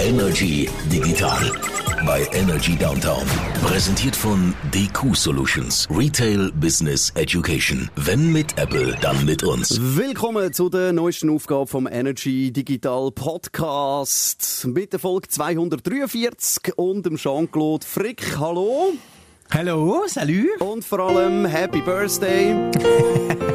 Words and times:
Energy 0.00 0.66
Digital 0.90 1.52
bei 2.06 2.26
Energy 2.32 2.74
Downtown. 2.74 3.22
Präsentiert 3.62 4.16
von 4.16 4.54
DQ 4.72 5.14
Solutions. 5.14 5.86
Retail 5.90 6.50
Business 6.52 7.10
Education. 7.16 7.90
Wenn 7.96 8.32
mit 8.32 8.56
Apple, 8.56 8.96
dann 9.02 9.22
mit 9.26 9.44
uns. 9.44 9.78
Willkommen 9.78 10.54
zu 10.54 10.70
der 10.70 10.94
neuesten 10.94 11.28
Aufgabe 11.28 11.66
vom 11.66 11.86
Energy 11.86 12.50
Digital 12.50 13.10
Podcast. 13.10 14.66
Mit 14.66 14.94
der 14.94 15.00
Folge 15.00 15.28
243 15.28 16.78
und 16.78 17.04
dem 17.04 17.16
Jean-Claude 17.16 17.84
Frick. 17.86 18.38
Hallo. 18.38 18.94
Hallo, 19.52 20.04
salut. 20.06 20.60
Und 20.60 20.82
vor 20.82 21.00
allem 21.00 21.44
Happy 21.44 21.82
Birthday. 21.82 22.56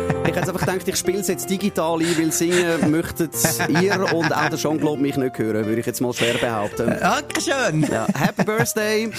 ich 0.35 0.41
hätte 0.41 0.51
einfach 0.51 0.65
gedacht, 0.65 0.87
ich 0.87 0.95
spiele 0.97 1.19
es 1.19 1.29
jetzt 1.29 1.49
digital 1.49 2.01
ein, 2.01 2.17
weil 2.17 2.31
singen 2.31 2.91
möchtet 2.91 3.33
ihr 3.69 4.13
und 4.13 4.35
auch 4.35 4.49
der 4.49 4.57
Jean-Claude 4.57 5.01
mich 5.01 5.15
nicht 5.15 5.37
hören, 5.37 5.65
würde 5.65 5.79
ich 5.79 5.85
jetzt 5.85 6.01
mal 6.01 6.11
schwer 6.11 6.33
behaupten. 6.33 6.93
Dankeschön. 6.99 7.87
Ja, 7.89 8.05
Happy 8.13 8.43
Birthday. 8.43 9.11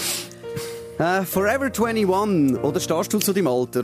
Uh, 0.99 1.23
forever 1.25 1.65
21. 1.65 2.63
Oder 2.63 2.79
stehst 2.79 3.13
du 3.13 3.17
zu 3.17 3.33
deinem 3.33 3.47
Alter? 3.47 3.83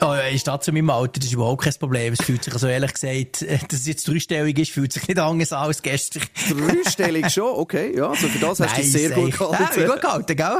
Oh, 0.00 0.14
ich 0.30 0.42
stehe 0.42 0.60
zu 0.60 0.72
meinem 0.72 0.90
Alter, 0.90 1.18
das 1.18 1.26
ist 1.26 1.32
überhaupt 1.32 1.64
kein 1.64 1.74
Problem. 1.74 2.12
Es 2.12 2.24
fühlt 2.24 2.44
sich, 2.44 2.52
also 2.52 2.68
ehrlich 2.68 2.92
gesagt, 2.94 3.42
dass 3.72 3.80
es 3.80 3.86
jetzt 3.86 4.06
dreistellig 4.06 4.58
ist, 4.58 4.70
fühlt 4.70 4.92
sich 4.92 5.08
nicht 5.08 5.18
anders 5.18 5.52
an 5.52 5.64
als 5.66 5.82
gestern. 5.82 6.22
Dreistellig 6.48 7.30
schon? 7.30 7.52
Okay, 7.56 7.96
ja, 7.96 8.08
also 8.08 8.28
für 8.28 8.38
das 8.38 8.60
hast 8.60 8.76
du 8.76 8.80
dich 8.80 8.92
sehr 8.92 9.10
gut 9.10 9.36
gehalten. 9.36 9.80
Ja, 9.80 9.86
gut 9.88 10.00
gehalten, 10.00 10.36
gell? 10.36 10.58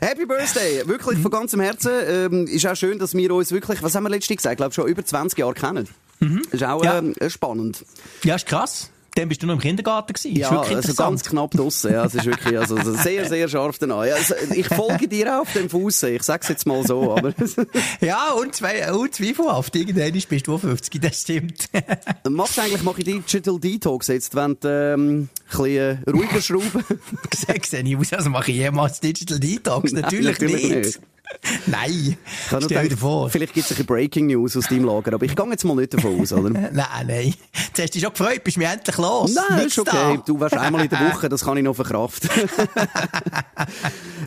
Happy 0.02 0.26
Birthday! 0.26 0.86
Wirklich 0.86 1.18
von 1.18 1.30
ganzem 1.30 1.60
Herzen. 1.60 1.92
Ähm, 2.08 2.46
ist 2.46 2.66
auch 2.66 2.76
schön, 2.76 2.98
dass 2.98 3.14
wir 3.14 3.34
uns 3.34 3.50
wirklich, 3.50 3.82
was 3.82 3.94
haben 3.94 4.04
wir 4.04 4.10
letztens 4.10 4.38
gesagt, 4.38 4.54
ich 4.54 4.58
glaube 4.58 4.74
schon 4.74 4.86
über 4.86 5.04
20 5.04 5.38
Jahre 5.38 5.54
kennen. 5.54 5.88
Mhm. 6.20 6.42
Ist 6.52 6.62
auch 6.62 6.84
ja. 6.84 6.98
ähm, 6.98 7.14
spannend. 7.28 7.84
Ja, 8.24 8.36
ist 8.36 8.46
krass. 8.46 8.90
Dann 9.14 9.28
bist 9.28 9.42
du 9.42 9.46
noch 9.46 9.54
im 9.54 9.60
Kindergarten 9.60 10.12
gewesen. 10.12 10.36
Ja, 10.36 10.60
also 10.60 10.94
ganz 10.94 11.24
knapp 11.24 11.50
draussen. 11.50 11.92
Ja, 11.92 12.04
es 12.04 12.14
ist 12.14 12.26
wirklich 12.26 12.58
also, 12.58 12.76
sehr, 12.94 13.28
sehr 13.28 13.48
scharf 13.48 13.78
danach. 13.78 14.04
Ja, 14.04 14.14
also, 14.14 14.34
ich 14.54 14.66
folge 14.68 15.08
dir 15.08 15.40
auf 15.40 15.52
dem 15.52 15.68
Fuß. 15.68 16.04
Ich 16.04 16.22
sag's 16.22 16.48
jetzt 16.48 16.66
mal 16.66 16.86
so, 16.86 17.16
aber. 17.16 17.34
ja, 18.00 18.32
und 18.32 18.54
zwei, 18.54 18.92
und 18.92 19.14
zweifelhaft. 19.14 19.74
Irgendwann 19.74 20.12
bist 20.12 20.46
du 20.46 20.58
50, 20.58 21.00
das 21.00 21.20
stimmt. 21.22 21.68
Machst 22.28 22.56
du 22.56 22.62
eigentlich, 22.62 22.82
mache 22.82 22.98
ich 23.00 23.04
Digital 23.04 23.58
Detox 23.58 24.06
jetzt, 24.08 24.34
wenn 24.34 24.56
du, 24.60 24.68
ähm, 24.68 25.08
ein 25.18 25.28
bisschen 25.48 26.04
ruhiger 26.08 26.40
schrauben? 26.40 26.84
Sehe 27.34 27.82
ich 27.82 27.96
aus, 27.96 28.12
also 28.12 28.30
mache 28.30 28.50
ich 28.52 28.58
jemals 28.58 29.00
Digital 29.00 29.40
Detox? 29.40 29.92
Natürlich, 29.92 30.38
Nein, 30.38 30.50
natürlich 30.50 30.62
nicht. 30.62 30.86
nicht. 30.86 31.00
Nein, 31.66 32.16
stell 32.46 32.60
dir 32.60 32.82
gedacht, 32.82 32.98
vor. 32.98 33.30
Vielleicht 33.30 33.54
gibt 33.54 33.70
es 33.70 33.78
ein 33.78 33.86
Breaking 33.86 34.26
News 34.26 34.56
aus 34.56 34.66
deinem 34.66 34.84
Lager, 34.84 35.14
aber 35.14 35.24
ich 35.24 35.34
gehe 35.34 35.50
jetzt 35.50 35.64
mal 35.64 35.74
nicht 35.74 35.94
davon 35.94 36.20
aus, 36.20 36.32
oder? 36.32 36.50
nein, 36.72 36.72
nein. 37.06 37.34
Jetzt 37.52 37.78
hast 37.78 37.88
du 37.88 37.92
dich 37.92 38.02
schon 38.02 38.12
gefreut, 38.12 38.44
bist 38.44 38.56
du 38.56 38.60
mir 38.60 38.68
endlich 38.68 38.96
los. 38.98 39.34
Nein, 39.34 39.66
ist 39.66 39.78
okay. 39.78 40.16
Da. 40.16 40.22
Du 40.24 40.38
warst 40.38 40.56
einmal 40.56 40.84
in 40.84 40.90
der 40.90 41.00
Woche, 41.00 41.28
das 41.28 41.44
kann 41.44 41.56
ich 41.56 41.64
noch 41.64 41.74
verkraften. 41.74 42.30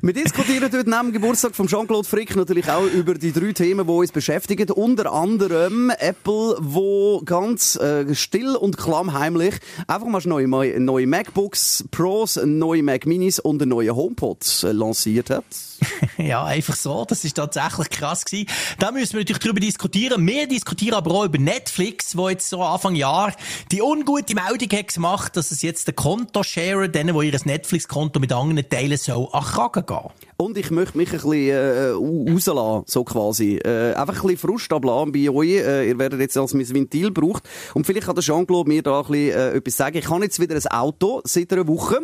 Wir 0.02 0.14
diskutieren 0.14 0.64
heute 0.64 0.78
neben 0.78 0.90
dem 0.90 1.12
Geburtstag 1.14 1.56
von 1.56 1.68
Jean-Claude 1.68 2.08
Frick 2.08 2.36
natürlich 2.36 2.70
auch 2.70 2.86
über 2.86 3.14
die 3.14 3.32
drei 3.32 3.54
Themen, 3.54 3.88
die 3.88 3.94
uns 3.94 4.12
beschäftigen. 4.12 4.70
Unter 4.72 5.14
anderem 5.14 5.92
Apple, 5.98 6.58
wo 6.60 7.22
ganz 7.24 7.76
äh, 7.76 8.14
still 8.14 8.56
und 8.56 8.78
klammheimlich 8.78 9.56
einfach 9.88 10.08
mal 10.08 10.22
neue, 10.26 10.80
neue 10.80 11.08
MacBooks 11.08 11.86
Pros, 11.92 12.40
neue 12.44 12.84
Mac 12.84 13.06
Minis 13.06 13.40
und 13.40 13.62
eine 13.62 13.70
neue 13.70 13.96
HomePods 13.96 14.64
äh, 14.64 14.72
lanciert 14.72 15.30
hat. 15.30 15.46
ja, 16.18 16.44
einfach 16.44 16.76
so. 16.76 17.06
Das 17.06 17.24
ist 17.24 17.34
tatsächlich 17.34 17.90
krass 17.90 18.26
gewesen. 18.26 18.48
Da 18.80 18.92
müssen 18.92 19.14
wir 19.14 19.20
natürlich 19.20 19.40
drüber 19.40 19.60
diskutieren. 19.60 20.26
Wir 20.26 20.48
diskutieren 20.48 20.96
aber 20.96 21.12
auch 21.12 21.26
über 21.26 21.38
Netflix, 21.38 22.16
wo 22.18 22.30
jetzt 22.30 22.50
so 22.50 22.62
Anfang 22.64 22.96
Jahr 22.96 23.34
die 23.72 23.82
ungute 23.82 24.36
Meldung 24.36 24.78
hat 24.78 24.94
gemacht, 24.94 25.38
dass 25.38 25.52
es 25.52 25.62
jetzt 25.62 25.88
der 25.88 25.94
Konto-Share, 25.94 26.90
denen, 26.90 27.18
die 27.18 27.28
ihr 27.28 27.40
Netflix-Konto 27.44 28.20
mit 28.20 28.32
anderen 28.32 28.68
teilen 28.70 28.98
soll, 28.98 29.28
an 29.32 29.44
Kragen 29.44 29.86
gehen. 29.86 30.10
Und 30.38 30.58
ich 30.58 30.72
möchte 30.72 30.98
mich 30.98 31.10
ein 31.10 31.20
bisschen 31.20 31.50
äh, 31.50 31.90
rauslassen, 31.90 32.84
so 32.88 33.04
quasi. 33.04 33.58
Äh, 33.58 33.94
einfach 33.94 34.16
ein 34.16 34.22
bisschen 34.22 34.50
Frust 34.50 34.74
ablassen 34.74 35.12
bei 35.12 35.30
euch. 35.30 35.50
Äh, 35.50 35.90
ihr 35.90 36.00
werdet 36.00 36.20
jetzt 36.20 36.38
als 36.38 36.54
mein 36.54 36.68
Ventil 36.68 37.12
braucht. 37.12 37.44
Und 37.74 37.86
vielleicht 37.86 38.08
kann 38.08 38.16
der 38.16 38.24
Jean-Claude 38.24 38.68
mir 38.70 38.82
da 38.82 39.02
ein 39.02 39.08
bisschen 39.08 39.40
äh, 39.40 39.52
etwas 39.54 39.78
sagen. 39.78 39.98
Ich 39.98 40.10
habe 40.10 40.24
jetzt 40.24 40.40
wieder 40.40 40.56
ein 40.56 40.68
Auto 40.68 41.22
seit 41.24 41.54
einer 41.54 41.68
Woche. 41.68 42.02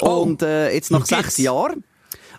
Oh. 0.00 0.22
Und 0.22 0.42
äh, 0.42 0.72
jetzt 0.72 0.90
nach 0.90 1.06
sechs 1.06 1.38
Jahren. 1.38 1.84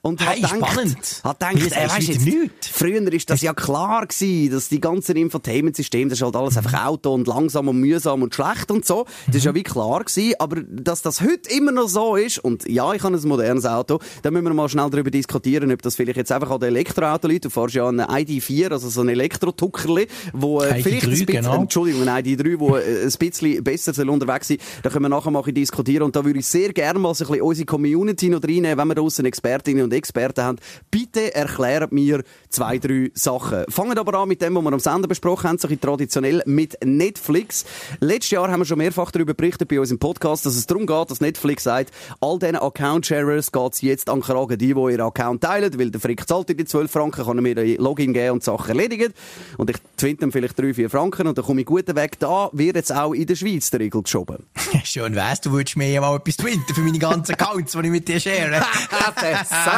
Und 0.06 0.24
hey, 0.24 0.40
hat 0.40 0.52
spannend. 0.52 1.22
Hat 1.24 1.40
gedacht, 1.40 1.72
äh, 1.72 1.90
weißt 1.90 2.08
jetzt, 2.10 2.26
nicht. 2.26 2.66
früher 2.72 3.12
ist 3.12 3.28
das 3.28 3.42
ja 3.42 3.56
klar 3.56 4.06
gewesen, 4.06 4.54
dass 4.54 4.70
die 4.70 4.80
ganzen 4.80 5.16
Infotainment-Systeme, 5.16 6.10
das 6.10 6.20
ist 6.20 6.24
halt 6.24 6.36
alles 6.36 6.58
einfach 6.58 6.86
Auto 6.86 7.12
und 7.12 7.26
langsam 7.26 7.70
und 7.70 7.80
mühsam 7.80 8.22
und 8.22 8.36
schlecht 8.36 8.70
und 8.70 8.86
so. 8.86 9.08
Das 9.26 9.38
ist 9.38 9.46
ja 9.46 9.56
wie 9.56 9.64
klar 9.64 10.04
gewesen. 10.04 10.36
Aber 10.38 10.62
dass 10.62 11.02
das 11.02 11.22
heute 11.22 11.50
immer 11.50 11.72
noch 11.72 11.90
so 11.90 12.18
ist, 12.18 12.38
und 12.38 12.70
ja, 12.70 12.94
ich 12.94 13.02
habe 13.02 13.18
ein 13.18 13.28
modernes 13.28 13.66
Auto, 13.66 13.98
da 14.22 14.30
müssen 14.30 14.46
wir 14.46 14.54
mal 14.54 14.70
schnell 14.70 14.92
darüber 14.92 15.10
diskutieren, 15.10 15.72
ob 15.72 15.82
das 15.82 15.96
vielleicht 15.96 16.18
jetzt 16.18 16.32
einfach 16.32 16.52
an 16.52 16.60
den 16.60 16.70
Elektroauto 16.70 17.28
liegt. 17.28 17.46
Du 17.46 17.50
fährst 17.50 17.74
ja 17.74 17.88
einen 17.88 18.02
ID4, 18.02 18.74
also 18.74 18.90
so 18.90 19.02
ein 19.02 19.10
Elektro-Tuckerli, 19.10 20.08
wo 20.34 20.62
äh, 20.62 20.84
vielleicht 20.84 21.06
ein 21.06 21.10
bisschen, 21.10 21.26
genau. 21.26 21.62
Entschuldigung, 21.62 22.08
ein 22.08 22.24
ID3, 22.24 22.60
wo 22.60 22.78
äh, 22.78 23.06
ein 23.06 23.12
bisschen 23.18 23.64
besser 23.64 23.92
soll 23.92 24.12
unterwegs 24.12 24.50
sein. 24.50 24.60
Da 24.84 24.92
können 24.92 25.06
wir 25.06 25.10
nachher 25.10 25.32
mal 25.32 25.42
diskutieren. 25.42 26.04
Und 26.04 26.16
da 26.16 26.24
würde 26.24 26.38
ich 26.38 26.46
sehr 26.46 26.74
gerne 26.74 27.00
mal 27.00 27.16
so 27.16 27.26
ein 27.26 27.32
bisschen 27.32 27.42
unsere 27.42 27.66
Community 27.66 28.30
noch 28.30 28.44
reinnehmen, 28.44 28.78
wenn 28.78 28.88
wir 28.90 28.94
draussen 28.94 29.26
Expertinnen 29.26 29.84
und 29.84 29.95
Experten 29.96 30.44
haben. 30.44 30.60
Bitte 30.92 31.34
erklärt 31.34 31.92
mir 31.92 32.24
zwei, 32.50 32.78
drei 32.78 33.12
Sachen. 33.14 33.66
Fangen 33.70 33.98
aber 33.98 34.20
an 34.20 34.28
mit 34.28 34.42
dem, 34.42 34.56
was 34.56 34.64
wir 34.64 34.74
am 34.74 34.80
Sender 34.80 35.08
besprochen 35.08 35.50
haben, 35.50 35.58
so 35.58 35.68
traditionell 35.68 36.42
mit 36.46 36.78
Netflix. 36.84 37.66
Letztes 38.00 38.32
Jahr 38.32 38.50
haben 38.50 38.62
wir 38.62 38.66
schon 38.66 38.78
mehrfach 38.78 39.12
darüber 39.12 39.34
berichtet 39.34 39.68
bei 39.68 39.80
uns 39.80 39.92
im 39.92 40.00
Podcast, 40.00 40.46
dass 40.46 40.56
es 40.56 40.68
darum 40.68 40.86
geht, 40.86 41.12
dass 41.12 41.22
Netflix 41.22 41.64
sagt, 41.64 41.92
all 42.22 42.40
diesen 42.40 42.58
Account-Sharers 42.58 43.52
geht 43.52 43.74
es 43.74 43.82
jetzt 43.82 44.10
an 44.10 44.22
Kragen, 44.22 44.58
die, 44.58 44.74
die 44.74 44.80
ihren 44.80 45.02
Account 45.02 45.42
teilen, 45.42 45.78
weil 45.80 45.92
der 45.92 46.02
Frick 46.02 46.28
zahlt 46.28 46.50
die 46.50 46.66
12 46.66 46.92
Franken, 46.92 47.26
kann 47.26 47.38
er 47.38 47.42
mir 47.42 47.58
ein 47.58 47.76
Login 47.78 48.14
geben 48.14 48.34
und 48.34 48.44
Sachen 48.44 48.70
erledigen. 48.70 49.14
Und 49.58 49.70
ich 49.70 49.78
twinte 49.98 50.22
dann 50.22 50.32
vielleicht 50.32 50.60
3, 50.60 50.74
4 50.74 50.90
Franken 50.90 51.28
und 51.28 51.38
dann 51.38 51.46
komme 51.46 51.62
ich 51.62 51.68
gut 51.68 51.94
weg. 51.96 52.20
Da 52.20 52.50
wird 52.54 52.76
jetzt 52.76 52.94
auch 52.94 53.14
in 53.14 53.26
der 53.26 53.36
Schweiz 53.36 53.70
der 53.70 53.80
Regel 53.80 54.04
geschoben. 54.04 54.46
Schön 54.84 55.16
weißt 55.16 55.46
du 55.46 55.52
würdest 55.52 55.78
mir 55.78 55.90
ja 55.90 56.02
mal 56.02 56.16
etwas 56.16 56.38
twinten 56.38 56.74
für 56.74 56.82
meine 56.82 57.00
ganzen 57.00 57.34
Accounts, 57.34 57.74
die 57.74 57.80
ich 57.80 57.90
mit 57.90 58.08
dir 58.08 58.20
share. 58.20 58.52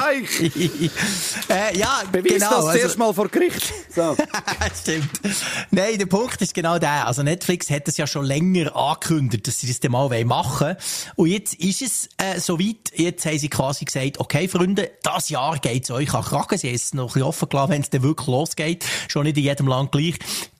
äh, 1.49 1.77
ja, 1.77 2.03
Beweis 2.11 2.33
genau, 2.33 2.49
das 2.49 2.65
also, 2.65 2.71
zuerst 2.71 2.97
mal 2.97 3.13
vor 3.13 3.29
Gericht. 3.29 3.73
So. 3.93 4.15
Stimmt. 4.81 5.09
Nein, 5.71 5.97
der 5.97 6.05
Punkt 6.05 6.41
ist 6.41 6.53
genau 6.53 6.79
der. 6.79 7.07
Also 7.07 7.23
Netflix 7.23 7.69
hat 7.69 7.87
es 7.87 7.97
ja 7.97 8.07
schon 8.07 8.25
länger 8.25 8.75
angekündigt, 8.75 9.47
dass 9.47 9.59
sie 9.59 9.67
das 9.67 9.89
mal 9.89 10.07
machen 10.25 10.67
wollen. 10.67 10.77
Und 11.15 11.27
jetzt 11.29 11.55
ist 11.55 11.81
es 11.81 12.09
äh, 12.17 12.39
soweit, 12.39 12.91
jetzt 12.95 13.25
haben 13.25 13.39
sie 13.39 13.49
quasi 13.49 13.85
gesagt, 13.85 14.19
okay 14.19 14.47
Freunde, 14.47 14.91
das 15.03 15.29
Jahr 15.29 15.59
geht 15.59 15.83
es 15.83 15.91
euch 15.91 16.13
an 16.13 16.23
Kragen. 16.23 16.57
Sie 16.57 16.67
haben 16.67 16.75
es 16.75 16.93
noch 16.93 17.03
ein 17.03 17.07
bisschen 17.07 17.23
offen 17.23 17.49
gelassen, 17.49 17.71
wenn 17.71 17.81
es 17.81 17.89
dann 17.89 18.03
wirklich 18.03 18.27
losgeht. 18.27 18.85
Schon 19.07 19.23
nicht 19.23 19.37
in 19.37 19.43
jedem 19.43 19.67
Land 19.67 19.91
gleich. 19.91 20.15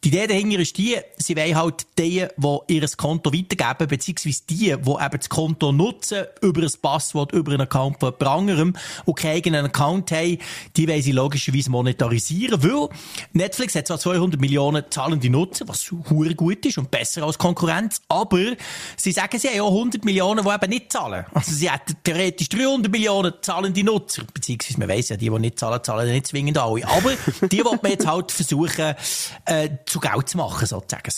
Die 0.07 0.15
Idee 0.15 0.27
dahinter 0.27 0.59
ist 0.59 0.77
die, 0.77 0.95
sie 1.17 1.35
wollen 1.35 1.55
halt 1.57 1.85
die, 1.99 2.25
die 2.37 2.57
ihr 2.73 2.87
Konto 2.95 3.33
weitergeben, 3.33 3.89
beziehungsweise 3.89 4.41
die, 4.49 4.55
die 4.55 4.71
eben 4.71 5.17
das 5.17 5.27
Konto 5.27 5.73
nutzen, 5.73 6.23
über 6.41 6.61
ein 6.61 6.71
Passwort, 6.81 7.33
über 7.33 7.51
einen 7.51 7.63
Account 7.63 7.99
von 7.99 8.13
jemand 8.13 8.39
anderem 8.39 8.73
und 9.03 9.15
keinen 9.15 9.35
eigenen 9.35 9.65
Account 9.65 10.13
haben, 10.13 10.37
die 10.77 10.87
wollen 10.87 11.01
sie 11.01 11.11
logischerweise 11.11 11.69
monetarisieren, 11.71 12.63
weil 12.63 12.87
Netflix 13.33 13.75
hat 13.75 13.87
zwar 13.87 13.99
200 13.99 14.39
Millionen 14.39 14.85
zahlende 14.89 15.29
Nutzer, 15.29 15.67
was 15.67 15.91
hure 15.91 16.35
gut 16.35 16.65
ist 16.65 16.77
und 16.77 16.89
besser 16.89 17.23
als 17.23 17.37
Konkurrenz, 17.37 18.01
aber 18.07 18.55
sie 18.95 19.11
sagen, 19.11 19.37
sie 19.37 19.49
haben 19.49 19.59
auch 19.59 19.71
100 19.71 20.05
Millionen, 20.05 20.45
die 20.45 20.49
eben 20.49 20.69
nicht 20.69 20.89
zahlen. 20.89 21.25
Also 21.33 21.51
sie 21.51 21.69
hätten 21.69 21.97
theoretisch 22.01 22.47
300 22.47 22.89
Millionen 22.89 23.33
zahlende 23.41 23.83
Nutzer, 23.83 24.23
beziehungsweise 24.33 24.79
man 24.79 24.87
weiss 24.87 25.09
ja, 25.09 25.17
die, 25.17 25.29
die 25.29 25.37
nicht 25.39 25.59
zahlen, 25.59 25.83
zahlen 25.83 26.09
nicht 26.09 26.27
zwingend 26.27 26.57
alle. 26.57 26.87
Aber 26.87 27.11
die 27.51 27.65
wollen 27.65 27.79
wir 27.81 27.89
jetzt 27.89 28.07
halt 28.07 28.31
versuchen, 28.31 28.95
äh, 29.43 29.69
zu 29.85 29.96
Geld 29.99 30.29
zu 30.29 30.37
machen, 30.37 30.65
sozusagen. 30.65 31.13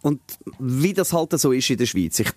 Und 0.00 0.20
wie 0.58 0.92
das 0.92 1.12
halt 1.12 1.38
so 1.38 1.52
ist 1.52 1.70
in 1.70 1.78
der 1.78 1.86
Schweiz. 1.86 2.18
Ich 2.18 2.30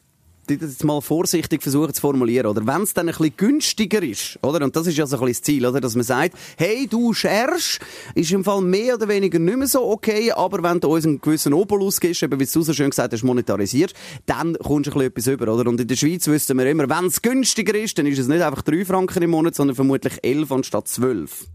jetzt 0.47 0.83
mal 0.83 1.01
vorsichtig 1.01 1.63
versuchen 1.63 1.93
zu 1.93 2.01
formulieren, 2.01 2.47
oder? 2.47 2.65
Wenn 2.65 2.83
es 2.83 2.93
dann 2.93 3.07
ein 3.07 3.15
bisschen 3.15 3.35
günstiger 3.37 4.03
ist, 4.03 4.37
oder? 4.43 4.63
Und 4.63 4.75
das 4.75 4.87
ist 4.87 4.97
ja 4.97 5.07
so 5.07 5.15
ein 5.17 5.21
bisschen 5.21 5.33
das 5.33 5.41
Ziel, 5.41 5.65
oder? 5.65 5.81
Dass 5.81 5.95
man 5.95 6.03
sagt, 6.03 6.37
hey, 6.57 6.87
du 6.87 7.13
scherst, 7.13 7.79
ist 8.13 8.31
im 8.31 8.43
Fall 8.43 8.61
mehr 8.61 8.95
oder 8.95 9.07
weniger 9.07 9.39
nicht 9.39 9.57
mehr 9.57 9.67
so 9.67 9.89
okay, 9.89 10.31
aber 10.31 10.61
wenn 10.61 10.79
du 10.79 10.93
uns 10.93 11.05
einen 11.05 11.19
gewissen 11.19 11.53
Obolus 11.53 11.99
gibst, 11.99 12.21
eben 12.23 12.39
wie 12.39 12.45
du 12.45 12.61
so 12.61 12.73
schön 12.73 12.89
gesagt 12.89 13.13
hast, 13.13 13.23
monetarisierst, 13.23 13.95
dann 14.25 14.55
kommst 14.55 14.87
du 14.87 14.91
ein 14.91 14.93
bisschen 14.93 15.01
etwas 15.01 15.27
über, 15.27 15.53
oder? 15.53 15.69
Und 15.69 15.81
in 15.81 15.87
der 15.87 15.95
Schweiz 15.95 16.27
wüssten 16.27 16.57
wir 16.57 16.69
immer, 16.69 16.87
wenn 16.89 17.05
es 17.05 17.21
günstiger 17.21 17.75
ist, 17.75 17.97
dann 17.97 18.05
ist 18.05 18.19
es 18.19 18.27
nicht 18.27 18.41
einfach 18.41 18.61
3 18.61 18.85
Franken 18.85 19.23
im 19.23 19.31
Monat, 19.31 19.55
sondern 19.55 19.75
vermutlich 19.75 20.19
11 20.21 20.51
anstatt 20.51 20.87
12. 20.87 21.47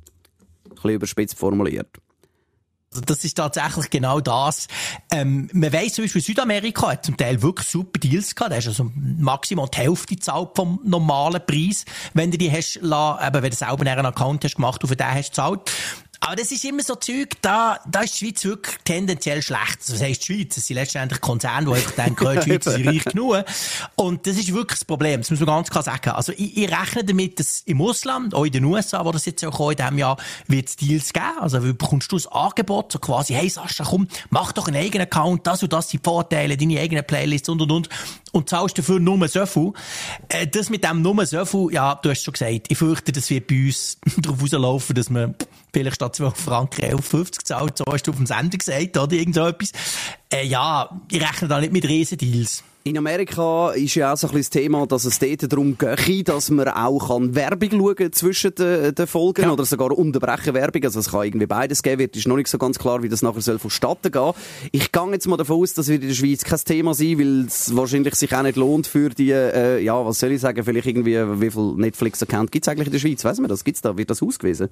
Ein 0.65 0.75
bisschen 0.75 0.91
überspitzt 0.91 1.39
formuliert. 1.39 1.89
Das 2.93 3.25
ist 3.25 3.37
tatsächlich 3.37 3.89
genau 3.89 4.19
das. 4.19 4.67
Ähm, 5.13 5.49
man 5.53 5.73
weiss 5.73 5.95
zum 5.95 6.05
Beispiel, 6.05 6.23
Südamerika 6.23 6.91
hat 6.91 7.05
zum 7.05 7.17
Teil 7.17 7.41
wirklich 7.41 7.69
super 7.69 8.01
Deals 8.01 8.35
gehabt. 8.35 8.51
Da 8.51 8.57
hast 8.57 8.65
du 8.65 8.71
also 8.71 8.91
maximal 8.97 9.69
die 9.73 9.79
Hälfte 9.79 10.17
gezahlt 10.17 10.51
vom 10.57 10.81
normalen 10.83 11.41
Preis, 11.47 11.85
wenn 12.15 12.33
du 12.33 12.39
die 12.39 12.51
hast, 12.51 12.81
lassen, 12.83 13.25
eben, 13.29 13.43
wenn 13.45 13.51
du 13.51 13.57
selber 13.57 13.89
einen 13.89 14.07
Account 14.07 14.43
hast 14.43 14.57
gemacht 14.57 14.83
für 14.85 14.97
den 14.97 15.07
hast 15.07 15.31
gezahlt. 15.31 15.71
Aber 16.23 16.37
das 16.37 16.53
ist 16.53 16.63
immer 16.67 16.83
so 16.83 16.97
Zeug, 16.97 17.31
da, 17.41 17.81
da 17.91 18.03
ist 18.03 18.21
die 18.21 18.27
Schweiz 18.27 18.45
wirklich 18.45 18.77
tendenziell 18.85 19.41
schlecht. 19.41 19.79
Das 19.89 20.03
heisst, 20.03 20.29
die 20.29 20.35
Schweiz, 20.35 20.57
es 20.59 20.67
sind 20.67 20.75
letztendlich 20.75 21.19
Konzerne, 21.23 21.67
die 21.67 21.73
einfach 21.73 21.93
denken, 21.93 22.29
die 22.35 22.43
Schweiz 22.43 22.67
ist 22.67 22.87
reich 22.87 23.05
genug. 23.07 23.43
Und 23.97 24.27
das 24.27 24.37
ist 24.37 24.53
wirklich 24.53 24.81
das 24.81 24.85
Problem. 24.85 25.21
Das 25.23 25.31
muss 25.31 25.41
man 25.41 25.47
ganz 25.47 25.71
klar 25.71 25.83
sagen. 25.83 26.11
Also, 26.11 26.33
ich, 26.33 26.59
ich 26.59 26.71
rechne 26.71 27.05
damit, 27.05 27.41
dass 27.41 27.63
im 27.63 27.81
Ausland, 27.81 28.35
auch 28.35 28.45
in 28.45 28.53
den 28.53 28.65
USA, 28.65 29.03
wo 29.03 29.13
das 29.13 29.25
jetzt 29.25 29.43
auch 29.47 29.71
in 29.71 29.77
diesem 29.79 29.97
Jahr, 29.97 30.19
wird 30.47 30.69
es 30.69 30.77
Deals 30.77 31.11
geben. 31.15 31.39
Also, 31.41 31.59
bekommst 31.61 32.13
du 32.13 32.17
das 32.17 32.27
Angebot, 32.27 32.93
so 32.93 32.99
quasi, 32.99 33.33
hey 33.33 33.49
Sascha, 33.49 33.85
komm, 33.85 34.07
mach 34.29 34.53
doch 34.53 34.69
einen 34.69 34.77
eigenen 34.77 35.07
Account, 35.07 35.47
das 35.47 35.63
und 35.63 35.73
das 35.73 35.89
sind 35.89 36.05
Vorteile, 36.05 36.59
deine 36.59 36.81
eigenen 36.81 37.05
Playlists 37.05 37.49
und, 37.49 37.63
und, 37.63 37.73
und. 37.73 37.89
Und 38.33 38.49
zahlst 38.49 38.79
dafür 38.79 39.01
nur 39.01 39.27
so 39.29 39.45
viel. 39.45 39.73
Äh, 40.29 40.47
das 40.47 40.71
mit 40.71 40.85
dem 40.85 41.03
nur 41.03 41.27
so 41.27 41.45
viel, 41.45 41.69
ja, 41.73 41.97
du 41.97 42.11
hast 42.11 42.23
schon 42.23 42.33
gesagt, 42.33 42.67
ich 42.69 42.79
fürchte, 42.79 43.13
das 43.13 43.29
wird 43.31 43.47
bei 43.49 43.67
uns 43.67 43.99
darauf 44.19 44.41
rauslaufen, 44.41 44.95
dass 44.95 45.11
man 45.11 45.35
vielleicht 45.73 45.97
statt 45.97 46.17
12 46.17 46.37
Franken 46.37 46.83
11,50 46.83 47.45
zahlt, 47.45 47.79
so 47.79 47.85
hast 47.91 48.07
du 48.07 48.13
auf 48.13 48.17
dem 48.17 48.27
Sender 48.27 48.57
gesagt, 48.57 48.97
oder 48.97 49.13
irgend 49.13 49.35
so 49.35 49.47
etwas. 49.47 49.73
Äh, 50.33 50.47
ja, 50.47 50.89
ich 51.11 51.21
rechne 51.21 51.49
da 51.49 51.61
nicht 51.61 51.73
mit 51.73 51.89
Riesendeals. 51.89 52.63
In 52.83 52.97
Amerika 52.97 53.73
ist 53.73 53.95
ja 53.95 54.11
auch 54.11 54.17
so 54.17 54.27
ein 54.27 54.33
bisschen 54.33 54.41
das 54.41 54.63
Thema, 54.63 54.87
dass 54.87 55.05
es 55.05 55.19
dort 55.19 55.53
darum 55.53 55.77
geht, 55.77 56.29
dass 56.31 56.49
man 56.49 56.67
auch 56.67 57.09
kann 57.09 57.35
Werbung 57.35 57.71
schauen 57.73 58.13
zwischen 58.13 58.55
den, 58.55 58.95
den 58.95 59.07
Folgen 59.07 59.43
ja. 59.43 59.53
oder 59.53 59.67
sogar 59.67 59.91
unterbrechen 59.91 60.55
Werbung. 60.55 60.85
Also 60.85 61.01
es 61.01 61.11
kann 61.11 61.25
irgendwie 61.25 61.47
beides 61.47 61.83
geben. 61.83 61.99
Wird 61.99 62.17
ist 62.17 62.27
noch 62.27 62.37
nicht 62.37 62.49
so 62.49 62.57
ganz 62.57 62.79
klar, 62.79 63.03
wie 63.03 63.11
das 63.11 63.21
nachher 63.21 63.43
soll 63.43 63.59
vonstatten 63.59 64.11
gehen. 64.11 64.33
Ich 64.73 64.91
gehe 64.93 65.13
jetzt 65.13 65.29
mal 65.29 65.37
davon 65.37 65.61
aus, 65.61 65.75
dass 65.75 65.89
wird 65.89 66.01
in 66.01 66.09
der 66.09 66.15
Schweiz 66.15 66.43
kein 66.43 66.59
Thema 66.61 66.95
sein, 66.95 67.19
weil 67.19 67.45
es 67.45 67.77
wahrscheinlich 67.77 68.15
sich 68.15 68.35
auch 68.35 68.43
nicht 68.43 68.57
lohnt 68.57 68.87
für 68.87 69.11
die, 69.11 69.31
äh, 69.31 69.79
ja, 69.81 70.03
was 70.03 70.19
soll 70.19 70.33
ich 70.33 70.41
sagen, 70.41 70.65
vielleicht 70.65 70.87
irgendwie, 70.87 71.19
wie 71.39 71.51
viel 71.51 71.75
Netflix-Account 71.77 72.51
gibt 72.51 72.65
es 72.65 72.69
eigentlich 72.71 72.87
in 72.87 72.93
der 72.93 72.99
Schweiz? 72.99 73.23
Weiss 73.27 73.39
man 73.41 73.51
das? 73.51 73.63
Gibt's 73.63 73.83
da? 73.83 73.99
Wird 73.99 74.09
das 74.09 74.23
ausgewiesen? 74.23 74.71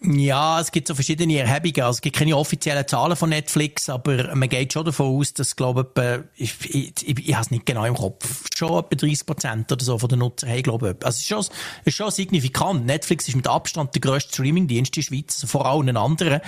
Ja, 0.00 0.60
es 0.60 0.70
gibt 0.70 0.86
so 0.86 0.94
verschiedene 0.94 1.38
Erhebungen. 1.38 1.80
Also, 1.80 1.96
es 1.96 2.00
gibt 2.00 2.16
keine 2.16 2.36
offiziellen 2.36 2.86
Zahlen 2.86 3.16
von 3.16 3.30
Netflix, 3.30 3.88
aber 3.88 4.32
man 4.36 4.48
geht 4.48 4.72
schon 4.72 4.84
davon 4.84 5.18
aus, 5.18 5.34
dass, 5.34 5.56
glaube 5.56 5.90
ich, 6.36 6.54
ich, 6.62 7.04
ich, 7.04 7.18
ich, 7.28 7.34
habe 7.34 7.42
es 7.42 7.50
nicht 7.50 7.66
genau 7.66 7.84
im 7.84 7.94
Kopf, 7.94 8.44
schon 8.54 8.84
etwa 8.84 8.94
30 8.94 9.26
Prozent 9.26 9.72
oder 9.72 9.84
so 9.84 9.98
von 9.98 10.08
den 10.08 10.20
Nutzern 10.20 10.50
haben, 10.50 10.62
glaube 10.62 10.96
ich. 10.96 11.04
Also, 11.04 11.16
es 11.16 11.20
ist 11.22 11.26
schon, 11.26 11.40
es 11.40 11.48
ist 11.84 11.96
schon 11.96 12.10
signifikant. 12.12 12.86
Netflix 12.86 13.26
ist 13.26 13.34
mit 13.34 13.48
Abstand 13.48 13.92
der 13.92 14.00
grösste 14.00 14.32
Streamingdienst 14.34 14.96
in 14.96 15.02
der 15.02 15.06
Schweiz, 15.06 15.44
vor 15.48 15.66
allen 15.66 15.96
anderen. 15.96 16.42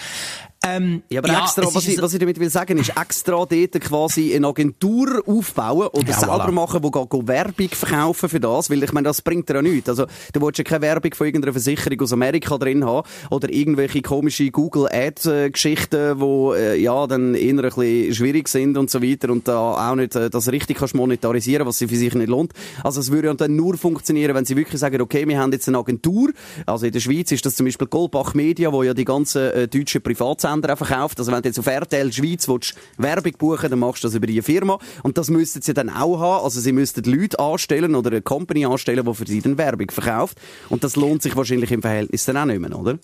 Ähm, 0.62 1.02
ja, 1.08 1.20
aber 1.20 1.28
ja, 1.28 1.44
extra, 1.44 1.62
was 1.74 1.88
ich, 1.88 2.02
was 2.02 2.12
ich 2.12 2.18
damit 2.18 2.38
will 2.38 2.50
sagen, 2.50 2.76
ist 2.76 2.92
extra 2.94 3.46
dort 3.46 3.80
quasi 3.80 4.34
eine 4.34 4.46
Agentur 4.46 5.22
aufbauen 5.26 5.86
oder 5.86 6.08
ja, 6.08 6.18
selber 6.18 6.48
voilà. 6.48 6.52
machen, 6.52 6.82
die 6.82 6.90
go 6.90 7.22
Werbung 7.26 7.68
verkaufen 7.70 8.28
für 8.28 8.40
das, 8.40 8.68
weil 8.68 8.82
ich 8.82 8.92
meine, 8.92 9.08
das 9.08 9.22
bringt 9.22 9.48
dir 9.48 9.54
ja 9.54 9.62
nichts. 9.62 9.88
Also, 9.88 10.04
du 10.34 10.42
willst 10.42 10.58
ja 10.58 10.64
keine 10.64 10.82
Werbung 10.82 11.14
von 11.14 11.26
irgendeiner 11.26 11.54
Versicherung 11.54 11.98
aus 12.02 12.12
Amerika 12.12 12.58
drin 12.58 12.84
haben 12.84 13.08
oder 13.30 13.50
irgendwelche 13.50 14.02
komische 14.02 14.50
Google 14.50 14.86
Ad-Geschichten, 14.92 16.20
wo 16.20 16.52
äh, 16.52 16.76
ja 16.78 17.06
dann 17.06 17.34
eher 17.34 17.54
ein 17.54 17.62
bisschen 17.62 18.14
schwierig 18.14 18.46
sind 18.48 18.76
und 18.76 18.90
so 18.90 19.02
weiter 19.02 19.30
und 19.30 19.48
da 19.48 19.90
auch 19.90 19.94
nicht 19.94 20.14
äh, 20.14 20.28
das 20.28 20.52
richtig 20.52 20.76
kannst 20.76 20.94
monetarisieren, 20.94 21.66
was 21.66 21.78
sie 21.78 21.88
für 21.88 21.96
sich 21.96 22.12
nicht 22.12 22.28
lohnt. 22.28 22.52
Also, 22.84 23.00
es 23.00 23.10
würde 23.10 23.28
ja 23.28 23.34
dann 23.34 23.56
nur 23.56 23.78
funktionieren, 23.78 24.34
wenn 24.34 24.44
sie 24.44 24.56
wirklich 24.56 24.78
sagen, 24.78 25.00
okay, 25.00 25.26
wir 25.26 25.38
haben 25.38 25.52
jetzt 25.52 25.68
eine 25.68 25.78
Agentur. 25.78 26.32
Also, 26.66 26.84
in 26.84 26.92
der 26.92 27.00
Schweiz 27.00 27.32
ist 27.32 27.46
das 27.46 27.54
zum 27.54 27.64
Beispiel 27.64 27.86
Goldbach 27.86 28.34
Media, 28.34 28.70
wo 28.70 28.82
ja 28.82 28.92
die 28.92 29.06
ganzen 29.06 29.50
äh, 29.52 29.66
deutschen 29.66 30.02
Privatsender 30.02 30.49
Sender 30.50 30.76
verkauft. 30.76 31.18
Also 31.18 31.32
wenn 31.32 31.42
du 31.42 31.48
jetzt 31.48 31.58
auf 31.58 31.66
RTL 31.66 32.12
Schweiz 32.12 32.48
willst, 32.48 32.74
Werbung 32.98 33.32
buchen 33.38 33.70
dann 33.70 33.78
machst 33.78 34.02
du 34.04 34.08
das 34.08 34.14
über 34.14 34.26
die 34.26 34.42
Firma. 34.42 34.78
Und 35.02 35.18
das 35.18 35.30
müssten 35.30 35.62
sie 35.62 35.74
dann 35.74 35.90
auch 35.90 36.18
haben. 36.18 36.44
Also 36.44 36.60
sie 36.60 36.72
müssten 36.72 37.04
Leute 37.04 37.38
anstellen 37.38 37.94
oder 37.94 38.10
eine 38.10 38.22
Company 38.22 38.66
anstellen, 38.66 39.04
die 39.04 39.14
für 39.14 39.26
sie 39.26 39.40
dann 39.40 39.58
Werbung 39.58 39.90
verkauft. 39.90 40.38
Und 40.68 40.84
das 40.84 40.96
lohnt 40.96 41.22
sich 41.22 41.36
wahrscheinlich 41.36 41.70
im 41.72 41.82
Verhältnis 41.82 42.24
dann 42.24 42.36
auch 42.36 42.44
nicht 42.44 42.60
mehr, 42.60 42.78
oder? 42.78 42.98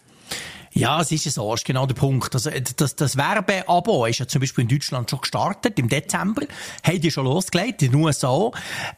Ja, 0.77 1.01
es 1.01 1.11
ist 1.11 1.25
so, 1.33 1.51
das 1.53 1.61
ist 1.61 1.65
genau 1.65 1.87
der 1.87 1.95
Punkt. 1.95 2.35
Also, 2.35 2.51
das, 2.77 2.97
das 2.97 3.17
Werbeabo 3.17 4.05
ist 4.05 4.19
ja 4.19 4.29
zum 4.29 4.43
Beispiel 4.43 4.61
in 4.61 4.69
Deutschland 4.69 5.09
schon 5.09 5.23
gestartet, 5.23 5.79
im 5.79 5.89
Dezember. 5.89 6.43
Haben 6.83 7.01
die 7.01 7.11
schon 7.11 7.25
losgelegt, 7.25 7.81
in 7.81 7.93
den 7.93 8.01
USA. 8.03 8.51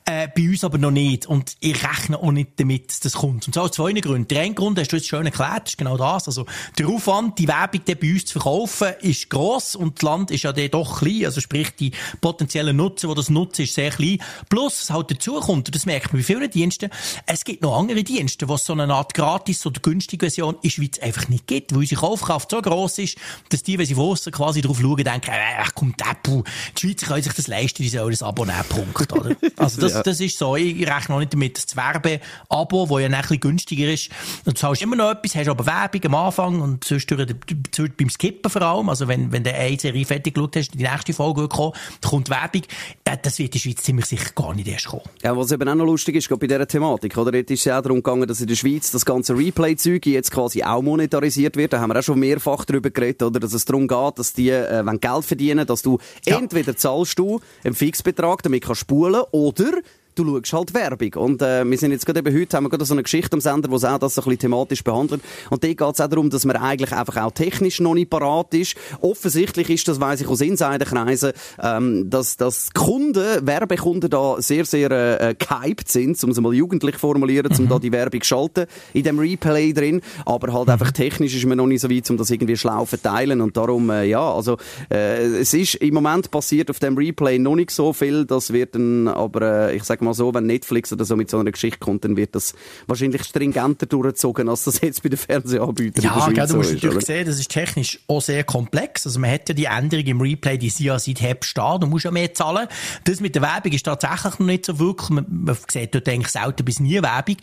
Äh, 0.04 0.26
bei 0.34 0.48
uns 0.48 0.64
aber 0.64 0.78
noch 0.78 0.90
nicht. 0.90 1.26
Und 1.26 1.56
ich 1.60 1.80
rechne 1.84 2.18
auch 2.18 2.32
nicht 2.32 2.58
damit, 2.58 2.88
dass 2.88 2.98
das 2.98 3.12
kommt. 3.12 3.46
Und 3.46 3.52
zwar 3.52 3.62
aus 3.62 3.70
zwei 3.70 3.92
Gründen. 3.92 4.26
Der 4.26 4.42
eine 4.42 4.54
Grund 4.54 4.76
hast 4.76 4.90
du 4.90 4.96
jetzt 4.96 5.06
schön 5.06 5.24
erklärt, 5.24 5.68
ist 5.68 5.78
genau 5.78 5.96
das. 5.96 6.26
Also, 6.26 6.46
der 6.76 6.88
Aufwand, 6.88 7.38
die 7.38 7.46
Werbung 7.46 7.80
die 7.86 7.94
bei 7.94 8.12
uns 8.12 8.24
zu 8.24 8.40
verkaufen, 8.40 8.94
ist 9.02 9.30
gross 9.30 9.76
und 9.76 9.98
das 9.98 10.02
Land 10.02 10.32
ist 10.32 10.42
ja 10.42 10.52
dann 10.52 10.70
doch 10.72 10.98
klein. 10.98 11.26
Also, 11.26 11.40
sprich, 11.40 11.76
die 11.76 11.92
potenziellen 12.20 12.76
Nutzer, 12.76 13.06
die 13.06 13.14
das 13.14 13.30
nutzen, 13.30 13.62
ist 13.62 13.74
sehr 13.74 13.92
klein. 13.92 14.18
Plus, 14.48 14.80
was 14.80 14.90
halt 14.90 15.12
dazu 15.12 15.34
kommt, 15.34 15.68
und 15.68 15.74
das 15.76 15.86
merkt 15.86 16.12
man 16.12 16.22
bei 16.22 16.24
vielen 16.24 16.50
Diensten, 16.50 16.90
es 17.26 17.44
gibt 17.44 17.62
noch 17.62 17.78
andere 17.78 18.02
Dienste, 18.02 18.48
wo 18.48 18.54
es 18.54 18.64
so 18.64 18.72
eine 18.72 18.92
Art 18.92 19.14
gratis 19.14 19.64
oder 19.64 19.80
günstige 19.80 20.26
Version 20.26 20.56
in 20.56 20.60
der 20.62 20.70
Schweiz 20.70 20.98
einfach 20.98 21.28
nicht 21.28 21.46
gibt 21.46 21.67
weil 21.72 21.80
unsere 21.80 22.00
Kaufkraft 22.00 22.50
so 22.50 22.62
gross 22.62 22.98
ist, 22.98 23.16
dass 23.50 23.62
die, 23.62 23.78
wenn 23.78 23.86
sie 23.86 23.94
von 23.94 24.04
außen 24.04 24.32
quasi 24.32 24.60
drauf 24.60 24.78
schauen, 24.80 25.04
denken, 25.04 25.30
äh, 25.30 25.64
kommt 25.74 26.00
der 26.00 26.16
Puh, 26.22 26.42
die 26.76 26.80
Schweizer 26.80 27.06
können 27.06 27.22
sich 27.22 27.34
das 27.34 27.46
leisten, 27.46 27.82
die 27.82 27.88
sollen 27.88 28.10
das 28.10 28.22
Abo 28.22 28.44
nehmen, 28.44 28.64
Punkt, 28.68 29.12
oder? 29.12 29.36
Also 29.56 29.80
das, 29.80 29.92
ja. 29.92 30.02
das 30.02 30.20
ist 30.20 30.38
so, 30.38 30.56
ich 30.56 30.86
rechne 30.88 31.14
auch 31.14 31.18
nicht 31.18 31.32
damit, 31.32 31.56
das 31.56 31.76
Werbe-Abo, 31.76 32.86
das 32.86 33.00
ja 33.00 33.06
ein 33.06 33.20
bisschen 33.20 33.40
günstiger 33.40 33.92
ist, 33.92 34.10
und 34.44 34.56
du 34.56 34.60
zahlst 34.60 34.82
immer 34.82 34.96
noch 34.96 35.10
etwas, 35.10 35.34
hast 35.34 35.48
aber 35.48 35.66
Werbung 35.66 36.04
am 36.04 36.14
Anfang 36.14 36.60
und 36.60 36.84
sonst 36.84 37.08
beim 37.08 38.10
Skippen 38.10 38.50
vor 38.50 38.62
allem, 38.62 38.88
also 38.88 39.08
wenn, 39.08 39.32
wenn 39.32 39.42
du 39.42 39.52
eine 39.52 39.78
Serie 39.78 40.04
fertig 40.04 40.34
geschaut 40.34 40.56
hast, 40.56 40.74
die 40.74 40.82
nächste 40.82 41.12
Folge 41.12 41.48
kommt, 41.48 41.76
dann 42.00 42.10
kommt 42.10 42.30
Werbung, 42.30 42.62
das 43.04 43.38
wird 43.38 43.48
in 43.48 43.52
der 43.52 43.58
Schweiz 43.58 43.82
ziemlich 43.82 44.06
sicher 44.06 44.30
gar 44.34 44.54
nicht 44.54 44.68
erst 44.68 44.86
kommen. 44.86 45.02
Ja, 45.22 45.36
was 45.36 45.52
eben 45.52 45.68
auch 45.68 45.74
noch 45.74 45.84
lustig 45.86 46.16
ist, 46.16 46.28
bei 46.28 46.46
dieser 46.46 46.66
Thematik, 46.66 47.16
oder? 47.16 47.34
Jetzt 47.34 47.50
ist 47.50 47.66
es 47.66 47.72
auch 47.72 47.82
darum 47.82 47.98
gegangen, 47.98 48.26
dass 48.26 48.40
in 48.40 48.46
der 48.46 48.56
Schweiz 48.56 48.90
das 48.90 49.04
ganze 49.04 49.36
Replay-Zeug 49.36 50.06
jetzt 50.06 50.30
quasi 50.30 50.62
auch 50.62 50.82
monetarisiert 50.82 51.56
wird. 51.58 51.72
Da 51.72 51.80
haben 51.80 51.92
wir 51.92 51.98
auch 51.98 52.02
schon 52.02 52.18
mehrfach 52.18 52.64
darüber 52.64 52.90
geredet, 52.90 53.22
oder? 53.22 53.40
Dass 53.40 53.52
es 53.52 53.64
darum 53.64 53.86
geht, 53.86 54.18
dass 54.18 54.32
die, 54.32 54.50
äh, 54.50 54.84
wenn 54.84 55.00
Geld 55.00 55.24
verdienen, 55.24 55.66
dass 55.66 55.82
du 55.82 55.98
ja. 56.24 56.38
entweder 56.38 56.76
zahlst 56.76 57.18
du 57.18 57.40
einen 57.64 57.74
Fixbetrag, 57.74 58.42
damit 58.42 58.64
kannst 58.64 58.80
spulen, 58.80 59.22
oder 59.32 59.80
du 60.18 60.40
schaust 60.42 60.52
halt 60.52 60.74
Werbung. 60.74 61.14
Und 61.14 61.42
äh, 61.42 61.64
wir 61.68 61.78
sind 61.78 61.92
jetzt 61.92 62.06
gerade 62.06 62.20
eben 62.20 62.34
heute, 62.34 62.56
haben 62.56 62.64
wir 62.64 62.70
gerade 62.70 62.84
so 62.84 62.94
eine 62.94 63.02
Geschichte 63.02 63.34
am 63.34 63.40
Sender, 63.40 63.70
wo 63.70 63.76
es 63.76 63.84
auch 63.84 63.98
das 63.98 64.14
so 64.14 64.22
ein 64.22 64.24
bisschen 64.24 64.40
thematisch 64.40 64.82
behandelt. 64.82 65.22
Und 65.50 65.64
da 65.64 65.68
geht 65.68 65.80
es 65.80 66.00
auch 66.00 66.08
darum, 66.08 66.30
dass 66.30 66.44
man 66.44 66.56
eigentlich 66.56 66.92
einfach 66.92 67.16
auch 67.16 67.32
technisch 67.32 67.80
noch 67.80 67.94
nicht 67.94 68.10
parat 68.10 68.54
ist. 68.54 68.76
Offensichtlich 69.00 69.70
ist 69.70 69.88
das, 69.88 70.00
weiss 70.00 70.20
ich 70.20 70.28
aus 70.28 70.40
Insiderkreisen, 70.40 71.32
ähm, 71.62 72.10
dass, 72.10 72.36
dass 72.36 72.72
Kunden, 72.72 73.46
Werbekunden 73.46 74.10
da 74.10 74.36
sehr, 74.40 74.64
sehr 74.64 74.90
äh, 74.90 75.34
gehypt 75.34 75.88
sind, 75.88 76.22
um 76.24 76.30
es 76.30 76.40
mal 76.40 76.54
jugendlich 76.54 76.96
formulieren, 76.96 77.52
um 77.56 77.64
mhm. 77.64 77.68
da 77.68 77.78
die 77.78 77.92
Werbung 77.92 78.20
zu 78.22 78.28
schalten, 78.28 78.66
in 78.92 79.04
dem 79.04 79.18
Replay 79.18 79.72
drin. 79.72 80.00
Aber 80.24 80.52
halt 80.52 80.66
mhm. 80.66 80.72
einfach 80.72 80.92
technisch 80.92 81.34
ist 81.34 81.46
man 81.46 81.58
noch 81.58 81.66
nicht 81.66 81.80
so 81.80 81.90
weit, 81.90 82.08
um 82.10 82.16
das 82.16 82.30
irgendwie 82.30 82.56
schlau 82.56 82.84
verteilen. 82.84 83.40
Und 83.40 83.56
darum, 83.56 83.90
äh, 83.90 84.04
ja, 84.04 84.32
also 84.32 84.56
äh, 84.90 85.40
es 85.40 85.54
ist 85.54 85.76
im 85.76 85.94
Moment 85.94 86.30
passiert 86.30 86.70
auf 86.70 86.78
dem 86.78 86.96
Replay 86.96 87.38
noch 87.38 87.54
nicht 87.54 87.70
so 87.70 87.92
viel. 87.92 88.24
Das 88.24 88.52
wird 88.52 88.74
dann 88.74 89.08
aber, 89.08 89.68
äh, 89.68 89.76
ich 89.76 89.84
sag 89.84 90.02
mal, 90.02 90.07
mal 90.08 90.14
so, 90.14 90.32
wenn 90.34 90.46
Netflix 90.46 90.92
oder 90.92 91.04
so 91.04 91.16
mit 91.16 91.30
so 91.30 91.38
einer 91.38 91.50
Geschichte 91.50 91.78
kommt, 91.78 92.04
dann 92.04 92.16
wird 92.16 92.34
das 92.34 92.54
wahrscheinlich 92.86 93.24
stringenter 93.24 93.86
durchgezogen, 93.86 94.48
als 94.48 94.64
das 94.64 94.80
jetzt 94.80 95.02
bei 95.02 95.08
den 95.08 95.18
Fernsehanbietern 95.18 96.04
ja, 96.04 96.20
Schweiz 96.20 96.50
du 96.50 96.56
musst 96.56 96.70
so 96.70 96.76
ist, 96.76 96.82
natürlich 96.82 97.06
sehen, 97.06 97.26
das 97.26 97.38
ist 97.38 97.50
technisch 97.50 98.00
auch 98.06 98.20
sehr 98.20 98.44
komplex. 98.44 99.06
Also 99.06 99.20
man 99.20 99.30
hat 99.30 99.48
ja 99.48 99.54
die 99.54 99.66
Änderung 99.66 100.06
im 100.06 100.20
Replay, 100.20 100.58
die 100.58 100.70
sie 100.70 100.84
ja 100.84 100.98
seit 100.98 101.20
Herbst 101.20 101.50
steht, 101.50 101.82
du 101.82 101.86
musst 101.86 102.04
ja 102.04 102.10
mehr 102.10 102.32
zahlen. 102.34 102.68
Das 103.04 103.20
mit 103.20 103.34
der 103.34 103.42
Werbung 103.42 103.72
ist 103.72 103.84
tatsächlich 103.84 104.38
noch 104.38 104.46
nicht 104.46 104.66
so 104.66 104.78
wirklich, 104.78 105.10
man, 105.10 105.26
man 105.28 105.56
sieht 105.68 105.94
dort 105.94 106.08
eigentlich 106.08 106.28
selten 106.28 106.64
bis 106.64 106.80
nie 106.80 107.00
Werbung. 107.02 107.36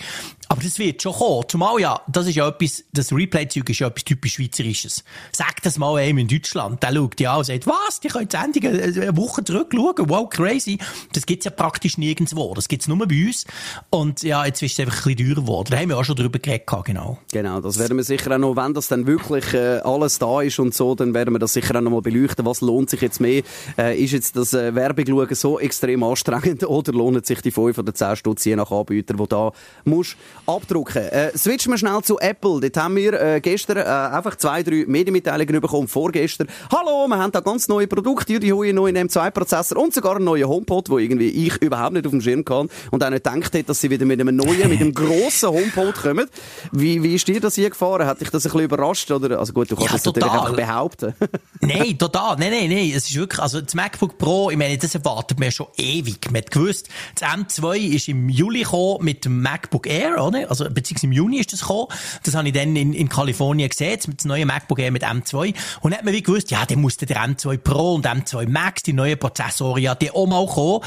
Aber 0.48 0.62
das 0.62 0.78
wird 0.80 1.02
schon 1.02 1.14
kommen. 1.14 1.44
Zumal 1.48 1.80
ja, 1.80 2.02
das 2.08 2.28
ist 2.28 2.36
ja 2.36 2.48
etwas, 2.48 2.84
das 2.94 3.12
Replay-Zeug 3.12 3.70
ist 3.70 3.80
ja 3.80 3.88
etwas 3.88 4.04
typisch 4.04 4.34
Schweizerisches. 4.34 5.04
Sag 5.32 5.62
das 5.64 5.78
mal 5.78 5.96
einem 5.98 6.20
in 6.20 6.28
Deutschland. 6.28 6.82
Der 6.84 6.94
schaut 6.94 7.20
ja 7.20 7.32
an 7.32 7.38
und 7.40 7.46
sagt, 7.46 7.68
was? 7.68 8.00
Die 8.00 8.08
können 8.10 8.28
die 8.28 8.38
Sendung 8.38 9.02
eine 9.02 9.18
Woche 9.18 9.44
zurückschauen? 9.44 10.10
Wow, 10.10 10.30
crazy. 10.30 10.78
Das 11.14 11.26
gibt's 11.26 11.46
ja 11.46 11.52
praktisch 11.52 11.98
nirgendwo. 11.98 12.54
Das 12.54 12.68
gibt's 12.68 12.88
nur 12.88 12.98
bei 13.08 13.26
uns. 13.26 13.46
Und 13.90 14.24
ja, 14.24 14.46
jetzt 14.46 14.62
ist 14.62 14.74
es 14.74 14.80
einfach 14.80 15.06
ein 15.06 15.16
bisschen 15.16 15.30
teurer 15.30 15.42
geworden. 15.42 15.68
Da 15.72 15.78
haben 15.78 15.90
wir 15.90 15.98
auch 15.98 16.04
schon 16.04 16.16
drüber 16.16 16.40
geredet, 16.40 16.68
genau. 16.86 17.18
Genau, 17.32 17.62
das 17.62 17.80
werden 17.80 17.98
wir 17.98 18.04
sicher 18.04 18.34
auch 18.36 18.38
noch, 18.38 18.56
wenn 18.56 18.74
das 18.74 18.88
dann 18.88 19.08
wirklich 19.08 19.54
äh, 19.54 19.80
alles 19.80 20.20
da 20.20 20.42
ist 20.42 20.60
und 20.60 20.74
so, 20.74 20.96
dann 20.96 21.14
werden 21.14 21.34
wir 21.34 21.40
das 21.40 21.54
sicher 21.54 21.76
auch 21.76 21.82
noch 21.82 21.92
mal 21.92 22.02
beleuchten. 22.02 22.46
Was 22.46 22.62
lohnt 22.62 22.90
sich 22.90 23.02
jetzt 23.02 23.20
mehr? 23.20 23.44
Äh, 23.78 24.02
ist 24.02 24.12
jetzt 24.12 24.36
das 24.36 24.54
äh, 24.54 24.76
Werbung 24.76 25.28
so 25.32 25.60
extrem 25.60 26.04
anstrengend 26.04 26.64
oder 26.68 26.92
lohnt 26.92 27.26
sich 27.26 27.42
die 27.42 27.52
5 27.52 27.78
oder 27.78 27.94
10 27.94 28.16
Stutz 28.16 28.46
je 28.46 28.56
nach 28.56 28.72
Anbieter, 28.72 29.18
wo 29.18 29.26
da 29.26 29.52
musst 29.84 30.18
abdrucken. 30.46 31.04
Äh, 31.04 31.38
switchen 31.38 31.72
wir 31.72 31.78
schnell 31.78 32.02
zu 32.02 32.20
Apple. 32.20 32.60
Dort 32.62 32.78
haben 32.78 32.96
wir 32.96 33.14
äh, 33.20 33.42
gestern 33.42 33.78
äh, 33.78 33.82
einfach 33.82 34.36
zwei, 34.36 34.64
drei 34.64 34.86
Medienmitteilungen 34.88 35.62
bekommen, 35.62 35.88
vorgestern. 35.88 36.48
Hallo, 36.72 37.08
wir 37.08 37.18
haben 37.18 37.32
da 37.32 37.40
ganz 37.40 37.68
neue 37.68 37.88
Produkte, 37.88 38.40
die 38.40 38.52
neuen 38.52 38.98
M2-Prozessor 38.98 39.78
und 39.78 39.94
sogar 39.94 40.16
einen 40.16 40.26
neuen 40.26 40.48
HomePod, 40.48 40.90
wo 40.90 41.00
irgendwie 41.00 41.30
ich 41.30 41.62
überhaupt 41.62 41.94
nicht 41.94 42.06
auf 42.06 42.12
dem 42.12 42.22
Schirm 42.22 42.46
kann 42.46 42.70
und 42.92 43.04
auch 43.04 43.10
nicht 43.10 43.24
gedacht 43.24 43.54
hätte, 43.54 43.64
dass 43.64 43.82
sie 43.82 43.90
wieder 43.90 44.06
mit 44.06 44.20
einem 44.20 44.36
neuen, 44.36 44.70
mit 44.70 44.82
einem 44.82 44.94
grossen 44.94 45.50
HomePod 45.50 45.96
kommen. 45.96 46.28
Wie, 46.72 47.02
wie 47.04 47.16
ist 47.16 47.28
dir 47.28 47.40
das 47.40 47.56
hier 47.56 47.70
gefahren? 47.70 48.06
Hat 48.06 48.22
dich 48.22 48.30
das 48.30 48.46
ein 48.46 48.52
bisschen 48.52 48.66
überrascht? 48.66 49.10
Oder? 49.12 49.40
Also 49.40 49.54
gut, 49.54 49.72
du 49.72 49.76
kannst 49.76 49.92
ja, 49.92 49.98
das 49.98 50.06
natürlich 50.06 50.32
einfach 50.32 50.56
behaupten. 50.56 51.14
nein, 51.62 51.98
total. 51.98 52.36
Nein, 52.38 52.52
nein, 52.52 52.70
nein. 52.70 52.92
Es 52.96 53.10
ist 53.10 53.16
wirklich, 53.16 53.40
also 53.40 53.62
das 53.62 53.74
MacBook 53.74 54.18
Pro, 54.18 54.50
ich 54.50 54.58
meine, 54.58 54.78
das 54.78 54.94
erwartet 54.96 55.40
man 55.40 55.52
schon 55.52 55.68
ewig. 55.78 56.26
Man 56.32 56.42
hat 56.42 56.52
gewusst, 56.52 56.90
das 57.20 57.30
M2 57.30 57.96
ist 57.96 58.08
im 58.08 58.30
Juli 58.30 58.64
gekommen 58.64 59.04
mit 59.04 59.26
dem 59.26 59.42
MacBook 59.42 59.88
Air, 59.88 60.24
oder? 60.24 60.35
Also, 60.48 60.66
beziehungsweise 60.70 61.08
im 61.08 61.12
Juni 61.12 61.38
ist 61.38 61.54
das 61.54 61.62
gekommen. 61.62 61.88
Das 62.24 62.36
habe 62.36 62.48
ich 62.48 62.54
dann 62.54 62.76
in, 62.76 62.94
in 62.94 63.10
Kalifornien 63.10 63.70
gesehen, 63.70 64.00
dem 64.00 64.16
neuen 64.26 64.48
MacBook 64.48 64.80
Air 64.80 64.92
mit 64.92 65.04
M2. 65.04 65.54
Und 65.82 65.92
dann 65.92 66.00
hat 66.00 66.06
man 66.06 66.14
wie 66.14 66.24
gewusst, 66.24 66.52
ja, 66.52 66.66
dann 66.66 66.82
musste 66.82 67.06
der 67.06 67.18
M2 67.18 67.58
Pro 67.58 67.96
und 67.96 68.06
M2 68.06 68.48
Max, 68.50 68.84
die 68.84 68.94
neuen 68.94 69.18
Prozessoren, 69.18 69.82
ja, 69.82 69.96
die 69.96 70.12
auch 70.12 70.28
mal 70.28 70.46
kommen. 70.48 70.82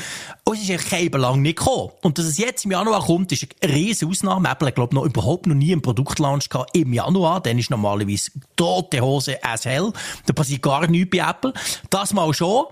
Und 0.44 0.56
es 0.56 0.62
ist 0.62 0.70
eigentlich 0.70 1.10
kein 1.10 1.20
lang 1.20 1.42
nicht 1.42 1.58
gekommen. 1.58 1.90
Und 2.02 2.18
dass 2.18 2.26
es 2.26 2.38
jetzt 2.38 2.64
im 2.64 2.70
Januar 2.70 3.04
kommt, 3.04 3.32
ist 3.32 3.46
eine 3.62 3.74
riesige 3.74 4.10
Ausnahme. 4.10 4.48
Apple 4.48 4.68
hat, 4.68 4.74
glaube 4.74 4.94
noch 4.94 5.04
überhaupt 5.04 5.46
noch 5.46 5.54
nie 5.54 5.72
einen 5.72 5.82
Produktlaunch 5.82 6.48
gehabt 6.48 6.76
im 6.76 6.92
Januar. 6.92 7.40
Dann 7.40 7.58
ist 7.58 7.70
normalerweise 7.70 8.30
tote 8.56 9.00
Hose 9.00 9.42
as 9.42 9.64
hell. 9.64 9.92
Da 10.26 10.32
passiert 10.32 10.62
gar 10.62 10.86
nichts 10.86 11.10
bei 11.10 11.18
Apple. 11.18 11.52
Das 11.90 12.12
mal 12.12 12.32
schon. 12.32 12.66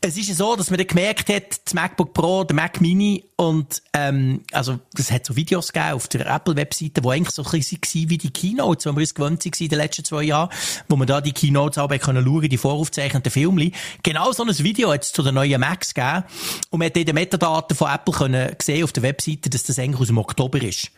Es 0.00 0.16
ist 0.16 0.34
so, 0.36 0.56
dass 0.56 0.70
man 0.70 0.78
dann 0.78 0.86
gemerkt 0.86 1.28
hat, 1.28 1.60
das 1.64 1.74
MacBook 1.74 2.14
Pro, 2.14 2.44
der 2.44 2.56
Mac 2.56 2.80
Mini 2.80 3.24
und, 3.36 3.82
ähm, 3.92 4.42
also, 4.52 4.78
das 4.92 5.10
hat 5.10 5.24
so 5.24 5.36
Videos 5.36 5.72
gegeben 5.72 5.94
auf 5.94 6.08
der 6.08 6.19
Apple-Webseite, 6.26 7.00
die 7.00 7.08
eigentlich 7.08 7.34
so 7.34 7.44
ein 7.44 7.50
bisschen 7.50 8.10
wie 8.10 8.18
die 8.18 8.30
Keynotes, 8.30 8.84
die 8.84 8.90
wir 8.90 9.00
uns 9.00 9.14
gewöhnt 9.14 9.44
waren 9.44 9.52
in 9.58 9.68
den 9.68 9.78
letzten 9.78 10.04
zwei 10.04 10.22
Jahren, 10.22 10.50
wo 10.88 10.96
man 10.96 11.06
da 11.06 11.20
die 11.20 11.32
Keynotes 11.32 11.78
auch 11.78 11.88
können 11.98 12.48
die 12.48 12.56
voraufzeichneten 12.56 13.30
Filme. 13.30 13.72
Genau 14.02 14.32
so 14.32 14.44
ein 14.44 14.58
Video 14.58 14.92
hat 14.92 15.04
es 15.04 15.12
zu 15.12 15.22
den 15.22 15.34
neuen 15.34 15.60
Macs 15.60 15.94
gegeben. 15.94 16.24
Und 16.70 16.78
man 16.78 16.86
hat 16.86 16.96
in 16.96 17.06
den 17.06 17.14
Metadaten 17.14 17.76
von 17.76 17.90
Apple 17.90 18.14
können 18.14 18.56
sehen 18.60 18.84
auf 18.84 18.92
der 18.92 19.02
Webseite, 19.02 19.50
dass 19.50 19.64
das 19.64 19.78
eigentlich 19.78 20.00
aus 20.00 20.06
dem 20.08 20.18
Oktober 20.18 20.62
ist. 20.62 20.90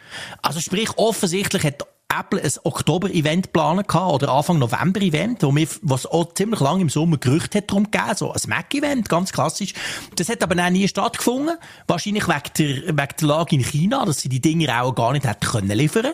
Also 0.43 0.61
sprich, 0.61 0.91
offensichtlich 0.97 1.65
hat 1.65 1.87
Apple 2.19 2.43
ein 2.43 2.51
Oktober-Event 2.65 3.47
geplant 3.47 3.95
oder 3.95 4.33
Anfang 4.33 4.59
November-Event, 4.59 5.43
wo 5.43 5.55
was 5.83 6.07
auch 6.07 6.33
ziemlich 6.35 6.61
lange 6.61 6.83
im 6.83 6.89
Sommer 6.89 7.19
Gerüchte 7.19 7.59
hat 7.59 7.71
darum 7.71 7.91
gegeben, 7.91 8.17
so 8.17 8.33
ein 8.33 8.41
Mac-Event, 8.47 9.09
ganz 9.09 9.33
klassisch. 9.33 9.75
Das 10.17 10.29
hat 10.29 10.43
aber 10.43 10.55
dann 10.55 10.73
nie 10.73 10.89
stattgefunden. 10.89 11.57
Wahrscheinlich 11.87 12.29
wegen 12.29 12.43
der, 12.59 12.97
wegen 12.97 13.17
der 13.21 13.29
Lage 13.29 13.57
in 13.57 13.65
China, 13.65 14.05
dass 14.05 14.21
sie 14.21 14.29
die 14.29 14.41
Dinge 14.41 14.83
auch 14.83 14.95
gar 14.95 15.13
nicht 15.13 15.27
hätten 15.27 15.47
können 15.47 15.77
liefern. 15.77 16.13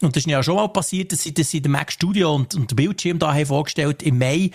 Und 0.00 0.16
das 0.16 0.24
ist 0.24 0.30
ja 0.30 0.42
schon 0.42 0.56
mal 0.56 0.68
passiert, 0.68 1.12
dass 1.12 1.22
sie, 1.22 1.34
dass 1.34 1.50
sie 1.50 1.60
den 1.60 1.72
Mac 1.72 1.92
Studio 1.92 2.34
und, 2.34 2.54
und 2.54 2.70
den 2.70 2.76
Bildschirm 2.76 3.18
da 3.18 3.32
haben 3.32 3.46
vorgestellt 3.46 4.02
im 4.02 4.18
Mai, 4.18 4.50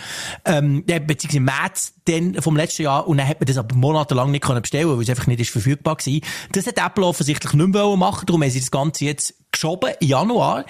ähm, 0.45 0.83
beziehungsweise 0.85 1.37
im 1.37 1.45
März 1.45 1.94
dann 2.05 2.41
vom 2.41 2.55
letzten 2.55 2.83
Jahr 2.83 3.07
und 3.07 3.17
dann 3.17 3.27
hat 3.27 3.39
man 3.39 3.47
das 3.47 3.57
aber 3.57 3.75
monatelang 3.75 4.31
nicht 4.31 4.43
können 4.43 4.61
bestellen, 4.61 4.89
weil 4.89 5.01
es 5.01 5.09
einfach 5.09 5.27
nicht 5.27 5.41
ist 5.41 5.49
verfügbar 5.49 5.97
war. 5.97 6.19
Das 6.51 6.67
hat 6.67 6.77
Apple 6.77 7.05
offensichtlich 7.05 7.53
nicht 7.53 7.67
mehr 7.73 7.95
machen, 7.95 8.25
darum 8.25 8.43
haben 8.43 8.49
sie 8.49 8.59
das 8.59 8.71
Ganze 8.71 9.05
jetzt 9.05 9.33
geschoben, 9.51 9.91
im 9.99 10.07
Januar. 10.07 10.65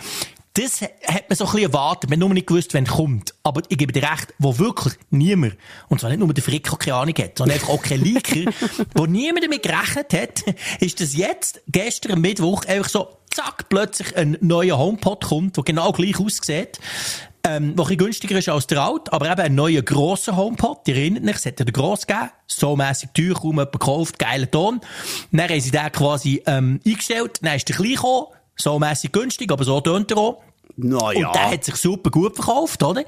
Das 0.53 0.81
hat 0.81 1.29
man 1.29 1.35
so 1.35 1.43
ein 1.43 1.51
bisschen 1.51 1.73
erwartet. 1.73 2.09
Man 2.09 2.17
hat 2.17 2.19
nur 2.21 2.33
nicht 2.33 2.47
gewusst, 2.47 2.73
wenn 2.73 2.85
es 2.85 2.91
kommt. 2.91 3.33
Aber 3.43 3.61
ich 3.67 3.77
gebe 3.77 3.91
dir 3.91 4.03
recht, 4.03 4.33
wo 4.39 4.57
wirklich 4.57 4.93
niemand, 5.09 5.57
und 5.89 5.99
zwar 5.99 6.09
nicht 6.09 6.19
nur 6.19 6.33
der 6.33 6.43
Frick, 6.43 6.69
der 6.69 6.77
keine 6.77 6.95
Ahnung 6.95 7.15
hat, 7.17 7.37
sondern 7.37 7.55
einfach 7.55 7.73
auch 7.73 7.81
kein 7.81 8.01
Leaker, 8.01 8.51
wo 8.93 9.05
niemand 9.05 9.43
damit 9.43 9.63
gerechnet 9.63 10.13
hat, 10.13 10.55
ist, 10.79 11.01
dass 11.01 11.13
jetzt, 11.13 11.61
gestern 11.67 12.21
Mittwoch, 12.21 12.63
einfach 12.63 12.87
so, 12.87 13.09
zack, 13.31 13.67
plötzlich 13.67 14.15
ein 14.15 14.37
neuer 14.39 14.77
HomePod 14.77 15.25
kommt, 15.25 15.57
der 15.57 15.65
genau 15.65 15.91
gleich 15.91 16.17
aussieht. 16.21 16.79
Ähm, 17.47 17.75
der 17.75 17.95
günstiger 17.95 18.37
ist 18.37 18.49
als 18.49 18.67
der 18.67 18.81
alte, 18.81 19.13
aber 19.13 19.31
eben 19.31 19.41
ein 19.41 19.55
neuer 19.55 19.81
grosser 19.81 20.35
HomePod. 20.35 20.87
Die 20.87 20.91
erinnert 20.91 21.23
mich, 21.23 21.35
es 21.35 21.45
hat 21.45 21.59
ja 21.59 21.65
den 21.65 21.73
gross 21.73 22.07
gegeben. 22.07 22.31
So 22.47 22.75
mässig 22.75 23.13
teuer, 23.13 23.33
kaum 23.33 23.51
jemand 23.51 23.71
gekauft, 23.71 24.17
geiler 24.19 24.49
Ton. 24.49 24.81
Dann 25.31 25.49
haben 25.49 25.59
sie 25.59 25.71
den 25.71 25.91
quasi, 25.91 26.41
ähm, 26.47 26.79
eingestellt. 26.85 27.39
Dann 27.41 27.55
ist 27.55 27.69
der 27.69 27.75
klein 27.75 27.95
gekommen 27.95 28.27
so 28.55 28.79
mässig 28.79 29.11
günstig, 29.11 29.51
aber 29.51 29.63
so 29.63 29.81
tönt 29.81 30.11
er 30.11 30.17
auch. 30.17 30.41
Naja. 30.77 31.27
Und 31.27 31.35
der 31.35 31.51
hat 31.51 31.63
sich 31.63 31.75
super 31.75 32.11
gut 32.11 32.35
verkauft, 32.35 32.83
oder? 32.83 33.05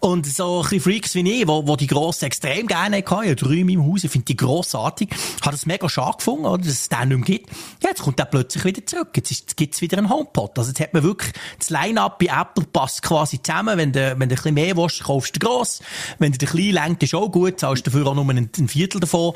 Und 0.00 0.26
so 0.26 0.58
ein 0.58 0.62
bisschen 0.62 0.80
Freaks 0.80 1.14
wie 1.14 1.40
ich, 1.40 1.46
wo, 1.46 1.66
wo 1.66 1.76
die 1.76 1.86
Grossen 1.86 2.24
extrem 2.24 2.66
gerne 2.66 2.96
hatten, 2.96 3.10
habe 3.10 3.36
drei 3.36 3.54
in 3.54 3.66
meinem 3.66 3.86
Haus, 3.86 4.02
ich 4.02 4.10
finde 4.10 4.24
die 4.24 4.36
grossartig, 4.36 5.10
hat 5.40 5.54
es 5.54 5.64
mega 5.64 5.88
schade 5.88 6.16
gefunden, 6.18 6.46
oder? 6.46 6.58
Dass 6.58 6.72
es 6.72 6.88
den 6.88 7.08
nicht 7.08 7.18
mehr 7.18 7.38
gibt. 7.38 7.50
Ja, 7.82 7.90
jetzt 7.90 8.02
kommt 8.02 8.18
der 8.18 8.24
plötzlich 8.24 8.64
wieder 8.64 8.84
zurück. 8.84 9.10
Jetzt, 9.14 9.30
jetzt 9.30 9.56
gibt's 9.56 9.80
wieder 9.80 9.98
einen 9.98 10.10
HomePod. 10.10 10.58
Also 10.58 10.70
jetzt 10.70 10.80
hat 10.80 10.92
man 10.92 11.04
wirklich, 11.04 11.32
das 11.58 11.70
Line-Up 11.70 12.18
bei 12.18 12.26
Apple 12.26 12.64
passt 12.72 13.02
quasi 13.02 13.40
zusammen. 13.40 13.78
Wenn 13.78 13.92
du, 13.92 14.00
wenn 14.18 14.18
du 14.18 14.22
ein 14.22 14.28
bisschen 14.28 14.54
mehr 14.54 14.76
willst, 14.76 15.04
kaufst 15.04 15.36
du 15.36 15.46
gross. 15.46 15.80
Wenn 16.18 16.32
du 16.32 16.38
den 16.38 16.48
klein 16.48 16.72
lenkt, 16.72 17.02
ist 17.04 17.14
auch 17.14 17.30
gut, 17.30 17.60
zahlst 17.60 17.86
dafür 17.86 18.08
auch 18.08 18.14
nur 18.14 18.28
ein, 18.28 18.50
ein 18.58 18.68
Viertel 18.68 19.00
davon. 19.00 19.34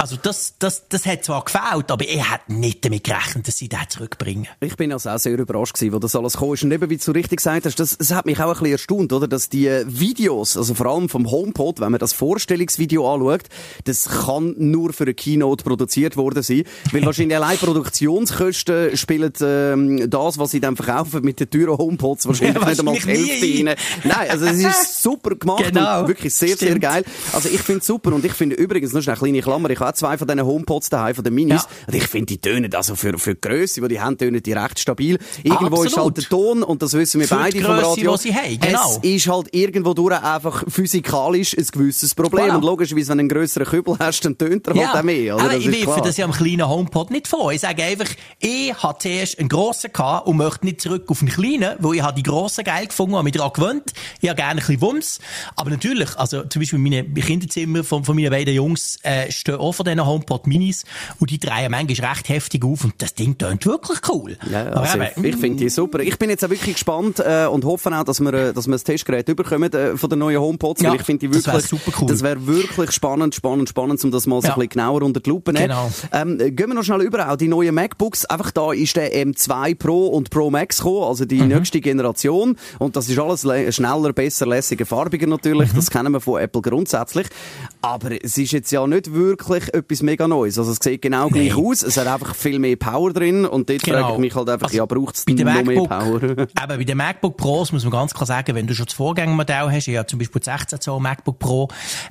Also 0.00 0.14
das, 0.14 0.54
das, 0.60 0.88
das 0.88 1.06
hat 1.06 1.24
zwar 1.24 1.44
gefällt, 1.44 1.90
aber 1.90 2.06
er 2.06 2.30
hat 2.30 2.48
nicht 2.48 2.84
damit 2.84 3.02
gerechnet, 3.02 3.48
dass 3.48 3.58
sie 3.58 3.68
den 3.68 3.80
zurückbringen. 3.88 4.46
Ich 4.60 4.76
bin 4.76 4.92
also 4.92 5.10
auch 5.10 5.18
sehr 5.18 5.36
überrascht 5.36 5.74
gewesen, 5.74 5.92
wo 5.92 5.98
das 5.98 6.14
alles 6.14 6.36
kam. 6.36 6.50
Und 6.50 6.70
eben, 6.70 6.88
wie 6.88 6.96
du 6.96 7.10
richtig 7.10 7.38
gesagt 7.38 7.66
hast, 7.66 7.80
das, 7.80 7.98
das 7.98 8.14
hat 8.14 8.24
mich 8.24 8.38
auch 8.38 8.44
ein 8.44 8.52
bisschen 8.52 8.66
erstaunt, 8.66 9.12
oder? 9.12 9.26
Dass 9.26 9.48
die 9.48 9.68
Videos, 9.86 10.56
also 10.56 10.74
vor 10.74 10.86
allem 10.86 11.08
vom 11.08 11.28
HomePod, 11.28 11.80
wenn 11.80 11.90
man 11.90 11.98
das 11.98 12.12
Vorstellungsvideo 12.12 13.12
anschaut, 13.12 13.48
das 13.84 14.08
kann 14.08 14.54
nur 14.56 14.92
für 14.92 15.02
eine 15.02 15.14
Keynote 15.14 15.64
produziert 15.64 16.16
worden 16.16 16.44
sein. 16.44 16.62
Weil 16.92 17.04
wahrscheinlich 17.04 17.36
allein 17.36 17.58
Produktionskosten 17.58 18.96
spielen 18.96 19.32
ähm, 19.40 20.08
das, 20.08 20.38
was 20.38 20.52
sie 20.52 20.60
dann 20.60 20.76
verkaufen 20.76 21.24
mit 21.24 21.40
den 21.40 21.50
teuren 21.50 21.76
HomePods, 21.76 22.28
wahrscheinlich 22.28 22.62
ja, 22.62 22.68
nicht 22.68 22.78
einmal 22.78 22.94
die 22.94 23.04
Hälfte 23.04 23.68
rein. 23.68 23.76
Nein, 24.04 24.30
also 24.30 24.46
es 24.46 24.58
ist 24.62 25.02
super 25.02 25.34
gemacht 25.34 25.64
genau. 25.64 26.02
und 26.02 26.08
wirklich 26.08 26.32
sehr, 26.32 26.54
Stimmt. 26.54 26.60
sehr 26.60 26.78
geil. 26.78 27.04
Also 27.32 27.48
ich 27.48 27.62
finde 27.62 27.80
es 27.80 27.86
super 27.86 28.12
und 28.14 28.24
ich 28.24 28.32
finde 28.34 28.54
übrigens, 28.54 28.92
noch 28.92 29.04
eine 29.04 29.16
kleine 29.16 29.42
Klammer, 29.42 29.70
ich 29.70 29.87
auch 29.88 29.92
zwei 29.92 30.18
von 30.18 30.26
diesen 30.26 30.44
HomePods 30.44 30.90
daheim, 30.90 31.14
von 31.14 31.24
den 31.24 31.34
Minis. 31.34 31.62
Ja. 31.62 31.86
Und 31.86 31.94
ich 31.94 32.06
finde, 32.06 32.26
die 32.26 32.38
tönen, 32.38 32.74
also 32.74 32.94
für, 32.94 33.18
für 33.18 33.34
die 33.34 33.40
Grösse, 33.40 33.80
die 33.80 33.88
die 33.88 34.00
haben, 34.00 34.18
tönen 34.18 34.42
die 34.42 34.52
recht 34.52 34.78
stabil. 34.78 35.18
Irgendwo 35.42 35.66
Absolut. 35.66 35.86
ist 35.86 35.96
halt 35.96 36.16
der 36.16 36.24
Ton, 36.24 36.62
und 36.62 36.82
das 36.82 36.92
wissen 36.92 37.20
wir 37.20 37.28
für 37.28 37.36
beide 37.36 37.60
vom 37.60 37.70
Radio. 37.72 38.16
sie 38.16 38.34
haben, 38.34 38.58
genau. 38.60 39.00
Es 39.02 39.08
ist 39.08 39.28
halt 39.28 39.54
irgendwo 39.54 39.94
durch 39.94 40.22
einfach 40.22 40.64
physikalisch 40.68 41.56
ein 41.56 41.66
gewisses 41.72 42.14
Problem. 42.14 42.46
Voilà. 42.46 42.56
Und 42.56 42.64
logischerweise, 42.64 43.08
wenn 43.10 43.18
du 43.18 43.22
einen 43.22 43.28
grösseren 43.28 43.66
Kübel 43.66 43.96
hast, 43.98 44.24
dann 44.24 44.36
tönt 44.36 44.66
er 44.66 44.74
halt 44.74 44.82
ja. 44.82 44.88
halt 44.88 44.98
auch 44.98 45.04
mehr, 45.04 45.34
oder? 45.34 45.44
Aber 45.44 45.54
das 45.54 45.64
ich 45.64 45.86
werfe 45.86 46.00
das 46.02 46.16
ja 46.16 46.24
am 46.24 46.32
kleinen 46.32 46.68
HomePod 46.68 47.10
nicht 47.10 47.28
vor. 47.28 47.52
Ich 47.52 47.60
sage 47.60 47.82
einfach, 47.82 48.08
ich 48.38 48.74
hatte 48.74 48.98
zuerst 49.00 49.38
einen 49.38 49.48
grossen 49.48 49.92
gehabt 49.92 50.26
und 50.26 50.36
möchte 50.36 50.66
nicht 50.66 50.80
zurück 50.80 51.04
auf 51.08 51.20
einen 51.20 51.30
kleinen, 51.30 51.76
weil 51.78 51.94
ich 51.96 52.02
habe 52.02 52.14
die 52.14 52.22
grossen 52.22 52.64
geil 52.64 52.86
gefunden 52.86 53.14
und 53.14 53.24
mich 53.24 53.34
daran 53.34 53.52
gewöhnt. 53.52 53.92
Ich 54.20 54.28
habe 54.28 54.36
gerne 54.36 54.52
ein 54.52 54.56
bisschen 54.58 54.80
Wumms. 54.80 55.20
Aber 55.56 55.70
natürlich, 55.70 56.16
also 56.16 56.44
zum 56.44 56.60
Beispiel 56.60 56.78
meine 56.78 57.04
Kinderzimmer 57.04 57.84
von, 57.84 58.04
von 58.04 58.16
meinen 58.16 58.30
beiden 58.30 58.54
Jungs 58.54 58.98
äh, 59.02 59.30
stehen 59.30 59.56
auch 59.56 59.74
von 59.78 59.84
diesen 59.84 60.04
HomePod 60.04 60.46
Minis 60.46 60.84
und 61.20 61.30
die 61.30 61.38
drehen 61.38 61.70
manchmal 61.70 62.10
recht 62.10 62.28
heftig 62.28 62.64
auf 62.64 62.84
und 62.84 62.94
das 62.98 63.14
Ding 63.14 63.38
tönt 63.38 63.64
wirklich 63.64 64.00
cool. 64.08 64.36
Ja, 64.50 64.64
also 64.70 64.98
ich, 64.98 65.24
ich 65.24 65.36
finde 65.36 65.64
die 65.64 65.68
super. 65.68 66.00
Ich 66.00 66.18
bin 66.18 66.30
jetzt 66.30 66.44
auch 66.44 66.50
wirklich 66.50 66.74
gespannt 66.74 67.20
äh, 67.20 67.46
und 67.46 67.64
hoffe 67.64 67.90
auch, 67.96 68.04
dass 68.04 68.20
wir, 68.20 68.32
äh, 68.34 68.52
dass 68.52 68.66
wir 68.66 68.72
das 68.72 68.84
Testgerät 68.84 69.28
überkommen 69.28 69.72
äh, 69.72 69.96
von 69.96 70.10
den 70.10 70.18
neuen 70.18 70.40
HomePods, 70.40 70.82
ja, 70.82 70.90
weil 70.90 70.96
ich 70.96 71.02
finde 71.02 71.20
die 71.20 71.28
wirklich, 71.28 71.44
das 71.44 71.54
wäre 71.54 71.80
super 71.80 71.92
cool. 72.00 72.08
Das 72.08 72.22
wäre 72.22 72.46
wirklich 72.46 72.90
spannend, 72.90 73.34
spannend, 73.34 73.68
spannend, 73.68 74.02
um 74.04 74.10
das 74.10 74.26
mal 74.26 74.40
so 74.40 74.48
ja. 74.48 74.54
ein 74.54 74.58
bisschen 74.58 74.70
genauer 74.70 75.02
unter 75.02 75.20
die 75.20 75.30
Lupe 75.30 75.52
nehmen. 75.52 75.68
Genau. 75.68 75.90
Ähm, 76.12 76.38
gehen 76.38 76.68
wir 76.68 76.74
noch 76.74 76.82
schnell 76.82 77.02
über, 77.02 77.30
auch 77.30 77.36
die 77.36 77.48
neuen 77.48 77.74
MacBooks. 77.74 78.24
Einfach 78.26 78.50
da 78.50 78.72
ist 78.72 78.96
der 78.96 79.14
M2 79.14 79.76
Pro 79.76 80.08
und 80.08 80.30
Pro 80.30 80.50
Max 80.50 80.78
gekommen, 80.78 81.04
also 81.04 81.24
die 81.24 81.40
mhm. 81.40 81.48
nächste 81.48 81.80
Generation 81.80 82.56
und 82.78 82.96
das 82.96 83.08
ist 83.08 83.18
alles 83.18 83.42
schneller, 83.74 84.12
besser, 84.12 84.46
lässiger, 84.46 84.86
farbiger 84.86 85.26
natürlich. 85.26 85.72
Mhm. 85.72 85.76
Das 85.76 85.90
kennen 85.90 86.12
wir 86.12 86.20
von 86.20 86.40
Apple 86.40 86.62
grundsätzlich. 86.62 87.28
Aber 87.80 88.22
es 88.24 88.36
ist 88.36 88.52
jetzt 88.52 88.70
ja 88.72 88.86
nicht 88.86 89.12
wirklich 89.12 89.72
etwas 89.72 90.02
mega 90.02 90.26
Neues. 90.26 90.58
Also 90.58 90.72
es 90.72 90.78
sieht 90.82 91.02
genau 91.02 91.28
gleich 91.28 91.54
nee. 91.54 91.62
aus. 91.62 91.82
Es 91.82 91.96
hat 91.96 92.06
einfach 92.06 92.34
viel 92.34 92.58
mehr 92.58 92.76
Power 92.76 93.12
drin. 93.12 93.46
Und 93.46 93.70
dort 93.70 93.82
genau. 93.82 94.00
frage 94.00 94.12
ich 94.14 94.18
mich 94.18 94.34
halt 94.34 94.48
einfach, 94.48 94.66
also, 94.66 94.76
ja, 94.76 94.86
braucht 94.86 95.14
es 95.14 95.26
noch 95.26 95.44
MacBook, 95.44 95.66
mehr 95.66 95.82
Power? 95.84 96.22
eben, 96.22 96.48
bei 96.66 96.84
den 96.84 96.96
MacBook 96.96 97.36
Pros 97.36 97.72
muss 97.72 97.84
man 97.84 97.92
ganz 97.92 98.12
klar 98.12 98.26
sagen, 98.26 98.54
wenn 98.54 98.66
du 98.66 98.74
schon 98.74 98.86
das 98.86 98.94
Vorgängermodell 98.94 99.70
hast, 99.70 99.86
ja 99.86 100.06
zum 100.06 100.18
Beispiel 100.18 100.42
16 100.42 100.80
Zoll 100.80 101.00
MacBook 101.00 101.38
Pro, 101.38 101.68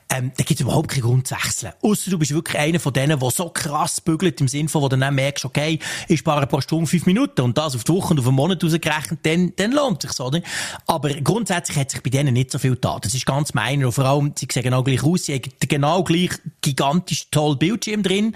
ähm, 0.10 0.32
da 0.38 0.44
gibt 0.44 0.60
es 0.60 0.62
überhaupt 0.62 0.90
keinen 0.90 1.02
Grund 1.02 1.28
zu 1.28 1.36
wechseln. 1.36 1.74
Ausser 1.82 2.12
du 2.12 2.18
bist 2.18 2.34
wirklich 2.34 2.58
einer 2.58 2.80
von 2.80 2.94
denen, 2.94 3.20
der 3.20 3.30
so 3.32 3.50
krass 3.50 4.00
bügelt, 4.00 4.40
im 4.40 4.48
Sinne 4.48 4.70
von, 4.70 4.82
wo 4.82 4.90
du 4.90 4.98
dann 4.98 5.16
merkst, 5.16 5.44
okay, 5.46 5.80
ich 6.08 6.20
spare 6.20 6.48
pro 6.48 6.62
Stunde 6.62 6.88
fünf 6.88 7.06
Minuten 7.06 7.42
und 7.42 7.58
das 7.58 7.76
auf 7.76 7.84
die 7.84 7.92
Woche 7.92 8.14
und 8.14 8.20
auf 8.20 8.28
einen 8.28 8.36
Monat 8.36 8.64
rausgerechnet, 8.64 9.20
dann, 9.24 9.54
dann 9.56 9.72
lohnt 9.72 10.04
es 10.04 10.12
sich, 10.12 10.20
oder? 10.26 10.42
Aber 10.86 11.10
grundsätzlich 11.10 11.78
hat 11.78 11.92
sich 11.92 12.02
bei 12.02 12.10
denen 12.10 12.34
nicht 12.34 12.52
so 12.52 12.60
viel 12.60 12.76
da. 12.76 13.00
Das 13.00 13.14
ist 13.14 13.26
ganz 13.26 13.54
meiner. 13.54 13.88
Und 13.88 13.92
vor 13.92 14.06
allem, 14.06 14.34
sie 14.38 14.48
sehen 14.52 14.64
genau 14.64 14.84
gleich 14.84 15.04
aus, 15.04 15.26
sie 15.26 15.34
haben 15.34 15.57
genau 15.60 16.04
gleich 16.04 16.32
gigantisch 16.62 17.30
toll 17.32 17.56
Bildschirm 17.58 18.04
drin. 18.04 18.36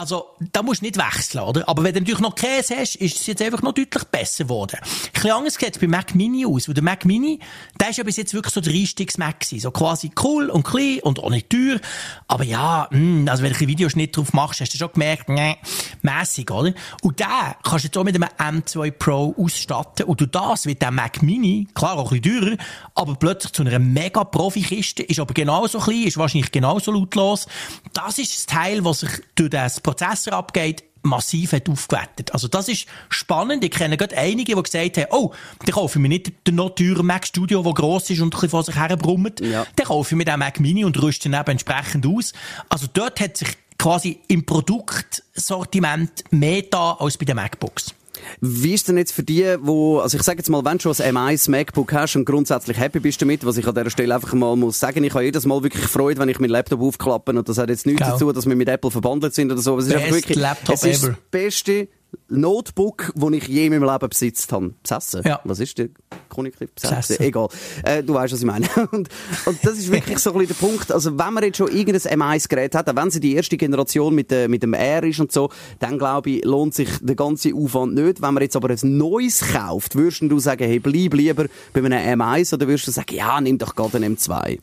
Also, 0.00 0.30
da 0.52 0.62
musst 0.62 0.80
du 0.80 0.86
nicht 0.86 0.96
wechseln, 0.96 1.44
oder? 1.44 1.68
Aber 1.68 1.84
wenn 1.84 1.92
du 1.92 2.00
natürlich 2.00 2.20
noch 2.20 2.34
Käse 2.34 2.74
hast, 2.74 2.96
ist 2.96 3.20
es 3.20 3.26
jetzt 3.26 3.42
einfach 3.42 3.60
noch 3.60 3.74
deutlich 3.74 4.02
besser 4.04 4.44
geworden. 4.44 4.78
Ein 4.80 5.12
bisschen 5.12 5.30
anders 5.30 5.54
sieht 5.56 5.74
es 5.74 5.78
bei 5.78 5.88
Mac 5.88 6.14
Mini 6.14 6.46
aus. 6.46 6.68
Weil 6.68 6.74
der 6.74 6.82
Mac 6.82 7.04
Mini, 7.04 7.38
der 7.78 7.90
ist 7.90 7.98
ja 7.98 8.04
bis 8.04 8.16
jetzt 8.16 8.32
wirklich 8.32 8.54
so 8.54 8.62
der 8.62 8.72
Einstiegs-Mac. 8.72 9.44
So 9.44 9.70
quasi 9.70 10.10
cool 10.22 10.48
und 10.48 10.62
klein 10.62 11.00
und 11.02 11.18
auch 11.18 11.28
nicht 11.28 11.50
teuer. 11.50 11.80
Aber 12.28 12.44
ja, 12.44 12.88
mh, 12.90 12.98
hm, 12.98 13.28
also 13.28 13.42
wenn 13.42 13.52
du 13.52 13.58
ein 13.58 13.68
Videoschnitt 13.68 14.16
drauf 14.16 14.32
machst, 14.32 14.62
hast 14.62 14.72
du 14.72 14.78
schon 14.78 14.90
gemerkt, 14.90 15.28
ne, 15.28 15.58
mässig, 16.00 16.50
oder? 16.50 16.72
Und 17.02 17.20
der 17.20 17.56
kannst 17.62 17.84
du 17.84 17.88
jetzt 17.88 17.98
auch 17.98 18.04
mit 18.04 18.14
einem 18.14 18.62
M2 18.62 18.92
Pro 18.92 19.34
ausstatten. 19.36 20.06
Und 20.06 20.18
du 20.18 20.26
das 20.26 20.64
wird 20.64 20.80
der 20.80 20.92
Mac 20.92 21.22
Mini, 21.22 21.68
klar 21.74 21.98
auch 21.98 22.10
ein 22.10 22.22
bisschen 22.22 22.40
teurer, 22.40 22.56
aber 22.94 23.16
plötzlich 23.16 23.52
zu 23.52 23.64
einer 23.64 23.78
mega 23.78 24.24
Profi-Kiste, 24.24 25.02
ist 25.02 25.20
aber 25.20 25.34
genauso 25.34 25.78
klein, 25.78 26.04
ist 26.04 26.16
wahrscheinlich 26.16 26.50
genauso 26.50 26.90
lautlos. 26.90 27.46
Das 27.92 28.18
ist 28.18 28.34
das 28.34 28.46
Teil, 28.46 28.82
was 28.82 29.00
sich 29.00 29.10
durch 29.34 29.50
das 29.50 29.80
Prozessor 29.90 30.34
abgeht, 30.34 30.84
massiv 31.02 31.52
hat 31.52 31.68
aufgewertet. 31.68 32.32
Also 32.32 32.46
das 32.46 32.68
ist 32.68 32.86
spannend. 33.08 33.64
Ich 33.64 33.70
kenne 33.70 33.96
gerade 33.96 34.16
einige, 34.16 34.54
die 34.54 34.62
gesagt 34.62 34.98
haben, 34.98 35.06
oh, 35.10 35.32
dann 35.64 35.74
kaufe 35.74 35.98
ich 35.98 36.02
mir 36.02 36.08
nicht 36.08 36.46
den 36.46 36.54
noch 36.54 36.70
teuren 36.70 37.06
Mac 37.06 37.26
Studio, 37.26 37.62
der 37.62 37.72
gross 37.72 38.08
ist 38.10 38.20
und 38.20 38.28
ein 38.28 38.30
bisschen 38.30 38.50
vor 38.50 38.62
sich 38.62 38.76
her 38.76 38.96
brummt. 38.96 39.40
Ja. 39.40 39.66
Dann 39.74 39.86
kaufe 39.86 40.14
ich 40.14 40.16
mir 40.16 40.24
den 40.24 40.38
Mac 40.38 40.60
Mini 40.60 40.84
und 40.84 41.00
rüste 41.02 41.28
ihn 41.28 41.34
eben 41.34 41.50
entsprechend 41.50 42.06
aus. 42.06 42.32
Also 42.68 42.86
dort 42.92 43.20
hat 43.20 43.36
sich 43.36 43.48
quasi 43.78 44.20
im 44.28 44.46
Produktsortiment 44.46 46.24
mehr 46.30 46.62
da 46.62 46.92
als 46.92 47.16
bei 47.16 47.24
den 47.24 47.36
MacBooks. 47.36 47.94
Wie 48.40 48.74
ist 48.74 48.88
denn 48.88 48.96
jetzt 48.98 49.12
für 49.12 49.22
die, 49.22 49.56
wo, 49.60 49.98
also 49.98 50.16
ich 50.16 50.22
sage 50.22 50.38
jetzt 50.38 50.48
mal, 50.48 50.64
wenn 50.64 50.78
du 50.78 50.92
schon 50.94 51.04
ein 51.04 51.16
M1 51.16 51.50
MacBook 51.50 51.92
hast 51.92 52.16
und 52.16 52.24
grundsätzlich 52.24 52.78
happy 52.78 53.00
bist 53.00 53.20
damit, 53.22 53.44
was 53.44 53.56
ich 53.56 53.66
an 53.66 53.74
dieser 53.74 53.90
Stelle 53.90 54.14
einfach 54.14 54.32
mal 54.34 54.56
muss 54.56 54.78
sagen, 54.80 55.02
ich 55.04 55.12
habe 55.14 55.24
jedes 55.24 55.46
Mal 55.46 55.62
wirklich 55.62 55.84
Freude, 55.86 56.20
wenn 56.20 56.28
ich 56.28 56.38
meinen 56.38 56.50
Laptop 56.50 56.80
aufklappe 56.80 57.32
und 57.32 57.48
das 57.48 57.58
hat 57.58 57.68
jetzt 57.68 57.86
nichts 57.86 58.00
Genau. 58.02 58.12
dazu, 58.12 58.32
dass 58.32 58.46
wir 58.46 58.56
mit 58.56 58.68
Apple 58.68 58.90
verbandelt 58.90 59.34
sind 59.34 59.50
oder 59.52 59.60
so. 59.60 59.78
Es 59.78 59.86
ist 59.86 59.94
einfach 59.94 60.10
wirklich, 60.14 60.36
Laptop 60.38 60.74
es 60.74 60.84
ist 60.84 61.02
ever. 61.04 61.08
das 61.12 61.18
beste 61.30 61.88
Notebook, 62.28 63.12
das 63.14 63.30
ich 63.32 63.48
je 63.48 63.66
in 63.66 63.72
meinem 63.72 63.90
Leben 63.90 64.08
besitzt 64.08 64.52
habe. 64.52 64.74
Besessen? 64.82 65.22
Ja. 65.24 65.40
Was 65.44 65.60
ist 65.60 65.78
der 65.78 65.88
Konjunktiv? 66.28 66.70
Besessen? 66.72 66.96
Besessen. 66.96 67.24
Egal. 67.24 67.48
Äh, 67.82 68.02
du 68.02 68.14
weißt, 68.14 68.32
was 68.32 68.40
ich 68.40 68.46
meine. 68.46 68.68
Und, 68.92 69.08
und 69.46 69.58
das 69.62 69.78
ist 69.78 69.90
wirklich 69.90 70.18
so 70.18 70.32
ein 70.32 70.38
bisschen 70.38 70.56
der 70.60 70.66
Punkt. 70.66 70.92
Also, 70.92 71.18
wenn 71.18 71.32
man 71.32 71.44
jetzt 71.44 71.58
schon 71.58 71.68
irgendein 71.68 72.20
M1-Gerät 72.20 72.74
hat, 72.74 72.94
wenn 72.94 73.10
sie 73.10 73.20
die 73.20 73.34
erste 73.34 73.56
Generation 73.56 74.14
mit, 74.14 74.32
äh, 74.32 74.48
mit 74.48 74.62
dem 74.62 74.74
R 74.74 75.02
ist 75.04 75.20
und 75.20 75.32
so, 75.32 75.50
dann 75.78 75.98
glaube 75.98 76.30
ich, 76.30 76.44
lohnt 76.44 76.74
sich 76.74 76.88
der 77.00 77.16
ganze 77.16 77.54
Aufwand 77.54 77.94
nicht. 77.94 78.22
Wenn 78.22 78.34
man 78.34 78.42
jetzt 78.42 78.56
aber 78.56 78.70
ein 78.70 78.96
neues 78.96 79.40
kauft, 79.40 79.94
würdest 79.94 80.22
du 80.22 80.38
sagen, 80.38 80.64
hey, 80.64 80.78
bleib 80.78 81.14
lieber 81.14 81.46
bei 81.72 81.84
einem 81.84 82.20
M1 82.20 82.54
oder 82.54 82.66
würdest 82.66 82.86
du 82.86 82.92
sagen, 82.92 83.14
ja, 83.14 83.40
nimm 83.40 83.58
doch 83.58 83.74
gerade 83.74 83.96
einen 83.96 84.16
M2? 84.16 84.58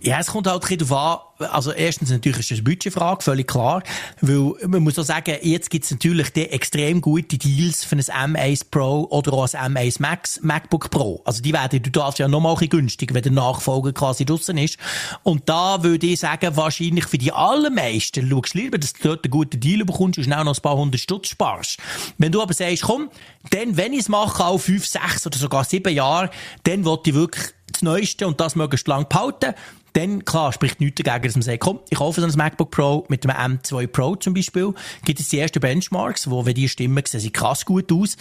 Ja, 0.00 0.18
es 0.20 0.28
kommt 0.28 0.46
halt 0.46 0.56
ein 0.56 0.60
bisschen 0.60 0.88
darauf 0.88 1.20
an. 1.20 1.29
Also, 1.40 1.72
erstens 1.72 2.10
natürlich 2.10 2.40
ist 2.40 2.50
es 2.50 2.58
eine 2.58 2.62
Budgetfrage, 2.64 3.22
völlig 3.22 3.46
klar. 3.46 3.82
Weil, 4.20 4.54
man 4.66 4.82
muss 4.82 4.98
auch 4.98 5.04
sagen, 5.04 5.36
jetzt 5.42 5.70
gibt 5.70 5.84
es 5.84 5.90
natürlich 5.90 6.30
die 6.30 6.50
extrem 6.50 7.00
gute 7.00 7.38
Deals 7.38 7.84
für 7.84 7.96
ein 7.96 8.34
M1 8.34 8.66
Pro 8.70 9.06
oder 9.10 9.32
auch 9.32 9.52
ein 9.54 9.76
M1 9.76 10.00
Max, 10.00 10.40
MacBook 10.42 10.90
Pro. 10.90 11.22
Also, 11.24 11.42
die 11.42 11.52
werden, 11.52 11.82
du 11.82 11.90
darfst 11.90 12.18
ja 12.18 12.28
noch 12.28 12.40
mal 12.40 12.56
ein 12.60 12.68
günstiger, 12.68 13.14
wenn 13.14 13.22
der 13.22 13.32
Nachfolger 13.32 13.92
quasi 13.92 14.24
draussen 14.24 14.58
ist. 14.58 14.78
Und 15.22 15.48
da 15.48 15.82
würde 15.82 16.06
ich 16.06 16.20
sagen, 16.20 16.56
wahrscheinlich 16.56 17.06
für 17.06 17.18
die 17.18 17.32
allermeisten 17.32 18.28
schaust 18.28 18.54
du 18.54 18.58
lieber, 18.58 18.78
dass 18.78 18.92
du 18.92 19.08
dort 19.08 19.24
einen 19.24 19.30
guten 19.30 19.60
Deal 19.60 19.84
bekommst 19.84 20.18
und 20.18 20.24
schnell 20.24 20.44
noch 20.44 20.56
ein 20.56 20.62
paar 20.62 20.76
hundert 20.76 21.00
Stutz 21.00 21.28
sparst. 21.28 21.78
Wenn 22.18 22.32
du 22.32 22.42
aber 22.42 22.54
sagst, 22.54 22.82
komm, 22.82 23.10
dann, 23.50 23.76
wenn 23.76 23.92
ich 23.92 24.00
es 24.00 24.08
mache, 24.08 24.44
auch 24.44 24.58
fünf, 24.58 24.86
sechs 24.86 25.26
oder 25.26 25.38
sogar 25.38 25.64
sieben 25.64 25.94
Jahre, 25.94 26.30
dann 26.64 26.84
wollte 26.84 27.10
ich 27.10 27.16
wirklich 27.16 27.52
das 27.72 27.82
Neueste 27.82 28.26
und 28.26 28.40
das 28.40 28.56
möglichst 28.56 28.88
lang 28.88 29.08
behalten. 29.08 29.54
Dann, 29.92 30.24
klar, 30.24 30.52
spricht 30.52 30.80
nichts 30.80 31.02
dagegen, 31.02 31.28
dass 31.28 31.36
man 31.36 31.42
sagt, 31.42 31.60
komm, 31.60 31.80
ich 31.88 31.98
kaufe 31.98 32.20
so 32.20 32.26
ein 32.26 32.32
MacBook 32.36 32.70
Pro 32.70 33.04
mit 33.08 33.26
einem 33.26 33.58
M2 33.58 33.86
Pro 33.86 34.16
zum 34.16 34.34
Beispiel. 34.34 34.72
Gibt 35.04 35.20
es 35.20 35.28
die 35.28 35.38
ersten 35.38 35.60
Benchmarks, 35.60 36.30
wo, 36.30 36.46
wenn 36.46 36.54
die 36.54 36.68
stimmen, 36.68 37.02
sehen 37.06 37.20
sie 37.20 37.30
krass 37.30 37.64
gut 37.64 37.90
aus. 37.92 38.16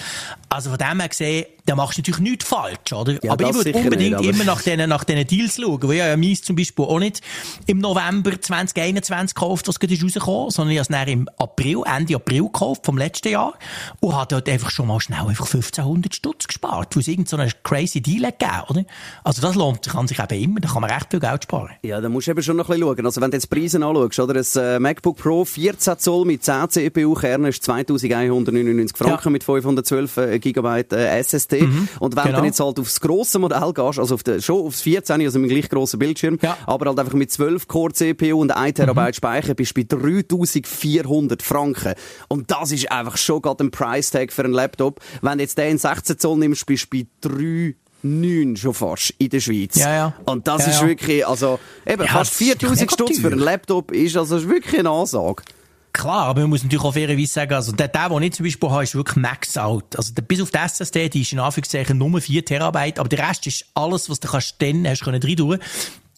Also 0.49 0.71
von 0.71 0.79
dem 0.79 0.99
her 0.99 1.09
gesehen, 1.09 1.45
da 1.65 1.75
machst 1.75 1.97
du 1.97 2.01
natürlich 2.01 2.19
nichts 2.21 2.45
falsch, 2.45 2.91
oder? 2.93 3.23
Ja, 3.23 3.33
aber 3.33 3.47
ich 3.49 3.53
würde 3.53 3.73
unbedingt 3.73 4.19
nicht, 4.19 4.29
immer 4.33 4.43
nach 4.43 4.61
diesen, 4.61 4.89
nach 4.89 5.03
diesen 5.03 5.27
Deals 5.27 5.57
schauen. 5.57 5.83
Weil 5.83 5.91
ich 5.91 5.97
ja 5.97 6.17
meins 6.17 6.41
zum 6.41 6.55
Beispiel 6.55 6.85
auch 6.85 6.97
nicht 6.97 7.21
im 7.67 7.77
November 7.77 8.41
2021 8.41 9.35
gekauft, 9.35 9.67
was 9.67 9.79
gerade 9.79 9.93
ist 9.93 10.03
rausgekommen, 10.03 10.49
sondern 10.49 10.71
ich 10.71 10.79
habe 10.79 10.81
es 10.81 10.87
dann 10.87 11.07
im 11.07 11.29
April, 11.37 11.83
Ende 11.85 12.15
April 12.15 12.45
gekauft, 12.45 12.85
vom 12.85 12.97
letzten 12.97 13.29
Jahr. 13.29 13.53
Und 13.99 14.15
habe 14.15 14.25
dort 14.29 14.49
einfach 14.49 14.71
schon 14.71 14.87
mal 14.87 14.99
schnell 14.99 15.19
einfach 15.19 15.45
1500 15.45 16.15
Stutz 16.15 16.47
gespart, 16.47 16.95
weil 16.95 17.01
es 17.01 17.07
irgend 17.07 17.29
so 17.29 17.37
crazy 17.63 18.01
Deal 18.01 18.25
hat 18.25 18.39
gegeben, 18.39 18.61
oder? 18.69 18.85
Also 19.23 19.41
das 19.43 19.53
lohnt 19.53 19.83
sich 19.83 19.93
an 19.93 20.07
sich 20.07 20.17
eben 20.17 20.43
immer, 20.43 20.59
da 20.61 20.69
kann 20.69 20.81
man 20.81 20.89
recht 20.89 21.07
viel 21.11 21.19
Geld 21.19 21.43
sparen. 21.43 21.69
Ja, 21.83 22.01
da 22.01 22.09
musst 22.09 22.25
du 22.25 22.31
eben 22.31 22.41
schon 22.41 22.57
noch 22.57 22.69
ein 22.69 22.79
bisschen 22.79 22.95
schauen. 22.95 23.05
Also, 23.05 23.21
wenn 23.21 23.29
du 23.29 23.37
jetzt 23.37 23.51
die 23.51 23.55
Preise 23.59 23.77
anschaust, 23.85 24.19
oder? 24.19 24.39
Ein 24.39 24.63
äh, 24.63 24.79
MacBook 24.79 25.17
Pro 25.17 25.45
14 25.45 25.99
Zoll 25.99 26.25
mit 26.25 26.43
10 26.43 26.69
CPU-Kernen 26.69 27.45
ist 27.49 27.63
2199 27.63 28.97
Franken 28.97 29.27
Ja. 29.27 29.29
mit 29.29 29.43
512 29.43 30.17
äh, 30.17 30.38
Gigabyte 30.39 30.93
äh, 30.93 31.19
SSD. 31.19 31.67
Und 31.99 32.15
wenn 32.15 32.23
genau. 32.25 32.39
du 32.39 32.45
jetzt 32.45 32.59
halt 32.59 32.79
aufs 32.79 32.99
grosse 32.99 33.39
Modell 33.39 33.71
gehst, 33.73 33.99
also 33.99 34.15
auf 34.15 34.23
den, 34.23 34.41
schon 34.41 34.65
aufs 34.65 34.81
14, 34.81 35.21
also 35.21 35.39
mit 35.39 35.49
dem 35.49 35.55
gleich 35.55 35.69
grossen 35.69 35.99
Bildschirm, 35.99 36.37
Ja. 36.41 36.57
aber 36.65 36.87
halt 36.87 36.99
einfach 36.99 37.13
mit 37.13 37.31
12 37.31 37.67
Core 37.67 37.93
CPU 37.93 38.39
und 38.41 38.51
1 38.51 38.75
Terabyte 38.75 39.15
Speicher, 39.15 39.53
bist 39.53 39.75
du 39.77 39.83
bei 39.83 39.97
3400 39.97 41.41
Franken. 41.41 41.93
Und 42.27 42.51
das 42.51 42.71
ist 42.71 42.91
einfach 42.91 43.17
schon 43.17 43.41
gerade 43.41 43.63
ein 43.63 43.71
Price-Tag 43.71 44.31
für 44.31 44.43
einen 44.43 44.53
Laptop. 44.53 44.99
Wenn 45.21 45.37
du 45.37 45.43
jetzt 45.43 45.57
den 45.57 45.71
in 45.71 45.77
16 45.77 46.19
Zoll 46.19 46.37
nimmst, 46.37 46.65
bist 46.65 46.87
du 46.91 46.97
bei 46.99 47.07
3 47.21 47.75
9 48.01 48.55
schon 48.55 48.73
fast 48.73 49.13
in 49.17 49.29
der 49.29 49.41
Schweiz. 49.41 49.75
Ja, 49.75 49.93
ja. 49.93 50.13
Und 50.25 50.47
das 50.47 50.65
Ja, 50.65 50.71
ist 50.71 50.85
wirklich, 50.87 51.27
also, 51.27 51.59
eben, 51.85 52.07
fast 52.07 52.31
das 52.31 52.41
ist 52.41 52.63
doch 52.63 52.69
4000 52.69 52.79
mega 52.79 52.93
Stutz 52.93 53.19
für 53.19 53.27
einen 53.27 53.39
Laptop 53.39 53.91
ist, 53.91 54.15
also, 54.15 54.37
ist 54.37 54.47
wirklich 54.47 54.79
eine 54.79 54.89
Ansage. 54.89 55.43
Klar, 55.91 56.27
aber 56.27 56.41
man 56.41 56.51
muss 56.51 56.63
natürlich 56.63 56.83
auch 56.83 56.93
fairerweise 56.93 57.33
sagen, 57.33 57.53
also 57.53 57.71
der, 57.71 57.87
der, 57.87 58.09
den 58.09 58.21
ich 58.21 58.33
zum 58.33 58.45
Beispiel 58.45 58.69
habe, 58.69 58.83
ist 58.83 58.95
wirklich 58.95 59.17
max 59.17 59.57
out. 59.57 59.95
Also 59.95 60.13
der, 60.13 60.21
bis 60.21 60.41
auf 60.41 60.51
die 60.51 60.57
SSD, 60.57 61.09
die 61.09 61.21
ist 61.21 61.33
in 61.33 61.39
Anführungszeichen 61.39 61.97
nur 61.97 62.21
4 62.21 62.45
Terabyte, 62.45 62.99
aber 62.99 63.09
der 63.09 63.27
Rest 63.27 63.47
ist 63.47 63.65
alles, 63.73 64.09
was 64.09 64.19
du 64.19 64.27
kannst 64.27 64.55
dann 64.61 64.87
hast 64.87 65.03
können 65.03 65.21
rein 65.21 65.35
tun. 65.35 65.57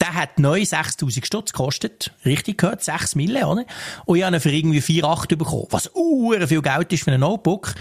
Der 0.00 0.14
hat 0.14 0.38
neu 0.38 0.64
6000 0.64 1.24
Stutz 1.24 1.52
gekostet. 1.52 2.12
Richtig 2.24 2.58
gehört, 2.58 2.82
6 2.82 3.14
Mille, 3.14 3.46
oder? 3.46 3.64
Und 4.04 4.18
ich 4.18 4.24
habe 4.24 4.36
ihn 4.36 4.40
für 4.40 4.52
irgendwie 4.52 4.80
4,8 4.80 5.36
bekommen. 5.36 5.66
Was 5.70 5.90
uhr 5.94 6.46
viel 6.46 6.60
Geld 6.60 6.92
ist 6.92 7.04
für 7.04 7.12
ein 7.12 7.20
Notebook. 7.20 7.74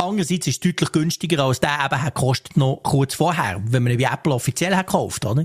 Andererseits 0.00 0.46
ist 0.46 0.54
es 0.54 0.60
deutlich 0.60 0.92
günstiger, 0.92 1.44
als 1.44 1.60
der 1.60 1.78
eben 1.84 2.02
hat 2.02 2.14
gekostet 2.14 2.56
noch 2.56 2.80
kurz 2.82 3.12
vorher, 3.14 3.60
wenn 3.66 3.82
man 3.82 3.92
ihn 3.92 3.98
wie 3.98 4.04
Apple 4.04 4.32
offiziell 4.32 4.74
hat 4.74 4.86
gekauft, 4.86 5.26
oder? 5.26 5.44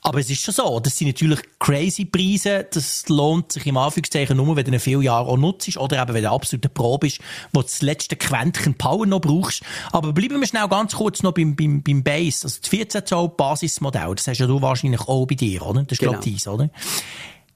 Aber 0.00 0.18
es 0.18 0.28
ist 0.28 0.42
schon 0.42 0.52
so, 0.52 0.80
das 0.80 0.96
sind 0.96 1.06
natürlich 1.06 1.38
crazy 1.60 2.04
Preise, 2.04 2.66
das 2.68 3.08
lohnt 3.08 3.52
sich 3.52 3.64
im 3.64 3.76
Anführungszeichen 3.76 4.36
nur, 4.36 4.56
wenn 4.56 4.64
du 4.64 4.72
ihn 4.72 4.80
viele 4.80 5.02
Jahre 5.04 5.28
auch 5.28 5.36
nutzt, 5.36 5.76
oder 5.76 6.02
eben 6.02 6.14
wenn 6.14 6.24
du 6.24 6.30
absolute 6.32 6.68
Pro 6.68 6.98
bist, 6.98 7.20
wo 7.52 7.60
du 7.60 7.66
das 7.68 7.80
letzte 7.80 8.16
Quäntchen 8.16 8.74
Power 8.74 9.06
noch 9.06 9.20
brauchst. 9.20 9.62
Aber 9.92 10.12
bleiben 10.12 10.40
wir 10.40 10.48
schnell 10.48 10.66
ganz 10.66 10.94
kurz 10.96 11.22
noch 11.22 11.32
beim, 11.32 11.54
beim, 11.54 11.84
beim 11.84 12.02
Base, 12.02 12.44
also 12.44 12.58
das 12.60 12.68
14 12.68 13.06
Zoll 13.06 13.28
Basismodell, 13.28 14.16
das 14.16 14.26
hast 14.26 14.38
ja 14.38 14.48
du 14.48 14.60
wahrscheinlich 14.60 15.02
auch 15.02 15.26
bei 15.26 15.36
dir, 15.36 15.64
oder? 15.64 15.84
Das 15.84 15.92
ist 15.92 15.98
Genau. 16.00 16.12
glaub 16.14 16.26
ich, 16.26 16.48
oder? 16.48 16.70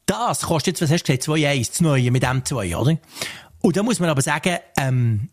Das 0.07 0.43
kostet 0.43 0.75
jetzt, 0.79 0.83
was 0.83 0.93
hast 0.93 1.09
du 1.09 1.13
gesagt, 1.13 1.29
2,1, 1.29 1.69
das 1.71 1.81
Neue 1.81 2.13
mit 2.13 2.23
M2, 2.23 2.77
oder? 2.77 2.99
Und 3.63 3.77
da 3.77 3.83
muss 3.83 3.99
man 3.99 4.09
aber 4.11 4.23
sagen, 4.23 4.59
ähm, 4.79 5.29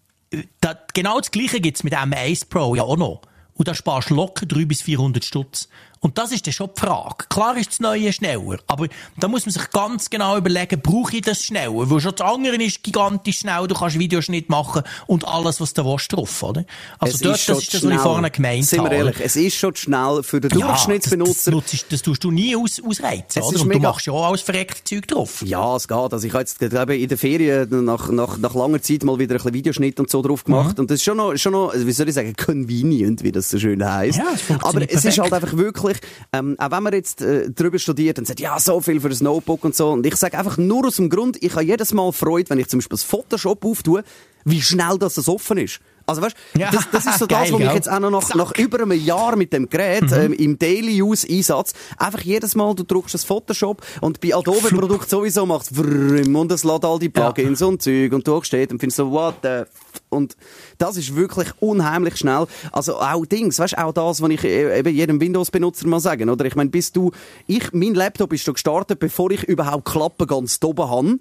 da, 0.62 0.78
genau 0.94 1.20
das 1.20 1.32
Gleiche 1.32 1.60
gibt's 1.60 1.84
mit 1.84 1.94
dem 1.94 2.00
M1 2.00 2.50
Pro 2.50 2.76
ja 2.76 2.84
auch 2.84 2.98
noch. 2.98 3.22
Und 3.56 3.68
da 3.68 3.76
sparst 3.76 4.10
du 4.10 4.16
locker 4.16 4.46
300 4.46 4.68
bis 4.68 4.82
400 4.82 5.24
Stutz. 5.24 5.70
Und 6.04 6.18
das 6.18 6.32
ist 6.32 6.46
dann 6.46 6.54
schon 6.54 6.70
die 6.76 6.80
Frage. 6.82 7.26
Klar 7.30 7.58
ist 7.58 7.72
das 7.72 7.80
Neue 7.80 8.12
schneller, 8.14 8.58
aber 8.68 8.88
da 9.20 9.28
muss 9.28 9.46
man 9.46 9.54
sich 9.54 9.70
ganz 9.72 10.10
genau 10.10 10.38
überlegen, 10.38 10.80
brauche 10.82 11.16
ich 11.16 11.22
das 11.24 11.44
schneller? 11.44 11.90
Weil 11.90 12.00
schon 12.02 12.14
das 12.16 12.28
andere 12.28 12.56
ist 12.62 12.84
gigantisch 12.84 13.40
schnell, 13.40 13.68
du 13.68 13.74
kannst 13.74 13.98
Videoschnitt 13.98 14.50
machen 14.50 14.84
und 15.08 15.26
alles, 15.28 15.60
was 15.62 15.74
du 15.74 15.84
willst, 15.86 16.12
drauf, 16.14 16.44
oder? 16.44 16.66
Also 17.00 17.16
Es 17.16 17.22
dort, 17.22 17.40
schon 17.40 17.56
das 17.56 17.64
ist 17.64 17.74
das, 17.74 17.84
was 17.86 17.92
ich 17.92 18.00
vorne 18.02 18.30
gemeint 18.30 18.66
Sind 18.66 18.80
wir 18.80 18.86
habe. 18.86 18.96
ehrlich, 18.96 19.16
es 19.24 19.36
ist 19.38 19.56
schon 19.56 19.76
schnell 19.76 20.22
für 20.24 20.42
den 20.42 20.52
Ja, 20.52 20.68
das, 20.68 20.68
das, 20.68 20.86
Durchschnittsbenutzer. 20.86 21.52
nutzt, 21.52 21.86
das 21.90 22.02
tust 22.02 22.24
du 22.24 22.32
nie 22.32 22.56
aus, 22.56 22.82
ausreizen, 22.86 23.42
Es 23.42 23.48
oder? 23.48 23.56
ist 23.56 23.62
Und 23.64 23.74
du 23.74 23.80
machst 23.80 24.06
ja 24.06 24.14
auch 24.14 24.28
alles 24.28 24.42
verreckte 24.42 24.84
Zeug 24.84 25.08
drauf. 25.08 25.42
Ja, 25.46 25.76
es 25.78 25.88
geht. 25.88 25.98
Also 26.14 26.28
ich 26.28 26.34
habe 26.34 26.42
jetzt 26.44 26.62
eben 26.62 26.92
in 26.92 27.08
der 27.08 27.18
Ferien 27.18 27.86
nach, 27.86 28.10
nach, 28.10 28.38
nach 28.38 28.54
langer 28.54 28.82
Zeit 28.82 29.04
mal 29.04 29.18
wieder 29.20 29.36
ein 29.36 29.38
bisschen 29.38 29.54
Videoschnitt 29.54 30.00
und 30.02 30.10
so 30.10 30.22
drauf 30.22 30.44
gemacht. 30.44 30.78
Und 30.80 30.92
das 30.92 30.96
ist 30.96 31.04
schon 31.04 31.16
noch, 31.18 31.36
schon 31.38 31.54
noch, 31.54 31.74
wie 31.74 31.92
soll 31.94 32.10
ich 32.10 32.16
sagen, 32.16 32.34
convenient, 32.36 33.24
wie 33.24 33.32
das 33.32 33.50
so 33.50 33.58
schön 33.58 33.84
heisst. 33.90 34.18
Ja, 34.20 34.26
es 34.34 34.42
Aber 34.64 34.82
es 34.82 34.94
ist 34.96 35.02
perfekt. 35.04 35.20
halt 35.22 35.34
einfach 35.34 35.58
wirklich, 35.58 35.93
ähm, 36.32 36.56
auch 36.60 36.72
wenn 36.72 36.84
man 36.84 36.94
jetzt 36.94 37.22
äh, 37.22 37.50
drüber 37.50 37.80
studiert 37.80 38.20
und 38.20 38.28
sagt, 38.28 38.40
ja, 38.40 38.60
so 38.60 38.82
viel 38.82 39.00
für 39.00 39.10
das 39.10 39.22
Notebook 39.22 39.64
und 39.64 39.76
so. 39.76 39.90
Und 39.90 40.06
ich 40.06 40.16
sage 40.16 40.38
einfach 40.38 40.58
nur 40.58 40.88
aus 40.88 40.98
dem 40.98 41.10
Grund, 41.10 41.42
ich 41.42 41.54
habe 41.54 41.66
jedes 41.66 41.94
Mal 41.94 42.12
Freude, 42.12 42.50
wenn 42.50 42.60
ich 42.60 42.68
zum 42.68 42.80
Beispiel 42.80 42.96
das 42.96 43.04
Photoshop 43.04 43.64
auftue, 43.66 44.04
wie 44.46 44.62
schnell 44.62 44.98
das 44.98 45.16
das 45.16 45.28
offen 45.28 45.58
ist. 45.58 45.80
Also 46.06 46.22
weißt, 46.22 46.36
Ja, 46.58 46.70
das, 46.70 46.90
das 46.92 47.06
ist 47.06 47.20
so 47.20 47.26
das, 47.28 47.52
was 47.52 47.60
mich 47.60 47.74
jetzt 47.74 47.90
auch 47.90 48.00
noch 48.00 48.12
nach, 48.12 48.36
nach 48.36 48.58
über 48.58 48.82
einem 48.82 48.92
Jahr 48.92 49.36
mit 49.36 49.54
dem 49.54 49.70
Gerät 49.70 50.12
ähm, 50.12 50.34
im 50.34 50.60
Daily 50.60 51.02
Use 51.02 51.26
Einsatz 51.30 51.74
einfach 51.98 52.20
jedes 52.22 52.56
Mal 52.56 52.76
du 52.76 52.84
drückst 52.84 53.14
das 53.14 53.24
Photoshop 53.24 53.82
und 54.02 54.20
bei 54.20 54.36
Adobe 54.36 54.68
Produkt 54.68 55.10
sowieso 55.10 55.46
macht 55.46 55.72
und 55.78 56.52
es 56.52 56.64
lädt 56.66 56.84
all 56.84 57.00
die 57.00 57.10
Plugins 57.10 57.62
und 57.62 57.82
Zeug 57.82 58.12
und 58.12 58.28
du 58.28 58.42
steht 58.44 58.72
und 58.72 58.80
findest 58.80 58.98
so 58.98 59.10
what 59.12 59.36
the 59.44 59.48
f 59.48 59.70
und 60.10 60.36
das 60.84 60.98
ist 60.98 61.16
wirklich 61.16 61.48
unheimlich 61.62 62.18
schnell. 62.18 62.46
Also 62.74 62.98
auch 62.98 63.26
Dings, 63.26 63.58
weißt 63.58 63.78
auch 63.78 63.94
das, 63.94 64.22
was 64.22 64.30
ich 64.30 64.44
äh, 64.44 64.80
eben 64.80 64.94
jedem 64.94 65.22
Windows-Benutzer 65.22 65.88
mal 65.88 66.02
sagen, 66.02 66.30
oder? 66.30 66.44
Ich 66.44 66.56
meine, 66.56 66.70
bis 66.70 66.92
du, 66.92 67.12
ich, 67.48 67.72
mein 67.72 67.94
Laptop 67.94 68.34
ist 68.34 68.44
schon 68.44 68.56
gestartet, 68.56 69.00
bevor 69.00 69.32
ich 69.32 69.44
überhaupt 69.44 69.86
Klappen 69.86 70.28
ganz 70.28 70.60
oben 70.62 70.90
habe. 70.90 71.20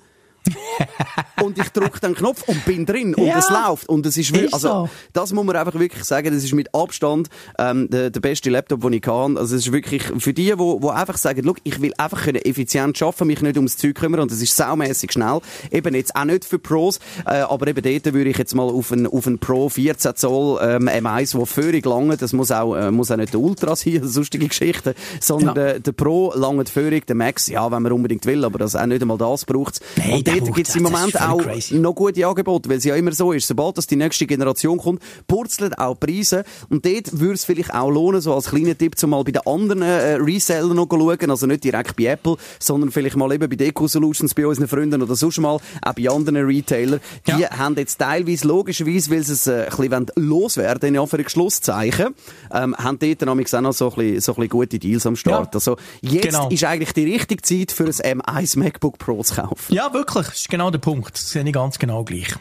Und 1.43 1.59
ich 1.59 1.69
drücke 1.71 2.01
den 2.01 2.15
Knopf 2.15 2.43
und 2.49 2.65
bin 2.65 2.87
drin 2.87 3.15
und 3.15 3.27
Ja. 3.27 3.39
es 3.39 3.49
läuft 3.51 3.89
und 3.89 4.05
es 4.07 4.17
ist, 4.17 4.33
wirklich, 4.33 4.53
also 4.55 4.69
so. 4.69 4.89
das 5.13 5.33
muss 5.33 5.45
man 5.45 5.57
einfach 5.57 5.79
wirklich 5.79 6.05
sagen, 6.05 6.33
das 6.33 6.45
ist 6.45 6.53
mit 6.53 6.75
Abstand 6.75 7.29
ähm, 7.59 7.89
der, 7.91 8.11
der 8.11 8.21
beste 8.21 8.51
Laptop, 8.51 8.81
den 8.83 8.93
ich 8.95 9.03
kann. 9.03 9.37
Also 9.37 9.57
es 9.57 9.67
ist 9.67 9.73
wirklich 9.73 10.03
für 10.19 10.33
die, 10.33 10.57
wo, 10.59 10.81
wo 10.83 10.91
einfach 10.91 11.17
sagen, 11.19 11.43
look, 11.43 11.59
ich 11.65 11.81
will 11.81 11.93
einfach 11.99 12.23
können 12.25 12.43
effizient 12.43 13.01
arbeiten, 13.03 13.27
mich 13.27 13.41
nicht 13.43 13.57
ums 13.57 13.77
Zeug 13.77 13.95
kümmern 13.97 14.21
und 14.21 14.31
es 14.33 14.41
ist 14.43 14.57
saumässig 14.57 15.13
schnell. 15.13 15.41
Eben 15.71 15.95
jetzt 15.95 16.15
auch 16.15 16.25
nicht 16.25 16.45
für 16.45 16.59
Pros, 16.59 16.99
äh, 17.27 17.41
aber 17.41 17.67
eben 17.69 17.83
dort 17.83 18.15
würde 18.15 18.31
ich 18.31 18.39
jetzt 18.39 18.55
mal 18.55 18.69
auf 18.69 18.93
einen, 18.93 19.07
auf 19.07 19.27
einen 19.27 19.39
Pro 19.39 19.69
14 19.69 20.15
Zoll 20.17 20.59
ähm, 20.63 20.89
M1, 20.89 21.35
wo 21.35 21.45
völlig 21.47 21.85
lange, 21.87 22.17
das 22.17 22.33
muss 22.33 22.51
auch, 22.51 22.75
äh, 22.77 22.91
muss 22.91 23.11
auch 23.11 23.17
nicht 23.17 23.33
der 23.33 23.41
Ultra 23.41 23.75
sein, 23.77 24.01
sonstige 24.03 24.49
Geschichten, 24.49 24.95
sondern 25.21 25.49
Ja. 25.49 25.55
der, 25.55 25.81
der 25.81 25.93
Pro 25.93 26.33
lange 26.35 26.65
völlig, 26.67 27.07
der 27.07 27.17
Max, 27.17 27.49
ja, 27.49 27.71
wenn 27.71 27.83
man 27.83 27.93
unbedingt 27.93 28.25
will, 28.27 28.45
aber 28.45 28.59
das 28.59 28.77
auch 28.77 28.87
nicht 28.87 29.03
einmal 29.03 29.19
das 29.19 29.45
braucht 29.45 29.81
der 29.97 30.32
dort 30.41 30.55
gibt 30.55 30.69
es 30.69 30.77
im 30.77 30.83
Moment 30.85 31.21
auch 31.21 31.39
crazy. 31.39 31.75
noch 31.79 31.95
gute 31.95 32.27
Angebote, 32.27 32.69
weil 32.69 32.79
es 32.79 32.85
ja 32.85 32.95
immer 32.97 33.13
so 33.13 33.33
ist. 33.33 33.47
Sobald 33.47 33.79
dass 33.79 33.87
die 33.87 33.97
nächste 33.97 34.27
Generation 34.27 34.79
kommt, 34.79 35.03
purzelt 35.27 35.79
auch 35.79 35.99
Preise. 35.99 36.45
Und 36.69 36.85
dort 36.87 37.19
würde 37.21 37.35
es 37.35 37.45
vielleicht 37.45 37.75
auch 37.75 37.91
lohnen, 37.91 38.21
so 38.21 38.35
als 38.35 38.47
kleiner 38.51 38.77
Tipp, 38.77 38.97
zum 38.99 39.11
mal 39.11 39.23
bei 39.25 39.33
den 39.33 39.47
anderen 39.47 39.83
äh, 39.83 40.15
Resellern 40.15 40.75
noch 40.77 40.89
schauen. 40.91 41.31
Also 41.31 41.47
nicht 41.47 41.65
direkt 41.65 41.97
bei 41.97 42.05
Apple, 42.07 42.37
sondern 42.59 42.91
vielleicht 42.91 43.17
mal 43.17 43.33
eben 43.33 43.49
bei 43.49 43.57
Deco 43.57 43.87
Solutions, 43.87 44.35
bei 44.35 44.47
unseren 44.47 44.69
Freunden 44.69 45.03
oder 45.03 45.15
sonst 45.17 45.39
mal 45.39 45.59
auch 45.83 45.93
bei 45.95 46.09
anderen 46.09 46.37
Retailern. 46.47 47.01
Die 47.27 47.33
Ja. 47.43 47.51
haben 47.59 47.77
jetzt 47.77 47.99
teilweise, 47.99 48.47
logischerweise, 48.49 49.11
weil 49.11 49.23
sie 49.23 49.33
es 49.33 49.47
äh, 49.47 49.67
ein 49.71 49.77
bisschen 49.77 50.07
loswerden 50.17 50.95
in 50.95 50.99
Anführungsschlusszeichen, 51.01 52.15
ähm, 52.53 52.77
haben 52.77 52.99
dort 52.99 53.23
dann 53.23 53.29
auch 53.29 53.35
noch 53.35 53.73
so 53.73 53.91
ein, 53.91 53.95
bisschen, 53.97 54.21
so 54.21 54.33
ein 54.33 54.37
bisschen 54.37 54.49
gute 54.49 54.79
Deals 54.79 55.07
am 55.07 55.17
Start. 55.17 55.47
Ja. 55.47 55.51
Also 55.55 55.77
jetzt 56.01 56.23
Genau. 56.23 56.49
ist 56.49 56.65
eigentlich 56.65 56.93
die 56.93 57.05
richtige 57.13 57.43
Zeit 57.43 57.73
für 57.73 57.85
ein 57.85 58.21
M1 58.21 58.59
MacBook 58.59 58.99
Pro 58.99 59.23
zu 59.23 59.35
kaufen. 59.35 59.75
Ja, 59.75 59.93
wirklich. 59.93 60.22
Das 60.29 60.37
ist 60.37 60.49
genau 60.49 60.71
der 60.71 60.79
Punkt. 60.79 61.15
Das 61.15 61.31
sehe 61.31 61.43
ich 61.45 61.53
ganz 61.53 61.79
genau 61.79 62.05
gleich. 62.05 62.35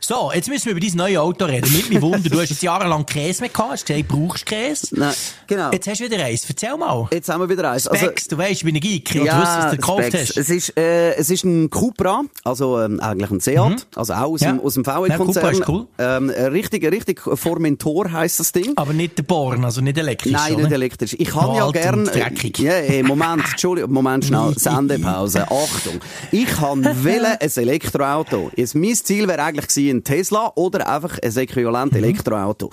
So, 0.00 0.30
jetzt 0.32 0.48
müssen 0.48 0.66
wir 0.66 0.72
über 0.72 0.80
dein 0.80 0.92
neue 0.96 1.20
Auto 1.20 1.44
reden. 1.44 1.70
Nicht 1.72 1.90
mich 1.90 2.00
wundern, 2.00 2.22
du 2.22 2.40
hast 2.40 2.50
jetzt 2.50 2.62
jahrelang 2.62 3.04
Käse 3.04 3.40
mehr 3.42 3.50
gehabt, 3.50 3.72
hast 3.72 3.84
gesagt, 3.84 4.10
du 4.10 4.16
brauchst 4.16 4.46
Käse. 4.46 4.86
Nein, 4.92 5.12
genau. 5.48 5.72
Jetzt 5.72 5.88
hast 5.88 6.00
du 6.00 6.04
wieder 6.04 6.24
eins. 6.24 6.44
Erzähl 6.48 6.76
mal. 6.78 7.08
Jetzt 7.12 7.28
haben 7.28 7.40
wir 7.40 7.48
wieder 7.48 7.70
eins. 7.72 7.88
Also, 7.88 8.06
Specs, 8.06 8.28
du 8.28 8.38
weißt, 8.38 8.52
ich 8.52 8.64
bin 8.64 8.76
ein 8.76 8.80
Geek. 8.80 9.12
Ja, 9.16 9.22
wusste, 9.40 9.56
was 9.58 9.70
du 9.72 9.76
gekauft 9.76 10.04
Specs. 10.04 10.20
hast. 10.30 10.36
Es 10.38 10.50
ist, 10.50 10.76
äh, 10.78 11.14
es 11.16 11.30
ist 11.30 11.44
ein 11.44 11.68
Cupra, 11.68 12.22
also 12.44 12.80
ähm, 12.80 13.00
eigentlich 13.00 13.30
ein 13.32 13.40
Seat, 13.40 13.86
also 13.96 14.12
auch 14.14 14.18
aus 14.32 14.40
Mhm. 14.40 14.46
Ja. 14.46 14.52
dem, 14.52 14.60
aus 14.60 14.74
dem 14.74 14.82
Ja, 14.84 14.92
Cupra 14.94 15.08
VW-Konzern. 15.16 15.52
ist 15.54 15.68
cool. 15.68 15.86
ähm, 15.98 16.30
äh, 16.30 16.44
richtig, 16.46 16.84
richtig 16.90 17.20
Formentor 17.20 18.12
heisst 18.12 18.38
das 18.38 18.52
Ding. 18.52 18.74
Aber 18.76 18.92
nicht 18.92 19.18
der 19.18 19.24
Born, 19.24 19.64
also 19.64 19.80
nicht 19.80 19.98
elektrisch, 19.98 20.32
Nein, 20.32 20.54
oder? 20.54 20.62
nicht 20.62 20.72
elektrisch. 20.72 21.16
Ich 21.18 21.34
Noch 21.34 21.56
ja 21.56 21.70
gern. 21.72 22.04
dreckig. 22.04 22.60
Ja, 22.60 22.72
hey, 22.72 23.02
Moment, 23.02 23.42
Entschuldigung, 23.50 23.90
Moment 23.92 24.24
schnell. 24.24 24.52
Sendepause. 24.56 25.42
Achtung. 25.42 26.00
Ich 26.30 26.48
wählen 26.62 27.36
ein 27.40 27.50
Elektroauto. 27.56 28.50
Jetzt, 28.54 28.76
mein 28.76 28.94
Ziel 28.94 29.26
wäre 29.26 29.42
eigentlich 29.42 29.66
gewesen, 29.66 29.87
ein 29.90 30.04
Tesla 30.04 30.52
oder 30.54 30.88
einfach 30.88 31.18
ein 31.18 31.36
äquivalent 31.36 31.92
Mhm. 31.92 32.70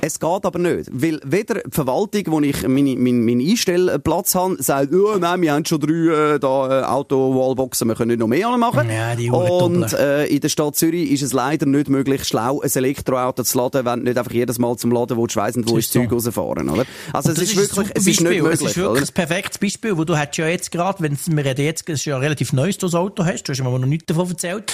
Es 0.00 0.20
geht 0.20 0.44
aber 0.46 0.58
nicht, 0.58 0.90
weil 0.92 1.20
weder 1.24 1.54
die 1.54 1.70
Verwaltung, 1.70 2.22
wo 2.26 2.40
ich 2.40 2.66
meinen 2.66 3.02
mein, 3.02 3.24
mein 3.24 3.40
Einstellplatz 3.40 4.34
habe, 4.34 4.62
sagt, 4.62 4.92
oh, 4.92 5.16
nein, 5.18 5.42
wir 5.42 5.52
haben 5.52 5.64
schon 5.64 5.80
drei 5.80 6.34
äh, 6.34 6.38
da, 6.38 6.82
äh, 6.82 6.84
Auto-Wallboxen, 6.84 7.88
wir 7.88 7.94
können 7.94 8.10
nicht 8.10 8.20
noch 8.20 8.28
mehr 8.28 8.48
machen. 8.56 8.88
Ja, 8.88 9.16
die 9.16 9.30
Und 9.30 9.92
äh, 9.92 10.26
in 10.26 10.40
der 10.40 10.48
Stadt 10.48 10.76
Zürich 10.76 11.10
ist 11.10 11.22
es 11.22 11.32
leider 11.32 11.66
nicht 11.66 11.88
möglich, 11.88 12.24
schlau 12.24 12.60
ein 12.60 12.70
Elektroauto 12.72 13.42
zu 13.42 13.58
laden, 13.58 13.84
wenn 13.84 14.00
du 14.00 14.04
nicht 14.06 14.18
einfach 14.18 14.32
jedes 14.32 14.58
Mal 14.58 14.76
zum 14.76 14.92
Laden, 14.92 15.16
wo 15.16 15.26
du 15.26 15.34
weiss 15.34 15.56
nicht, 15.56 15.68
wo 15.68 15.76
Das 15.76 15.86
ist 15.86 15.94
das 15.94 16.02
Zeug 16.02 16.12
rausfahren, 16.12 16.68
oder? 16.68 16.84
Also 17.12 17.32
es 17.32 17.38
ist 17.38 17.52
ein 17.52 17.56
wirklich, 17.58 17.90
es 17.94 18.06
ist 18.06 18.20
nicht 18.20 18.42
möglich, 18.42 18.52
Es 18.52 18.60
ist 18.62 18.76
wirklich 18.76 19.02
oder? 19.02 19.10
ein 19.10 19.14
perfektes 19.14 19.58
Beispiel, 19.58 19.96
wo 19.96 20.04
du 20.04 20.16
hast 20.16 20.36
ja 20.36 20.46
jetzt 20.46 20.70
gerade, 20.70 21.02
wenn 21.02 21.18
wir 21.26 21.44
reden 21.44 21.64
jetzt, 21.64 21.88
es 21.88 22.00
ist 22.00 22.04
ja 22.04 22.18
relativ 22.18 22.52
neues, 22.52 22.78
das 22.78 22.94
Auto 22.94 23.24
hast, 23.24 23.44
du 23.44 23.52
hast 23.52 23.62
mir 23.62 23.70
noch 23.70 23.86
nichts 23.86 24.06
davon 24.06 24.28
erzählt. 24.28 24.72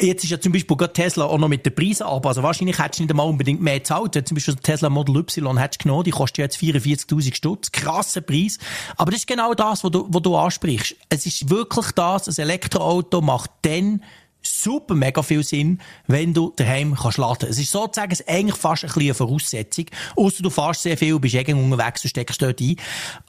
Jetzt 0.00 0.24
ist 0.24 0.30
ja 0.30 0.40
zum 0.40 0.52
Beispiel 0.52 0.76
gerade 0.76 0.92
Tesla 0.92 1.26
auch 1.26 1.38
noch 1.38 1.48
mit 1.48 1.64
den 1.64 1.74
Preisen 1.74 2.04
ab, 2.04 2.26
also 2.26 2.42
wahrscheinlich 2.42 2.78
hättest 2.78 2.98
du 2.98 3.02
nicht 3.04 3.10
einmal 3.10 3.28
unbedingt 3.28 3.62
mehr 3.62 3.78
gezahlt. 3.78 4.14
Zum 4.14 4.34
Beispiel 4.34 4.53
der 4.54 4.62
Tesla 4.62 4.90
Model 4.90 5.16
Y 5.16 5.58
hättest 5.58 5.82
genommen, 5.82 6.04
die 6.04 6.10
kostet 6.10 6.38
jetzt 6.38 6.56
44'000 6.58 7.34
Stutz, 7.34 7.72
krasser 7.72 8.20
Preis. 8.20 8.58
Aber 8.96 9.10
das 9.10 9.20
ist 9.20 9.26
genau 9.26 9.54
das, 9.54 9.84
was 9.84 9.90
du, 9.90 10.06
was 10.10 10.22
du 10.22 10.36
ansprichst. 10.36 10.96
Es 11.08 11.26
ist 11.26 11.50
wirklich 11.50 11.92
das, 11.92 12.28
ein 12.28 12.42
Elektroauto 12.42 13.20
macht 13.20 13.50
dann 13.62 14.02
super 14.46 14.94
mega 14.94 15.22
viel 15.22 15.42
Sinn, 15.42 15.80
wenn 16.06 16.32
du 16.34 16.52
daheim 16.56 16.94
kannst 16.94 17.18
laden. 17.18 17.48
Es 17.48 17.58
ist 17.58 17.70
sozusagen 17.70 18.16
eigentlich 18.26 18.56
fast 18.56 18.84
ein 18.84 18.88
bisschen 18.88 19.02
eine 19.02 19.14
Voraussetzung. 19.14 19.86
Ausser 20.16 20.42
du 20.42 20.50
fährst 20.50 20.82
sehr 20.82 20.96
viel, 20.96 21.18
bist 21.18 21.34
irgendwie 21.34 21.60
unterwegs 21.62 22.04
und 22.04 22.10
steckst 22.10 22.40
dort 22.42 22.60
ein. 22.60 22.76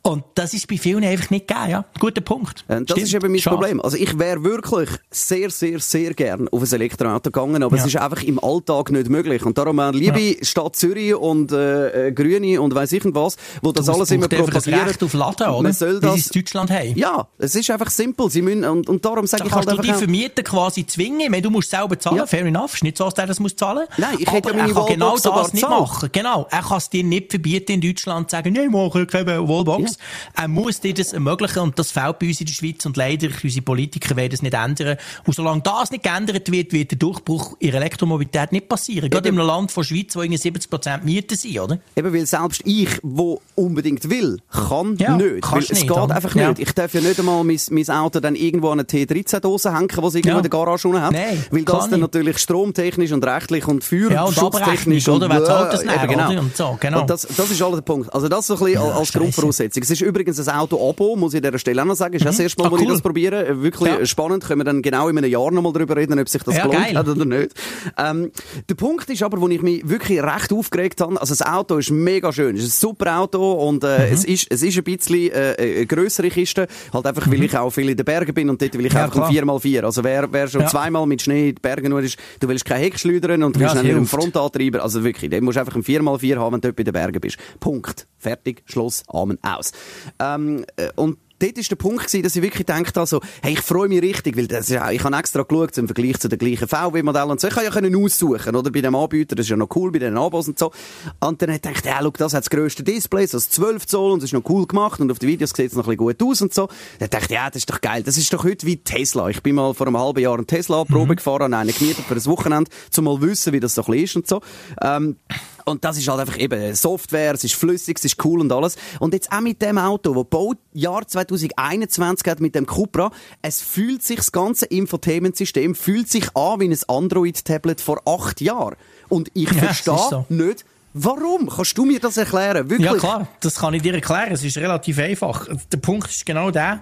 Und 0.01 0.23
das 0.35 0.53
ist 0.53 0.67
bei 0.67 0.77
vielen 0.77 1.03
einfach 1.03 1.29
nicht 1.29 1.47
gegeben, 1.47 1.69
ja. 1.69 1.85
Guter 1.99 2.21
Punkt. 2.21 2.63
Äh, 2.67 2.81
Das 2.81 2.83
Stimmt. 2.83 3.01
ist 3.01 3.13
eben 3.13 3.31
mein 3.31 3.41
Schade. 3.41 3.55
Problem. 3.57 3.81
Also 3.81 3.97
ich 3.97 4.17
wäre 4.19 4.43
wirklich 4.43 4.89
sehr, 5.09 5.49
sehr, 5.49 5.79
sehr 5.79 6.13
gern 6.13 6.47
auf 6.49 6.61
ein 6.61 6.71
Elektroauto 6.73 7.31
gegangen, 7.31 7.63
aber 7.63 7.75
Ja. 7.77 7.83
es 7.83 7.87
ist 7.87 7.97
einfach 7.97 8.21
im 8.23 8.43
Alltag 8.43 8.91
nicht 8.91 9.09
möglich. 9.09 9.45
Und 9.45 9.57
darum, 9.57 9.79
äh, 9.79 9.91
liebe 9.91 10.45
Stadt 10.45 10.75
Zürich 10.75 11.15
und 11.15 11.51
äh, 11.51 12.07
äh, 12.07 12.11
Grüne 12.11 12.61
und 12.61 12.75
weiss 12.75 12.91
ich 12.91 13.03
was, 13.05 13.37
wo 13.61 13.71
das 13.71 13.85
Du, 13.85 13.93
alles 13.93 14.09
es 14.09 14.11
immer 14.11 14.25
einfach 14.25 14.45
propagieren. 14.45 14.87
Recht 14.87 15.03
auf 15.03 15.13
Laden, 15.13 15.47
oder? 15.47 15.61
Man 15.63 15.73
soll 15.73 15.97
Wie 15.97 16.05
das... 16.05 16.13
sie 16.15 16.19
es 16.21 16.27
in 16.31 16.41
Deutschland 16.41 16.71
haben. 16.71 16.95
Ja, 16.97 17.27
es 17.37 17.55
ist 17.55 17.69
einfach 17.69 17.89
simpel. 17.89 18.29
Sie 18.29 18.41
müssen, 18.41 18.63
und, 18.65 18.89
und 18.89 19.05
darum 19.05 19.25
sage 19.27 19.43
Da 19.43 19.47
ich 19.47 19.53
halt 19.53 19.65
kannst 19.67 19.79
du 19.79 19.81
einfach... 19.81 19.99
die 19.99 20.05
Vermieter 20.05 20.43
quasi 20.43 20.85
zwingen. 20.85 21.04
Ich 21.05 21.29
meine, 21.29 21.41
du 21.41 21.49
musst 21.49 21.69
selber 21.69 21.97
zahlen, 21.99 22.17
Ja. 22.17 22.25
fair 22.25 22.45
enough. 22.45 22.73
Ist 22.75 22.83
nicht 22.83 22.97
so, 22.97 23.05
dass 23.05 23.13
der 23.13 23.27
das 23.27 23.39
muss 23.39 23.55
zahlen. 23.55 23.85
Nein, 23.97 24.17
ich 24.19 24.31
hätte 24.31 24.49
ja 24.49 24.55
meine 24.55 24.69
er 24.71 24.75
kann 24.75 24.85
genau 24.87 25.17
das 25.17 25.53
nicht 25.53 25.67
machen. 25.67 26.09
Genau. 26.11 26.47
Er 26.49 26.61
kann 26.61 26.77
es 26.77 26.89
dir 26.89 27.03
nicht 27.03 27.31
verbieten 27.31 27.73
in 27.73 27.81
Deutschland 27.81 28.29
zu 28.29 28.35
sagen, 28.35 28.53
nein, 28.53 28.69
mache 28.71 29.05
keine 29.05 29.47
Wallbox. 29.47 29.97
Er 30.35 30.47
muss 30.47 30.79
dir 30.79 30.93
das 30.93 31.13
ermöglichen 31.13 31.59
und 31.59 31.77
das 31.79 31.91
fehlt 31.91 32.19
bei 32.19 32.27
uns 32.27 32.39
in 32.41 32.47
der 32.47 32.53
Schweiz 32.53 32.85
und 32.85 32.97
leider, 32.97 33.27
unsere 33.43 33.61
Politiker 33.63 34.15
werden 34.15 34.31
das 34.31 34.41
nicht 34.41 34.53
ändern. 34.53 34.97
Und 35.25 35.33
solange 35.35 35.61
das 35.61 35.91
nicht 35.91 36.03
geändert 36.03 36.51
wird, 36.51 36.71
wird 36.73 36.91
der 36.91 36.97
Durchbruch 36.97 37.55
in 37.59 37.71
der 37.71 37.81
Elektromobilität 37.81 38.51
nicht 38.51 38.67
passieren. 38.69 39.09
Gerade 39.09 39.29
in 39.29 39.37
einem 39.37 39.47
Land 39.47 39.71
von 39.71 39.83
Schweiz, 39.83 40.15
wo 40.15 40.21
irgendwie 40.21 40.41
70% 40.41 41.03
Mieten 41.03 41.35
sind, 41.37 41.59
oder? 41.59 41.79
Eben, 41.95 42.13
weil 42.13 42.25
selbst 42.25 42.61
ich, 42.65 42.89
wo 43.03 43.41
unbedingt 43.55 44.09
will, 44.09 44.39
kann 44.51 44.95
Ja, 44.97 45.17
nicht. 45.17 45.51
Weil 45.51 45.59
es 45.59 45.69
nicht, 45.71 45.81
geht 45.83 45.91
oder? 45.91 46.15
einfach 46.15 46.35
Ja. 46.35 46.49
nicht. 46.49 46.59
Ich 46.59 46.71
darf 46.73 46.93
ja 46.93 47.01
nicht 47.01 47.19
einmal 47.19 47.43
mein, 47.43 47.59
mein 47.71 47.89
Auto 47.89 48.19
dann 48.19 48.35
irgendwo 48.35 48.69
an 48.69 48.79
eine 48.79 48.87
T13-Dose 48.87 49.73
hängen, 49.75 49.87
die 49.87 49.93
es 49.99 50.15
irgendwo 50.15 50.29
Ja. 50.29 50.37
in 50.37 50.43
der 50.43 50.49
Garage 50.49 50.87
unten 50.95 51.05
hat. 51.05 51.11
Nein, 51.13 51.43
weil 51.51 51.63
das 51.63 51.89
dann 51.89 51.99
natürlich 51.99 52.37
stromtechnisch 52.37 53.11
und 53.11 53.25
rechtlich 53.25 53.67
und 53.67 53.83
Ja, 53.91 54.23
und 54.23 54.33
feuerschutztechnisch 54.33 55.07
Abrechnung, 55.07 55.15
oder? 55.17 55.29
Wer 55.29 55.43
zahlt 55.45 55.73
das 55.73 55.83
nachher, 55.85 56.07
genau. 56.07 56.29
oder? 56.31 56.39
Und 56.41 56.55
so, 56.57 56.77
genau. 56.79 57.01
Und 57.01 57.09
das, 57.09 57.21
das 57.35 57.51
ist 57.51 57.61
alles 57.61 57.75
der 57.77 57.81
Punkt. 57.83 58.13
Also 58.13 58.27
das 58.27 58.47
so 58.47 58.55
ein 58.55 58.59
bisschen 58.63 58.81
als 58.81 59.07
scheisse. 59.07 59.19
Grundvoraussetzung. 59.19 59.83
Es 59.83 59.89
ist 59.91 60.01
übrigens 60.01 60.47
ein 60.47 60.55
Auto-Abo, 60.55 61.15
muss 61.15 61.33
ich 61.33 61.37
an 61.37 61.43
dieser 61.43 61.59
Stelle 61.59 61.81
auch 61.81 61.85
noch 61.85 61.95
sagen. 61.95 62.13
Ist 62.15 62.21
ja 62.23 62.27
das 62.31 62.39
erste 62.39 62.61
Mal, 62.61 62.67
Ah, 62.67 62.71
wo 62.71 62.77
ich 62.77 62.87
das 62.87 63.01
probiere. 63.01 63.45
Äh, 63.47 63.61
Wirklich 63.61 63.91
Ja. 63.93 64.05
spannend. 64.05 64.43
Können 64.43 64.61
wir 64.61 64.65
dann 64.65 64.81
genau 64.81 65.07
in 65.09 65.17
einem 65.17 65.29
Jahr 65.29 65.51
nochmal 65.51 65.73
darüber 65.73 65.95
reden, 65.95 66.19
ob 66.19 66.29
sich 66.29 66.43
das 66.43 66.55
Ja, 66.55 66.63
gelohnt 66.63 66.83
geil. 66.85 66.97
hat 66.97 67.07
oder 67.07 67.25
nicht. 67.25 67.51
Ähm, 67.97 68.31
der 68.69 68.75
Punkt 68.75 69.09
ist 69.09 69.23
aber, 69.23 69.39
wo 69.41 69.47
ich 69.47 69.61
mich 69.61 69.87
wirklich 69.87 70.21
recht 70.21 70.51
aufgeregt 70.53 71.01
habe, 71.01 71.19
also 71.19 71.33
das 71.33 71.41
Auto 71.45 71.77
ist 71.77 71.91
mega 71.91 72.31
schön, 72.31 72.55
es 72.55 72.63
ist 72.63 72.77
ein 72.77 72.79
super 72.89 73.19
Auto 73.19 73.53
und 73.53 73.83
äh, 73.83 74.07
Mhm. 74.07 74.13
es, 74.13 74.23
ist, 74.25 74.47
es 74.49 74.61
ist 74.63 74.77
ein 74.77 74.83
bisschen 74.83 75.31
äh, 75.31 75.55
eine 75.57 75.85
grössere 75.85 76.29
Kiste, 76.29 76.67
halt 76.93 77.05
einfach, 77.05 77.27
weil 77.29 77.43
ich 77.43 77.57
auch 77.57 77.69
viel 77.69 77.89
in 77.89 77.97
den 77.97 78.05
Bergen 78.05 78.33
bin 78.33 78.49
und 78.49 78.61
dort 78.61 78.73
will 78.77 78.85
ich 78.85 78.93
Mhm. 78.93 78.97
Ja, 78.97 79.03
einfach 79.05 79.29
klar. 79.29 79.31
4x4. 79.31 79.83
Also 79.83 80.03
wer, 80.03 80.31
wer 80.31 80.47
schon 80.47 80.61
Ja. 80.61 80.67
Zweimal 80.85 81.05
mit 81.07 81.21
Schnee 81.21 81.49
in 81.49 81.55
die 81.55 81.61
Berge 81.61 81.89
nur 81.89 82.01
ist, 82.01 82.17
du 82.39 82.47
willst 82.47 82.65
kein 82.65 82.79
Heck 82.79 82.99
schleudern 82.99 83.43
und 83.43 83.55
du 83.55 83.59
Ja, 83.59 83.73
mit 83.73 83.83
einem 83.83 83.97
hilft. 83.97 84.11
Frontantreiber, 84.11 84.83
also 84.83 85.03
wirklich, 85.03 85.29
den 85.31 85.43
musst 85.43 85.55
du 85.57 85.59
einfach 85.61 85.75
ein 85.75 85.83
4x4 85.83 86.37
haben, 86.37 86.53
wenn 86.53 86.61
du 86.61 86.67
dort 86.67 86.75
bei 86.75 86.83
den 86.83 86.93
Bergen 86.93 87.19
bist. 87.19 87.37
Punkt. 87.59 88.07
Fertig, 88.17 88.63
Schluss, 88.65 89.03
Amen, 89.07 89.37
aus. 89.43 89.71
Ähm, 90.19 90.65
äh, 90.77 90.89
und 90.95 91.17
dort 91.39 91.57
war 91.57 91.63
der 91.63 91.75
Punkt, 91.75 92.07
gewesen, 92.07 92.23
dass 92.23 92.35
ich 92.35 92.41
wirklich 92.41 92.65
gedacht 92.65 92.95
habe, 92.95 93.07
so, 93.07 93.21
hey, 93.41 93.53
ich 93.53 93.61
freue 93.61 93.87
mich 93.87 94.01
richtig, 94.01 94.37
weil 94.37 94.47
das 94.47 94.61
ist 94.61 94.69
ja, 94.71 94.89
ich 94.91 95.03
habe 95.03 95.15
extra 95.15 95.43
geschaut 95.43 95.77
im 95.77 95.87
Vergleich 95.87 96.19
zu 96.19 96.27
den 96.27 96.39
gleichen 96.39 96.67
VW-Modellen 96.67 97.31
und 97.31 97.39
so. 97.39 97.47
Ich 97.47 97.53
kann 97.53 97.63
ja 97.63 97.69
können 97.69 97.95
aussuchen, 97.95 98.55
oder? 98.55 98.71
Bei 98.71 98.81
dem 98.81 98.95
Anbieter, 98.95 99.35
das 99.35 99.45
ist 99.45 99.49
ja 99.49 99.57
noch 99.57 99.75
cool, 99.75 99.91
bei 99.91 99.99
den 99.99 100.17
Abos 100.17 100.47
und 100.47 100.57
so. 100.57 100.71
Und 101.19 101.41
dann 101.41 101.49
habe 101.49 101.57
ich 101.57 101.61
gedacht, 101.61 101.85
ja, 101.85 101.99
schau, 102.01 102.09
das 102.11 102.33
hat 102.33 102.41
das 102.41 102.49
grösste 102.49 102.83
Display, 102.83 103.25
so 103.25 103.37
das 103.37 103.49
12 103.49 103.85
Zoll 103.85 104.11
und 104.11 104.19
es 104.19 104.25
ist 104.25 104.33
noch 104.33 104.49
cool 104.49 104.65
gemacht 104.65 104.99
und 104.99 105.11
auf 105.11 105.19
den 105.19 105.29
Videos 105.29 105.51
sieht 105.51 105.71
es 105.71 105.73
noch 105.73 105.87
ein 105.87 105.97
bisschen 105.97 106.17
gut 106.17 106.23
aus 106.23 106.41
und 106.41 106.53
so. 106.53 106.69
Dann 106.99 107.09
dachte 107.09 107.25
ich, 107.25 107.31
ja, 107.31 107.47
das 107.47 107.57
ist 107.57 107.69
doch 107.69 107.81
geil. 107.81 108.03
Das 108.03 108.17
ist 108.17 108.33
doch 108.33 108.43
heute 108.43 108.65
wie 108.65 108.77
Tesla. 108.77 109.29
Ich 109.29 109.41
bin 109.41 109.55
mal 109.55 109.73
vor 109.73 109.87
einem 109.87 109.97
halben 109.97 110.21
Jahr 110.21 110.35
einen 110.35 110.47
Tesla-Probe 110.47 111.15
gefahren, 111.15 111.53
habe 111.53 111.55
einen 111.55 111.73
gemietet 111.73 112.05
für 112.05 112.15
ein 112.15 112.25
Wochenende, 112.25 112.71
um 112.97 113.03
mal 113.03 113.21
wissen, 113.21 113.53
wie 113.53 113.59
das 113.59 113.75
so 113.75 113.83
ein 113.83 113.91
bisschen 113.91 114.03
ist 114.03 114.15
und 114.15 114.27
so. 114.27 114.41
Ähm, 114.81 115.17
und 115.65 115.83
das 115.83 115.97
ist 115.97 116.07
halt 116.07 116.19
einfach 116.19 116.37
eben 116.37 116.73
Software, 116.75 117.33
es 117.33 117.43
ist 117.43 117.55
flüssig, 117.55 117.97
es 117.97 118.05
ist 118.05 118.23
cool 118.23 118.39
und 118.41 118.51
alles. 118.51 118.75
Und 118.99 119.13
jetzt 119.13 119.31
auch 119.31 119.41
mit 119.41 119.61
dem 119.61 119.77
Auto, 119.77 120.13
das 120.13 120.25
baut 120.29 120.57
Jahr 120.73 121.07
2021 121.07 122.27
hat 122.29 122.39
mit 122.39 122.55
dem 122.55 122.65
Cupra, 122.65 123.11
es 123.41 123.61
fühlt 123.61 124.03
sich, 124.03 124.17
das 124.17 124.31
ganze 124.31 124.65
Infotainment-System 124.65 125.75
fühlt 125.75 126.09
sich 126.09 126.35
an 126.35 126.59
wie 126.59 126.69
ein 126.69 126.77
Android-Tablet 126.87 127.81
vor 127.81 128.01
acht 128.05 128.41
Jahren. 128.41 128.75
Und 129.09 129.29
ich 129.33 129.51
Ja, 129.51 129.53
verstehe 129.53 129.97
so. 130.09 130.25
nicht, 130.29 130.65
warum. 130.95 131.49
Kannst 131.49 131.77
du 131.77 131.85
mir 131.85 131.99
das 131.99 132.17
erklären? 132.17 132.69
Wirklich? 132.69 132.91
Ja, 132.91 132.97
klar, 132.97 133.27
das 133.41 133.55
kann 133.55 133.73
ich 133.73 133.81
dir 133.81 133.93
erklären. 133.93 134.31
Es 134.31 134.43
ist 134.43 134.57
relativ 134.57 134.97
einfach. 134.97 135.47
Der 135.71 135.77
Punkt 135.77 136.09
ist 136.09 136.25
genau 136.25 136.49
der, 136.49 136.81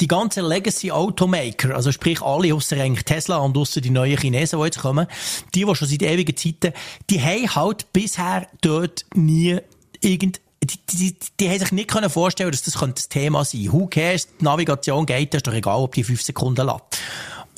die 0.00 0.06
ganzen 0.06 0.44
Legacy 0.44 0.90
Automaker, 0.90 1.74
also 1.74 1.92
sprich 1.92 2.22
alle, 2.22 2.54
ausser 2.54 2.76
eigentlich 2.76 3.04
Tesla 3.04 3.38
und 3.38 3.56
ausser 3.58 3.80
die 3.80 3.90
neuen 3.90 4.16
Chinesen, 4.16 4.58
die 4.58 4.64
jetzt 4.64 4.78
kommen, 4.78 5.06
die, 5.54 5.64
die 5.64 5.74
schon 5.74 5.88
seit 5.88 6.02
ewigen 6.02 6.36
Zeiten, 6.36 6.72
die 7.10 7.20
haben 7.20 7.54
halt 7.54 7.92
bisher 7.92 8.46
dort 8.60 9.04
nie 9.14 9.58
irgend 10.00 10.40
die, 10.64 10.78
die, 10.90 11.16
die 11.38 11.48
haben 11.48 11.58
sich 11.58 11.72
nicht 11.72 11.88
können 11.88 12.10
vorstellen, 12.10 12.50
dass 12.50 12.62
das 12.62 12.78
könnte 12.78 12.94
das 12.94 13.08
Thema 13.08 13.44
sein. 13.44 13.68
Who 13.70 13.86
cares? 13.86 14.28
Die 14.40 14.44
Navigation 14.44 15.06
geht, 15.06 15.32
das 15.32 15.38
ist 15.38 15.46
doch 15.46 15.52
egal, 15.52 15.78
ob 15.78 15.94
die 15.94 16.02
fünf 16.02 16.22
Sekunden 16.22 16.66
lädt. 16.66 17.00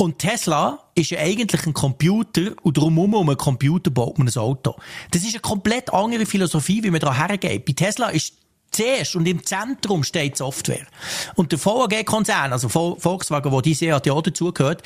Und 0.00 0.18
Tesla 0.18 0.78
ist 0.94 1.10
ja 1.10 1.18
eigentlich 1.18 1.66
ein 1.66 1.74
Computer 1.74 2.52
und 2.62 2.78
darum 2.78 2.98
um 2.98 3.28
einen 3.28 3.36
Computer 3.36 3.90
baut 3.90 4.16
man 4.16 4.28
ein 4.28 4.36
Auto. 4.38 4.76
Das 5.10 5.22
ist 5.24 5.34
eine 5.34 5.40
komplett 5.40 5.92
andere 5.92 6.24
Philosophie, 6.24 6.82
wie 6.82 6.90
man 6.90 7.00
da 7.00 7.14
hergeht. 7.14 7.66
Bei 7.66 7.74
Tesla 7.74 8.08
ist 8.08 8.32
zuerst 8.70 9.14
und 9.14 9.26
im 9.28 9.44
Zentrum 9.44 10.02
steht 10.02 10.38
Software. 10.38 10.86
Und 11.34 11.52
der 11.52 11.62
VAG-Konzern, 11.62 12.50
also 12.50 12.68
Vol- 12.68 12.98
Volkswagen, 12.98 13.52
wo 13.52 13.60
die 13.60 13.74
Seat 13.74 14.06
ja 14.06 14.14
auch 14.14 14.22
dazugehört, 14.22 14.82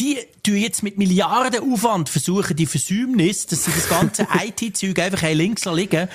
die 0.00 0.18
tun 0.42 0.56
jetzt 0.56 0.82
mit 0.82 0.98
Milliarden 0.98 1.72
Aufwand 1.72 2.08
versuchen, 2.08 2.56
die 2.56 2.66
Versäumnis, 2.66 3.46
dass 3.46 3.66
sie 3.66 3.70
das 3.70 3.88
ganze 3.88 4.26
IT-Zeug 4.44 4.98
einfach 4.98 5.28
links 5.30 5.64
liegen 5.66 6.08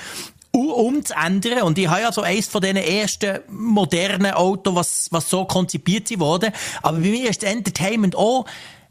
umzuändern. 0.60 1.62
Und 1.62 1.78
ich 1.78 1.88
habe 1.88 2.02
ja 2.02 2.12
so 2.12 2.22
eins 2.22 2.46
von 2.46 2.60
diesen 2.60 2.76
ersten 2.76 3.40
modernen 3.48 4.32
Autos, 4.32 4.74
was, 4.74 5.08
was 5.10 5.30
so 5.30 5.44
konzipiert 5.44 6.18
wurde. 6.18 6.52
Aber 6.82 6.98
bei 6.98 7.08
mir 7.08 7.30
ist 7.30 7.42
das 7.42 7.50
Entertainment 7.50 8.16
auch, 8.16 8.46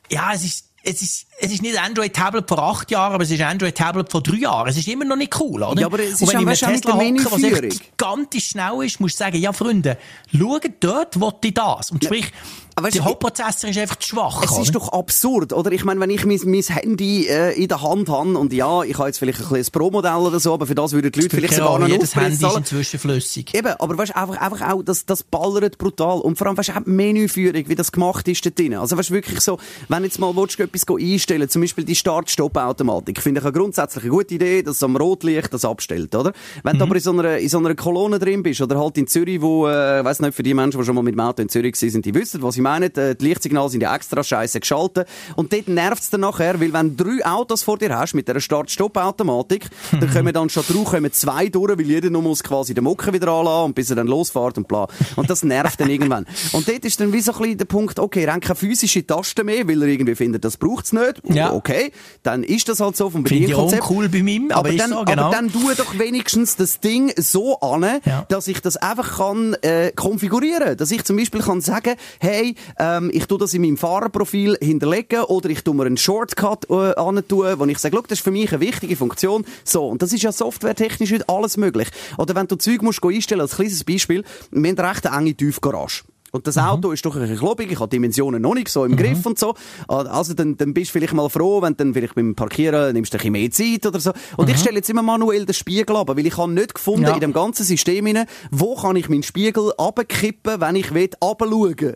ja, 0.09 0.31
es 0.33 0.43
ist, 0.43 0.69
es 0.83 1.01
ist, 1.01 1.27
es 1.37 1.51
ist 1.51 1.61
nicht 1.61 1.79
Android-Tablet 1.79 2.47
vor 2.47 2.59
acht 2.59 2.91
Jahren, 2.91 3.13
aber 3.13 3.23
es 3.23 3.31
ist 3.31 3.41
Android-Tablet 3.41 4.09
vor 4.09 4.23
drei 4.23 4.37
Jahren. 4.37 4.69
Es 4.69 4.77
ist 4.77 4.87
immer 4.87 5.05
noch 5.05 5.17
nicht 5.17 5.37
cool, 5.39 5.63
oder? 5.63 5.79
Ja, 5.79 5.87
aber 5.87 5.99
es 5.99 6.21
ist 6.21 6.33
wenn 6.33 6.47
ich 6.47 6.59
du, 6.59 6.65
Tesla 6.65 6.93
hocke, 6.93 7.31
was 7.31 7.43
echt 7.43 7.91
gigantisch 7.91 8.49
schnell 8.49 8.85
ist, 8.85 8.99
musst 8.99 9.19
du 9.19 9.23
sagen, 9.23 9.37
ja, 9.37 9.51
Freunde, 9.51 9.97
schaut 10.31 10.63
dort, 10.79 11.19
wo 11.19 11.33
ich 11.43 11.53
das. 11.53 11.91
Und 11.91 12.03
sprich, 12.03 12.31
aber 12.77 12.89
der 12.89 13.01
du, 13.01 13.07
Hauptprozessor 13.07 13.69
ist 13.69 13.79
einfach 13.79 13.95
zu 13.97 14.09
schwach. 14.09 14.43
Es 14.43 14.51
ist 14.51 14.69
oder? 14.69 14.71
doch 14.71 14.91
absurd, 14.91 15.53
oder? 15.53 15.71
Ich 15.71 15.85
meine, 15.85 15.99
wenn 16.01 16.09
ich 16.09 16.25
mein, 16.25 16.39
mein 16.43 16.61
Handy 16.61 17.25
äh, 17.25 17.53
in 17.53 17.69
der 17.69 17.81
Hand 17.81 18.09
habe 18.09 18.37
und 18.37 18.51
ja, 18.51 18.83
ich 18.83 18.97
habe 18.97 19.07
jetzt 19.07 19.17
vielleicht 19.17 19.39
ein 19.39 19.47
kleines 19.47 19.71
Pro-Modell 19.71 20.17
oder 20.17 20.41
so, 20.41 20.53
aber 20.53 20.67
für 20.67 20.75
das 20.75 20.91
würden 20.91 21.09
die 21.09 21.21
Leute 21.21 21.37
vielleicht 21.37 21.53
sogar 21.53 21.79
noch 21.79 21.87
jedes 21.87 22.15
Handy 22.15 22.45
ist 22.45 22.57
inzwischen 22.57 22.99
flüssig. 22.99 23.55
Eben, 23.55 23.73
aber 23.79 23.97
weißt, 23.97 24.13
einfach, 24.15 24.41
einfach 24.41 24.69
auch, 24.69 24.83
das, 24.83 25.05
das 25.05 25.23
ballert 25.23 25.77
brutal. 25.77 26.19
Und 26.19 26.37
vor 26.37 26.47
allem, 26.47 26.57
weißt, 26.57 26.71
auch 26.71 26.83
die 26.85 26.89
Menüführung, 26.89 27.69
wie 27.69 27.75
das 27.75 27.93
gemacht 27.93 28.27
ist 28.27 28.45
dort 28.45 28.59
drin. 28.59 28.73
Also, 28.73 28.97
weißt, 28.97 29.11
wirklich 29.11 29.39
so, 29.39 29.57
wenn 29.87 30.03
jetzt 30.03 30.19
mal 30.19 30.35
willst, 30.35 30.59
du 30.59 30.63
etwas 30.63 30.83
einstellen 30.85 31.24
zum 31.25 31.61
Beispiel 31.61 31.83
die 31.83 31.95
Start-Stopp-Automatik, 31.95 33.21
finde 33.21 33.39
ich 33.39 33.45
eine 33.45 33.53
grundsätzlich 33.53 34.03
eine 34.03 34.11
gute 34.11 34.35
Idee, 34.35 34.61
dass 34.61 34.77
es 34.77 34.83
am 34.83 34.95
Rotlicht 34.95 35.53
das 35.53 35.65
abstellt, 35.65 36.13
oder? 36.15 36.33
Wenn 36.63 36.77
du 36.77 36.83
aber 36.83 36.95
in 36.95 37.01
so 37.01 37.11
einer, 37.11 37.37
in 37.37 37.49
so 37.49 37.57
einer 37.57 37.75
Kolonne 37.75 38.19
drin 38.19 38.43
bist, 38.43 38.61
oder 38.61 38.79
halt 38.79 38.97
in 38.97 39.07
Zürich, 39.07 39.41
wo, 39.41 39.67
äh, 39.67 40.03
weiss 40.03 40.19
nicht, 40.19 40.35
für 40.35 40.43
die 40.43 40.53
Menschen, 40.53 40.79
die 40.79 40.85
schon 40.85 40.95
mal 40.95 41.01
mit 41.01 41.15
dem 41.15 41.19
Auto 41.19 41.41
in 41.41 41.49
Zürich 41.49 41.81
waren, 41.81 42.01
die 42.01 42.13
wissen, 42.13 42.41
was 42.41 42.55
ich 42.55 42.61
meine, 42.61 42.85
äh, 42.95 43.15
die 43.15 43.25
Lichtsignale 43.25 43.69
sind 43.69 43.81
ja 43.81 43.95
extra 43.95 44.23
scheiße 44.23 44.59
geschaltet. 44.59 45.07
Und 45.35 45.51
dort 45.51 45.67
nervt's 45.67 46.09
dann 46.09 46.21
nachher, 46.21 46.59
weil 46.59 46.73
wenn 46.73 46.95
du 46.95 47.03
drei 47.03 47.25
Autos 47.25 47.63
vor 47.63 47.77
dir 47.77 47.97
hast, 47.97 48.13
mit 48.13 48.27
dieser 48.27 48.39
Start-Stopp-Automatik, 48.39 49.67
dann 49.91 50.11
kommen 50.11 50.33
dann 50.33 50.49
schon 50.49 50.63
drauf, 50.67 50.91
kommen 50.91 51.11
zwei 51.11 51.49
durch, 51.49 51.77
weil 51.77 51.85
jeder 51.85 52.09
noch 52.09 52.21
muss 52.21 52.43
quasi 52.43 52.73
den 52.73 52.83
Mocken 52.83 53.13
wieder 53.13 53.27
anlassen 53.29 53.65
und 53.65 53.75
bis 53.75 53.89
er 53.89 53.95
dann 53.95 54.07
losfährt 54.07 54.57
und 54.57 54.67
bla. 54.67 54.87
Und 55.15 55.29
das 55.29 55.43
nervt 55.43 55.79
dann 55.79 55.89
irgendwann. 55.89 56.25
Und 56.51 56.67
dort 56.67 56.85
ist 56.85 56.99
dann 56.99 57.11
wie 57.13 57.21
so 57.21 57.31
ein 57.33 57.39
bisschen 57.39 57.57
der 57.57 57.65
Punkt, 57.65 57.99
okay, 57.99 58.23
er 58.23 58.33
hat 58.33 58.41
keine 58.41 58.55
physische 58.55 59.05
Taste 59.05 59.43
mehr, 59.43 59.67
weil 59.67 59.81
er 59.81 59.87
irgendwie 59.87 60.15
findet, 60.15 60.43
das 60.45 60.57
braucht's 60.57 60.93
nicht. 60.93 61.14
Ja. 61.23 61.53
Okay, 61.53 61.91
dann 62.23 62.43
ist 62.43 62.67
das 62.69 62.79
halt 62.79 62.95
so 62.95 63.09
vom 63.09 63.23
Bedienkonzept. 63.23 63.89
cool 63.89 64.09
bei 64.09 64.23
meinem, 64.23 64.51
aber, 64.51 64.69
ist 64.69 64.79
dann, 64.79 64.89
so, 64.91 65.05
genau. 65.05 65.23
aber 65.23 65.35
dann 65.35 65.51
tue 65.51 65.75
doch 65.75 65.97
wenigstens 65.97 66.55
das 66.55 66.79
Ding 66.79 67.11
so 67.17 67.59
an, 67.59 68.01
Ja. 68.05 68.25
dass 68.29 68.47
ich 68.47 68.61
das 68.61 68.77
einfach 68.77 69.17
kann 69.17 69.53
äh, 69.61 69.91
konfigurieren. 69.95 70.77
Dass 70.77 70.91
ich 70.91 71.03
zum 71.03 71.17
Beispiel 71.17 71.41
kann 71.41 71.61
sagen, 71.61 71.95
hey, 72.19 72.55
ähm, 72.79 73.09
ich 73.13 73.25
tue 73.27 73.37
das 73.37 73.53
in 73.53 73.61
meinem 73.61 73.77
Fahrerprofil 73.77 74.57
hinterlegen 74.61 75.23
oder 75.23 75.49
ich 75.49 75.63
tue 75.63 75.73
mir 75.75 75.85
einen 75.85 75.97
Shortcut 75.97 76.69
äh, 76.69 76.73
an 76.95 77.23
wo 77.29 77.65
ich 77.65 77.79
sage, 77.79 77.95
das 78.07 78.19
ist 78.19 78.23
für 78.23 78.31
mich 78.31 78.51
eine 78.51 78.59
wichtige 78.59 78.95
Funktion. 78.95 79.45
So 79.63 79.87
und 79.87 80.01
das 80.01 80.13
ist 80.13 80.23
ja 80.23 80.31
softwaretechnisch 80.31 81.11
heute 81.11 81.27
alles 81.29 81.57
möglich. 81.57 81.87
Oder 82.17 82.35
wenn 82.35 82.47
du 82.47 82.55
Zeug 82.55 82.81
musst 82.81 83.01
go 83.01 83.09
einstellen, 83.09 83.41
als 83.41 83.55
kleines 83.55 83.83
Beispiel, 83.83 84.23
wir 84.51 84.69
haben 84.69 84.77
eine 84.79 84.89
recht 84.89 85.05
enge 85.05 85.33
Tiefgarage. 85.35 86.03
Und 86.35 86.47
das 86.47 86.57
Auto 86.57 86.91
ist 86.91 87.05
doch 87.05 87.15
ein 87.15 87.21
bisschen 87.21 87.37
klobig, 87.37 87.71
ich 87.71 87.79
habe 87.79 87.87
Dimensionen 87.87 88.41
noch 88.41 88.55
nicht 88.55 88.67
so 88.67 88.83
im 88.83 88.97
Griff 88.97 89.25
und 89.25 89.39
so. 89.39 89.55
Also 89.87 90.33
dann, 90.33 90.57
dann 90.57 90.73
bist 90.73 90.89
du 90.89 90.99
vielleicht 90.99 91.13
mal 91.13 91.29
froh, 91.29 91.61
wenn 91.61 91.77
du 91.77 91.85
dann 91.85 91.93
vielleicht 91.93 92.13
beim 92.15 92.35
Parkieren 92.35 92.93
nimmst 92.93 93.13
du 93.13 93.17
ein 93.17 93.31
bisschen 93.31 93.31
mehr 93.31 93.51
Zeit 93.51 93.85
oder 93.85 94.01
so. 94.01 94.11
Und 94.35 94.49
ich 94.49 94.57
stelle 94.57 94.75
jetzt 94.75 94.89
immer 94.89 95.01
manuell 95.01 95.45
den 95.45 95.53
Spiegel 95.53 95.95
ab, 95.95 96.09
weil 96.09 96.25
ich 96.25 96.37
habe 96.37 96.51
nicht 96.51 96.75
gefunden 96.75 97.03
Ja. 97.03 97.13
in 97.13 97.21
dem 97.21 97.31
ganzen 97.31 97.63
System 97.63 98.05
hinein, 98.05 98.25
wo 98.51 98.75
kann 98.75 98.97
ich 98.97 99.07
meinen 99.07 99.23
Spiegel 99.23 99.71
abkippen, 99.77 100.59
wenn 100.59 100.75
ich 100.75 100.93
will. 100.93 101.09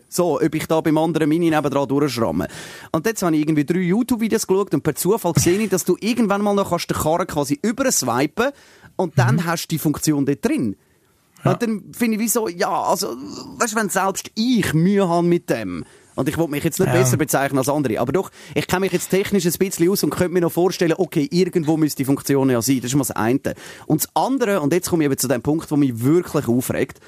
So, 0.08 0.40
ob 0.40 0.54
ich 0.54 0.66
da 0.66 0.80
beim 0.80 0.96
anderen 0.96 1.28
Mini 1.28 1.50
nebendran 1.50 1.86
durchschramme. 1.86 2.48
Und 2.92 3.04
jetzt 3.04 3.20
habe 3.22 3.36
ich 3.36 3.42
irgendwie 3.42 3.66
drei 3.66 3.80
YouTube-Videos 3.80 4.46
geschaut 4.46 4.72
und 4.72 4.82
per 4.82 4.94
Zufall 4.94 5.34
sehe 5.36 5.58
ich, 5.58 5.68
dass 5.68 5.84
du 5.84 5.98
irgendwann 6.00 6.40
mal 6.40 6.54
noch 6.54 6.70
kannst 6.70 6.88
den 6.88 6.96
Karren 6.96 7.26
quasi 7.26 7.58
überswipen 7.60 8.52
und 8.96 9.18
dann 9.18 9.44
hast 9.44 9.64
du 9.66 9.74
die 9.74 9.78
Funktion 9.78 10.24
dort 10.24 10.42
drin. 10.42 10.76
Und 11.44 11.62
dann 11.62 11.84
finde 11.92 12.16
ich 12.16 12.20
wie 12.20 12.28
so, 12.28 12.48
ja, 12.48 12.70
also, 12.82 13.08
weißt 13.58 13.72
du, 13.72 13.76
wenn 13.76 13.88
selbst 13.88 14.30
ich 14.34 14.74
Mühe 14.74 15.08
habe 15.08 15.26
mit 15.26 15.48
dem, 15.50 15.84
und 16.16 16.28
ich 16.28 16.36
wollte 16.36 16.50
mich 16.50 16.64
jetzt 16.64 16.78
nicht 16.78 16.88
Ja. 16.88 16.92
besser 16.92 17.16
bezeichnen 17.16 17.58
als 17.58 17.68
andere, 17.68 17.98
aber 17.98 18.12
doch, 18.12 18.30
ich 18.54 18.66
kenne 18.66 18.80
mich 18.80 18.92
jetzt 18.92 19.08
technisch 19.08 19.46
ein 19.46 19.52
bisschen 19.52 19.88
aus 19.90 20.02
und 20.04 20.10
könnte 20.10 20.32
mir 20.34 20.40
noch 20.42 20.52
vorstellen, 20.52 20.94
okay, 20.98 21.26
irgendwo 21.30 21.76
müsste 21.78 21.98
die 21.98 22.04
Funktion 22.04 22.50
ja 22.50 22.60
sein. 22.60 22.76
Das 22.82 22.90
ist 22.90 22.94
mal 22.94 23.00
das 23.04 23.12
eine. 23.12 23.40
Und 23.86 24.02
das 24.02 24.10
andere, 24.14 24.60
und 24.60 24.72
jetzt 24.74 24.90
komme 24.90 25.04
ich 25.04 25.06
eben 25.06 25.16
zu 25.18 25.28
dem 25.28 25.40
Punkt, 25.40 25.70
wo 25.70 25.76
mich 25.76 26.02
wirklich 26.02 26.46
aufregt, 26.46 27.00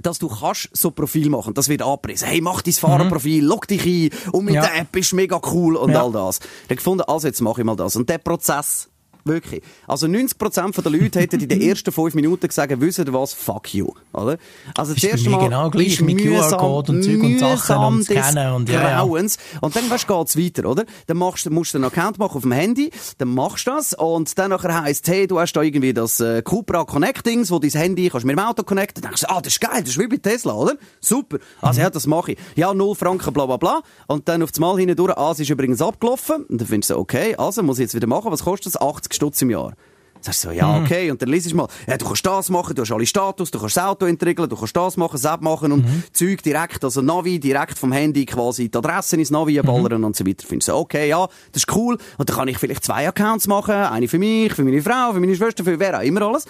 dass 0.00 0.20
du 0.20 0.28
kannst 0.28 0.68
so 0.74 0.92
Profil 0.92 1.28
machen. 1.28 1.54
Das 1.54 1.68
wird 1.68 1.82
angepriesen. 1.82 2.28
Hey, 2.28 2.40
mach 2.40 2.62
dein 2.62 2.74
Fahrerprofil, 2.74 3.44
log 3.44 3.66
dich 3.66 3.84
ein 3.84 4.10
und 4.30 4.44
mit 4.44 4.54
Ja. 4.54 4.60
der 4.62 4.76
App 4.82 4.94
ist 4.94 5.12
mega 5.12 5.40
cool 5.50 5.74
und 5.74 5.90
Ja. 5.90 6.04
all 6.04 6.12
das. 6.12 6.38
Ich 6.38 6.44
habe 6.66 6.76
gefunden, 6.76 7.02
also 7.08 7.26
jetzt 7.26 7.40
mache 7.40 7.62
ich 7.62 7.64
mal 7.64 7.74
das. 7.74 7.96
Und 7.96 8.08
der 8.08 8.18
Prozess, 8.18 8.88
wirklich. 9.28 9.62
Also 9.86 10.06
90% 10.06 10.80
der 10.80 10.92
Leute 10.92 11.20
hätten 11.20 11.40
in 11.40 11.48
den 11.48 11.60
ersten 11.60 11.92
fünf 11.92 12.14
Minuten 12.14 12.46
gesagt, 12.46 12.72
wisst 12.80 12.98
ihr 12.98 13.12
was, 13.12 13.32
fuck 13.32 13.74
you. 13.74 13.92
Oder? 14.12 14.38
Also 14.76 14.94
Ist 14.94 15.02
das 15.04 15.10
erste 15.10 15.30
Mal 15.30 15.44
genau 15.44 15.70
gleich, 15.70 16.00
mit 16.00 16.18
QR-Code 16.18 16.92
und 16.92 17.02
Zeug 17.02 17.22
und 17.22 17.38
Sachen 17.38 17.76
und 17.76 18.04
Scannen 18.04 18.52
und 18.52 18.68
ja, 18.68 18.82
ja. 18.82 19.04
Grauens. 19.04 19.38
Und 19.60 19.74
dann 19.74 19.90
weißt, 19.90 20.06
geht's 20.06 20.36
weiter, 20.36 20.68
oder? 20.68 20.84
Dann 21.06 21.16
machst, 21.16 21.48
musst 21.50 21.74
du 21.74 21.78
einen 21.78 21.84
Account 21.84 22.18
machen 22.18 22.36
auf 22.36 22.42
dem 22.42 22.52
Handy, 22.52 22.90
dann 23.18 23.28
machst 23.28 23.66
du 23.66 23.72
das 23.72 23.94
und 23.94 24.36
dann 24.38 24.50
nachher 24.50 24.82
heisst 24.82 25.08
hey, 25.08 25.26
du 25.26 25.38
hast 25.38 25.52
da 25.52 25.62
irgendwie 25.62 25.92
das 25.92 26.20
äh, 26.20 26.42
Cupra 26.42 26.84
Connectings, 26.84 27.50
wo 27.50 27.58
dein 27.58 27.70
Handy 27.70 28.08
kannst 28.08 28.26
mit 28.26 28.36
dem 28.36 28.44
Auto 28.44 28.62
connecten. 28.62 29.02
Dann 29.02 29.10
denkst 29.10 29.22
du, 29.22 29.30
ah, 29.30 29.40
das 29.40 29.54
ist 29.54 29.60
geil, 29.60 29.80
das 29.80 29.90
ist 29.90 29.98
wie 29.98 30.06
bei 30.06 30.16
Tesla, 30.16 30.52
oder? 30.54 30.74
Super. 31.00 31.38
Also 31.60 31.80
ja, 31.80 31.90
das 31.90 32.06
mache 32.06 32.32
ich. 32.32 32.38
Ja, 32.56 32.74
null 32.74 32.94
Franken, 32.94 33.32
bla 33.32 33.46
bla 33.46 33.56
bla. 33.56 33.82
Und 34.06 34.28
dann 34.28 34.42
auf 34.42 34.50
das 34.50 34.60
Mal 34.60 34.76
hindurch, 34.78 35.16
ah, 35.16 35.32
es 35.32 35.40
ist 35.40 35.50
übrigens 35.50 35.80
abgelaufen. 35.80 36.44
Und 36.44 36.60
dann 36.60 36.68
findest 36.68 36.90
du, 36.90 36.96
okay, 36.96 37.34
also 37.36 37.62
muss 37.62 37.78
ich 37.78 37.84
jetzt 37.84 37.94
wieder 37.94 38.06
machen. 38.06 38.30
Was 38.30 38.44
kostet 38.44 38.74
das? 38.74 38.80
80 38.80 39.12
Stutz 39.18 39.42
im 39.42 39.50
Jahr. 39.50 39.72
Sagst 40.20 40.44
du 40.44 40.48
so, 40.48 40.54
ja, 40.54 40.80
okay. 40.80 41.10
Und 41.10 41.20
dann 41.20 41.28
liest 41.28 41.50
du 41.50 41.56
mal, 41.56 41.66
ja, 41.86 41.96
du 41.96 42.04
kannst 42.04 42.24
das 42.24 42.50
machen, 42.50 42.74
du 42.74 42.82
hast 42.82 42.92
alle 42.92 43.04
Status, 43.06 43.50
du 43.50 43.58
kannst 43.58 43.76
das 43.76 43.84
Auto 43.84 44.06
entriegeln, 44.06 44.48
du 44.48 44.56
kannst 44.56 44.76
das 44.76 44.96
machen, 44.96 45.18
das 45.20 45.40
machen 45.40 45.72
und 45.72 45.84
Zeug 46.12 46.42
direkt, 46.42 46.84
also 46.84 47.02
Navi, 47.02 47.38
direkt 47.40 47.78
vom 47.78 47.92
Handy 47.92 48.24
quasi 48.26 48.68
die 48.68 48.78
Adresse 48.78 49.16
ins 49.16 49.30
Navi 49.30 49.60
ballern 49.60 50.04
und 50.04 50.16
so 50.16 50.26
weiter. 50.26 50.46
Findest 50.46 50.68
du 50.68 50.72
so, 50.72 50.78
okay, 50.78 51.08
ja, 51.08 51.26
das 51.52 51.62
ist 51.62 51.74
cool. 51.74 51.98
Und 52.16 52.28
dann 52.28 52.36
kann 52.36 52.48
ich 52.48 52.58
vielleicht 52.58 52.84
zwei 52.84 53.08
Accounts 53.08 53.46
machen, 53.46 53.74
eine 53.74 54.08
für 54.08 54.18
mich, 54.18 54.52
für 54.54 54.64
meine 54.64 54.82
Frau, 54.82 55.12
für 55.12 55.20
meine 55.20 55.34
Schwester, 55.34 55.64
für 55.64 55.78
wer 55.78 55.98
auch 55.98 56.02
immer 56.02 56.22
alles. 56.22 56.46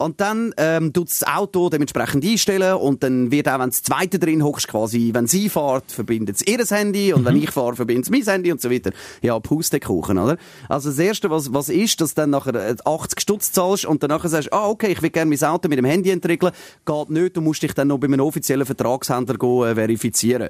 Und 0.00 0.18
dann, 0.18 0.54
ähm, 0.56 0.94
tut 0.94 1.10
das 1.10 1.26
Auto 1.26 1.68
dementsprechend 1.68 2.24
einstellen 2.24 2.74
und 2.76 3.02
dann 3.02 3.30
wird 3.30 3.46
auch, 3.48 3.58
wenn 3.58 3.68
das 3.68 3.82
zweite 3.82 4.18
drin 4.18 4.42
hockst, 4.42 4.66
quasi, 4.66 5.10
wenn 5.12 5.26
sie 5.26 5.50
fährt, 5.50 5.92
verbindet 5.92 6.36
es 6.36 6.46
ihr 6.46 6.64
Handy 6.74 7.12
und 7.12 7.26
wenn 7.26 7.36
ich 7.36 7.50
fahre, 7.50 7.76
verbindet 7.76 8.06
es 8.06 8.10
mein 8.10 8.22
Handy 8.22 8.50
und 8.50 8.62
so 8.62 8.70
weiter. 8.70 8.92
Ja, 9.20 9.38
Pustekuchen, 9.38 10.16
oder? 10.16 10.38
Also 10.70 10.88
das 10.88 10.98
Erste, 10.98 11.28
was, 11.28 11.52
was 11.52 11.68
ist, 11.68 12.00
dass 12.00 12.14
du 12.14 12.22
dann 12.22 12.30
nachher 12.30 12.54
äh, 12.54 12.76
80 12.82 13.20
Stutz 13.20 13.52
zahlst 13.52 13.84
und 13.84 14.02
dann 14.02 14.08
nachher 14.08 14.30
sagst, 14.30 14.50
ah, 14.54 14.68
okay, 14.68 14.92
ich 14.92 15.02
will 15.02 15.10
gerne 15.10 15.28
mein 15.28 15.48
Auto 15.48 15.68
mit 15.68 15.76
dem 15.76 15.84
Handy 15.84 16.08
entriegeln. 16.08 16.52
Geht 16.86 17.10
nicht, 17.10 17.36
du 17.36 17.42
musst 17.42 17.62
dich 17.62 17.74
dann 17.74 17.88
noch 17.88 17.98
bei 17.98 18.06
einem 18.06 18.20
offiziellen 18.20 18.64
Vertragshändler 18.64 19.36
go, 19.36 19.66
äh, 19.66 19.74
verifizieren. 19.74 20.48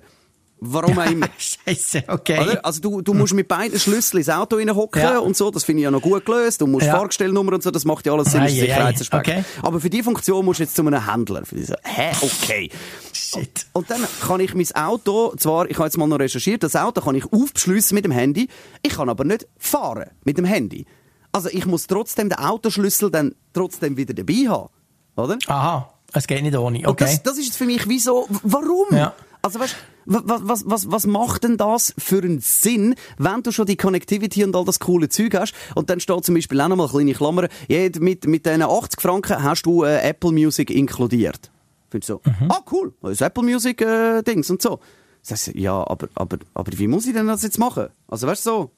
Warum 0.62 0.98
auch 0.98 1.10
immer. 1.10 1.26
Scheiße, 1.38 2.04
okay. 2.08 2.38
Oder? 2.40 2.64
Also 2.64 2.80
du, 2.80 3.00
du 3.00 3.14
musst 3.14 3.32
mit 3.34 3.48
beiden 3.48 3.78
Schlüsseln 3.80 4.18
ins 4.18 4.28
Auto 4.28 4.56
reinhocken 4.56 5.00
Ja. 5.02 5.18
und 5.18 5.36
so, 5.36 5.50
das 5.50 5.64
finde 5.64 5.80
ich 5.80 5.84
ja 5.84 5.90
noch 5.90 6.02
gut 6.02 6.26
gelöst. 6.26 6.60
Du 6.60 6.66
musst 6.66 6.86
Ja. 6.86 6.96
Fahrgestellnummer 6.96 7.54
und 7.54 7.62
so, 7.62 7.70
das 7.70 7.84
macht 7.84 8.04
ja 8.06 8.12
alles 8.12 8.32
Sinn. 8.32 8.46
Sicherheitsaspekt. 8.46 9.28
Okay. 9.28 9.44
Aber 9.62 9.80
für 9.80 9.88
die 9.90 10.02
Funktion 10.02 10.44
musst 10.44 10.60
du 10.60 10.64
jetzt 10.64 10.76
zu 10.76 10.82
einem 10.86 11.06
Händler. 11.10 11.44
Für 11.46 11.54
diese, 11.54 11.76
hä, 11.82 12.10
okay. 12.20 12.70
Shit. 13.12 13.66
Und 13.72 13.90
dann 13.90 14.00
kann 14.26 14.40
ich 14.40 14.54
mein 14.54 14.66
Auto, 14.74 15.34
zwar, 15.36 15.70
ich 15.70 15.76
habe 15.78 15.86
jetzt 15.86 15.96
mal 15.96 16.06
noch 16.08 16.18
recherchiert, 16.18 16.62
das 16.62 16.76
Auto 16.76 17.00
kann 17.00 17.14
ich 17.14 17.24
aufbeschliessen 17.32 17.94
mit 17.94 18.04
dem 18.04 18.12
Handy, 18.12 18.48
ich 18.82 18.92
kann 18.94 19.08
aber 19.08 19.24
nicht 19.24 19.46
fahren 19.58 20.10
mit 20.24 20.36
dem 20.36 20.44
Handy. 20.44 20.84
Also 21.32 21.48
ich 21.48 21.64
muss 21.64 21.86
trotzdem 21.86 22.28
den 22.28 22.38
Autoschlüssel 22.38 23.10
dann 23.10 23.34
trotzdem 23.54 23.96
wieder 23.96 24.14
dabei 24.14 24.48
haben. 24.48 24.68
Oder? 25.16 25.38
Aha, 25.46 25.92
es 26.12 26.26
geht 26.26 26.42
nicht 26.42 26.56
ohne, 26.56 26.78
Und 26.80 26.86
okay. 26.88 27.04
das, 27.04 27.22
das 27.22 27.38
ist 27.38 27.46
jetzt 27.46 27.56
für 27.56 27.66
mich 27.66 27.88
wie 27.88 27.98
so, 28.00 28.26
w- 28.28 28.38
warum? 28.42 28.86
Ja. 28.90 29.12
Also 29.42 29.60
weißt, 29.60 29.76
was, 30.12 30.40
was, 30.44 30.62
was, 30.66 30.90
was 30.90 31.06
macht 31.06 31.44
denn 31.44 31.56
das 31.56 31.94
für 31.96 32.22
einen 32.22 32.40
Sinn, 32.40 32.94
wenn 33.18 33.42
du 33.42 33.52
schon 33.52 33.66
die 33.66 33.76
Connectivity 33.76 34.44
und 34.44 34.54
all 34.56 34.64
das 34.64 34.80
coole 34.80 35.08
Zeug 35.08 35.34
hast 35.34 35.54
und 35.74 35.88
dann 35.88 36.00
steht 36.00 36.24
zum 36.24 36.34
Beispiel 36.34 36.60
auch 36.60 36.68
noch 36.68 36.76
mal 36.76 36.84
eine 36.84 36.90
kleine 36.92 37.14
Klammer, 37.14 37.48
mit, 38.00 38.26
mit 38.26 38.44
diesen 38.46 38.62
80 38.62 39.00
Franken 39.00 39.42
hast 39.42 39.62
du 39.66 39.84
äh, 39.84 40.00
Apple 40.08 40.32
Music 40.32 40.70
inkludiert. 40.70 41.50
Findest 41.90 42.10
du 42.10 42.14
so, 42.14 42.20
Mhm. 42.24 42.50
ah 42.50 42.60
cool, 42.72 42.92
das 43.02 43.12
ist 43.12 43.20
Apple 43.22 43.42
Music 43.44 43.80
äh, 43.82 44.22
Dings 44.22 44.50
und 44.50 44.60
so. 44.62 44.80
Sagst 45.22 45.48
du, 45.48 45.58
ja, 45.58 45.74
aber, 45.86 46.08
aber, 46.14 46.38
aber 46.54 46.72
wie 46.78 46.88
muss 46.88 47.06
ich 47.06 47.12
denn 47.12 47.26
das 47.26 47.42
jetzt 47.42 47.58
machen? 47.58 47.88
Also 48.08 48.26
weißt 48.26 48.46
du 48.46 48.50
so, 48.50 48.70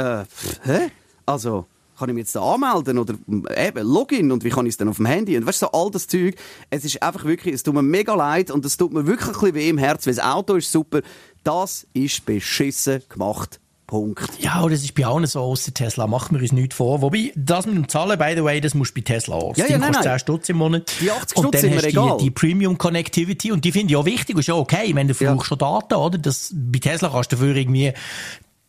äh, 0.00 0.24
hä? 0.64 0.90
Also, 1.26 1.66
kann 2.00 2.08
ich 2.08 2.14
mich 2.16 2.22
jetzt 2.22 2.34
da 2.34 2.42
anmelden 2.42 2.98
oder 2.98 3.14
äh, 3.54 3.68
eben 3.68 3.86
Login 3.86 4.32
und 4.32 4.42
wie 4.42 4.50
kann 4.50 4.66
ich 4.66 4.70
es 4.70 4.76
dann 4.76 4.88
auf 4.88 4.96
dem 4.96 5.06
Handy? 5.06 5.36
Und 5.36 5.46
weißt 5.46 5.62
du, 5.62 5.66
so 5.66 5.72
all 5.72 5.90
das 5.92 6.08
Zeug, 6.08 6.34
es 6.70 6.84
ist 6.84 7.00
einfach 7.02 7.24
wirklich, 7.24 7.54
es 7.54 7.62
tut 7.62 7.74
mir 7.74 7.82
mega 7.82 8.14
leid 8.14 8.50
und 8.50 8.64
es 8.64 8.76
tut 8.76 8.92
mir 8.92 9.06
wirklich 9.06 9.28
ein 9.28 9.32
bisschen 9.34 9.54
weh 9.54 9.68
im 9.68 9.78
Herz, 9.78 10.06
weil 10.06 10.14
das 10.14 10.24
Auto 10.24 10.56
ist 10.56 10.72
super. 10.72 11.00
Das 11.44 11.86
ist 11.94 12.26
beschissen 12.26 13.02
gemacht. 13.08 13.60
Punkt. 13.86 14.30
Ja, 14.38 14.60
und 14.60 14.70
das 14.72 14.84
ist 14.84 14.94
bei 14.94 15.04
allen 15.04 15.26
so 15.26 15.40
außer 15.40 15.74
Tesla. 15.74 16.06
Machen 16.06 16.36
wir 16.36 16.42
uns 16.42 16.52
nichts 16.52 16.76
vor. 16.76 17.02
Wobei, 17.02 17.32
das 17.34 17.66
mit 17.66 17.74
dem 17.74 17.88
Zahlen, 17.88 18.16
by 18.20 18.34
the 18.36 18.44
way, 18.44 18.60
das 18.60 18.72
musst 18.74 18.92
du 18.96 19.00
bei 19.00 19.04
Tesla 19.04 19.34
auch. 19.34 19.48
Das 19.54 19.58
Ja, 19.58 19.72
ja, 19.72 19.78
nein, 19.78 19.88
kostet 19.88 20.04
nein. 20.06 20.18
10 20.20 20.20
Stutz 20.20 20.48
im 20.48 20.58
Monat. 20.58 20.92
Die 21.00 21.10
80 21.10 21.36
Und 21.36 21.42
Stutz 21.48 21.60
dann 21.62 21.74
hast 21.74 21.84
du 21.96 22.16
die, 22.18 22.24
die 22.24 22.30
Premium 22.30 22.78
Connectivity 22.78 23.50
und 23.50 23.64
die 23.64 23.72
finde 23.72 23.90
ich 23.92 23.96
auch 23.96 24.04
wichtig 24.04 24.36
und 24.36 24.40
ist 24.42 24.46
ja 24.46 24.54
okay. 24.54 24.84
Ich 24.84 24.94
meine, 24.94 25.12
du 25.12 25.24
Ja. 25.24 25.34
brauchst 25.34 25.48
schon 25.48 25.58
Daten, 25.58 25.94
oder? 25.94 26.18
Das, 26.18 26.52
bei 26.54 26.78
Tesla 26.78 27.08
kannst 27.08 27.32
du 27.32 27.36
dafür 27.36 27.56
irgendwie 27.56 27.92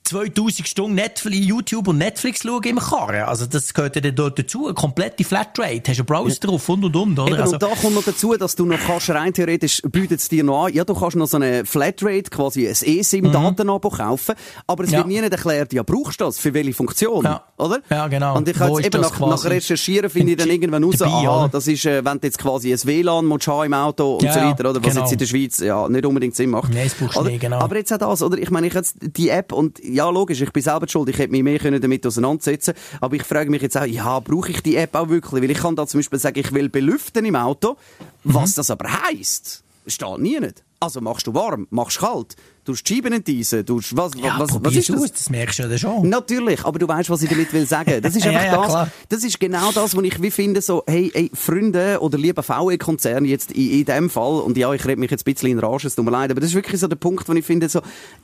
2000 0.03 0.67
Stunden 0.67 0.95
Netflix, 0.95 1.45
YouTube 1.45 1.87
und 1.87 1.97
Netflix 1.97 2.41
schauen 2.41 2.63
im 2.63 2.79
Karren. 2.79 3.23
Also 3.23 3.45
das 3.45 3.73
gehört 3.73 3.95
ja 3.95 4.11
dort 4.11 4.37
dazu. 4.37 4.65
Eine 4.65 4.73
komplette 4.73 5.23
Flatrate. 5.23 5.83
Hast 5.87 5.99
du 5.99 6.01
einen 6.01 6.05
Browser 6.05 6.39
drauf 6.39 6.67
und 6.69 6.83
und 6.83 6.95
und, 6.95 7.19
oder? 7.19 7.31
Eben, 7.31 7.41
also, 7.41 7.53
und 7.53 7.63
da 7.63 7.67
kommt 7.67 7.95
noch 7.95 8.03
dazu, 8.03 8.35
dass 8.35 8.55
du 8.55 8.65
noch 8.65 8.79
kannst, 8.79 9.09
rein 9.09 9.33
theoretisch 9.33 9.81
bietet 9.83 10.19
es 10.19 10.27
dir 10.27 10.43
noch 10.43 10.65
an, 10.65 10.73
ja, 10.73 10.83
du 10.83 10.93
kannst 10.93 11.15
noch 11.15 11.27
so 11.27 11.37
eine 11.37 11.65
Flatrate, 11.65 12.29
quasi 12.29 12.67
ein 12.67 12.73
eSIM-Datenabo 12.73 13.89
mhm. 13.89 13.95
kaufen, 13.95 14.35
aber 14.67 14.83
es 14.83 14.91
ja. 14.91 14.99
wird 14.99 15.07
nie 15.07 15.21
nicht 15.21 15.31
erklärt, 15.31 15.73
ja, 15.73 15.83
brauchst 15.83 16.19
du 16.19 16.25
das? 16.25 16.39
Für 16.39 16.53
welche 16.53 16.73
Funktion? 16.73 17.23
Ja. 17.23 17.43
Oder? 17.57 17.79
Ja, 17.89 18.07
genau. 18.07 18.35
Und 18.35 18.47
ich 18.47 18.57
kann 18.57 18.73
jetzt 18.73 18.85
eben 18.85 19.01
nach, 19.01 19.19
nach 19.19 19.45
Recherchieren 19.45 20.09
finde 20.09 20.31
ich 20.31 20.37
dann 20.37 20.49
irgendwann 20.49 20.83
raus, 20.83 20.95
dabei, 20.97 21.27
aha, 21.27 21.47
das 21.47 21.67
ist, 21.67 21.85
äh, 21.85 22.03
wenn 22.03 22.19
du 22.19 22.27
jetzt 22.27 22.37
quasi 22.37 22.73
ein 22.73 22.79
WLAN 22.83 23.25
musst 23.25 23.47
im 23.47 23.73
Auto 23.73 24.15
und 24.15 24.23
ja, 24.23 24.33
so 24.33 24.39
weiter, 24.39 24.69
oder? 24.69 24.83
Was 24.83 24.93
genau. 24.93 25.01
jetzt 25.01 25.11
in 25.11 25.17
der 25.19 25.25
Schweiz 25.25 25.59
ja 25.59 25.87
nicht 25.87 26.05
unbedingt 26.05 26.35
Sinn 26.35 26.49
macht. 26.49 26.73
Nein, 26.73 26.85
das 26.85 26.95
brauchst 26.95 27.17
du 27.17 27.23
nicht, 27.23 27.41
genau. 27.41 27.59
Aber 27.59 27.77
jetzt 27.77 27.93
auch 27.93 27.97
das, 27.97 28.21
oder? 28.21 28.37
Ich 28.37 28.49
meine, 28.49 28.67
ich 28.67 28.73
jetzt 28.73 28.95
die 28.99 29.29
App 29.29 29.51
und 29.51 29.79
ja, 29.93 30.10
logisch, 30.10 30.41
ich 30.41 30.51
bin 30.51 30.63
selber 30.63 30.88
schuld, 30.88 31.10
ich 31.10 31.17
hätte 31.17 31.32
mich 31.32 31.43
mehr 31.43 31.60
können 31.60 31.82
damit 31.82 32.06
auseinandersetzen 32.06 32.73
aber 32.99 33.15
ich 33.15 33.23
frage 33.23 33.49
mich 33.49 33.62
jetzt 33.62 33.77
auch, 33.77 33.86
ja, 33.86 34.19
brauche 34.19 34.51
ich 34.51 34.62
die 34.62 34.75
App 34.75 34.95
auch 34.95 35.10
wirklich? 35.10 35.43
Weil 35.43 35.51
ich 35.51 35.58
kann 35.58 35.75
da 35.75 35.88
zum 35.88 35.99
Beispiel 35.99 36.19
sagen, 36.19 36.39
ich 36.39 36.51
will 36.54 36.69
belüften 36.69 37.25
im 37.25 37.36
Auto, 37.36 37.77
was 38.23 38.51
mhm. 38.51 38.56
das 38.56 38.71
aber 38.71 38.89
heisst, 39.04 39.63
steht 39.88 40.19
nie 40.19 40.39
nicht. 40.39 40.63
Also 40.80 41.01
machst 41.01 41.27
du 41.27 41.34
warm, 41.34 41.67
machst 41.69 41.99
kalt, 41.99 42.36
du 42.63 42.76
Scheiben 42.76 43.13
enteisen, 43.13 43.65
du 43.65 43.82
was, 43.91 44.12
ja, 44.15 44.36
was, 44.38 44.63
was 44.63 44.76
ist 44.76 44.89
das? 44.89 45.02
Aus, 45.02 45.12
das 45.12 45.30
merkst 45.30 45.60
du 45.60 45.63
ja 45.63 45.78
schon. 45.78 46.10
Natürlich, 46.10 46.63
aber 46.63 46.80
du 46.80 46.88
weißt, 46.88 47.10
was 47.10 47.21
ich 47.24 47.30
damit 47.30 47.52
will 47.54 47.65
sagen. 47.65 48.02
Das 48.02 48.15
ist 48.15 48.26
einfach 48.28 48.43
ja, 48.43 48.52
ja, 48.52 48.58
das, 48.58 48.67
klar. 48.67 48.91
das 49.10 49.24
ist 49.24 49.39
genau 49.39 49.71
das, 49.71 49.95
was 49.95 50.04
ich 50.04 50.21
wie 50.21 50.32
finde, 50.32 50.62
so, 50.62 50.84
hey, 50.88 51.12
hey 51.13 51.32
Freunde 51.34 52.00
oder 52.02 52.17
lieber 52.17 52.43
VE-Konzern 52.43 53.26
jetzt 53.26 53.52
in, 53.52 53.71
in 53.71 53.86
dem 53.86 54.10
Fall, 54.10 54.41
und 54.41 54.58
ja, 54.58 54.71
ich 54.74 54.86
rede 54.86 55.00
mich 55.00 55.12
jetzt 55.12 55.28
ein 55.28 55.34
bisschen 55.34 55.52
in 55.52 55.60
Rage, 55.60 55.88
es 55.88 55.95
tut 55.95 56.06
mir 56.06 56.12
leid, 56.12 56.32
aber 56.32 56.41
das 56.41 56.50
ist 56.52 56.56
wirklich 56.56 56.80
so 56.80 56.88
der 56.88 56.97
Punkt, 56.97 57.28
wo 57.28 57.34
ich 57.34 57.45
finde, 57.45 57.69
so, 57.69 57.82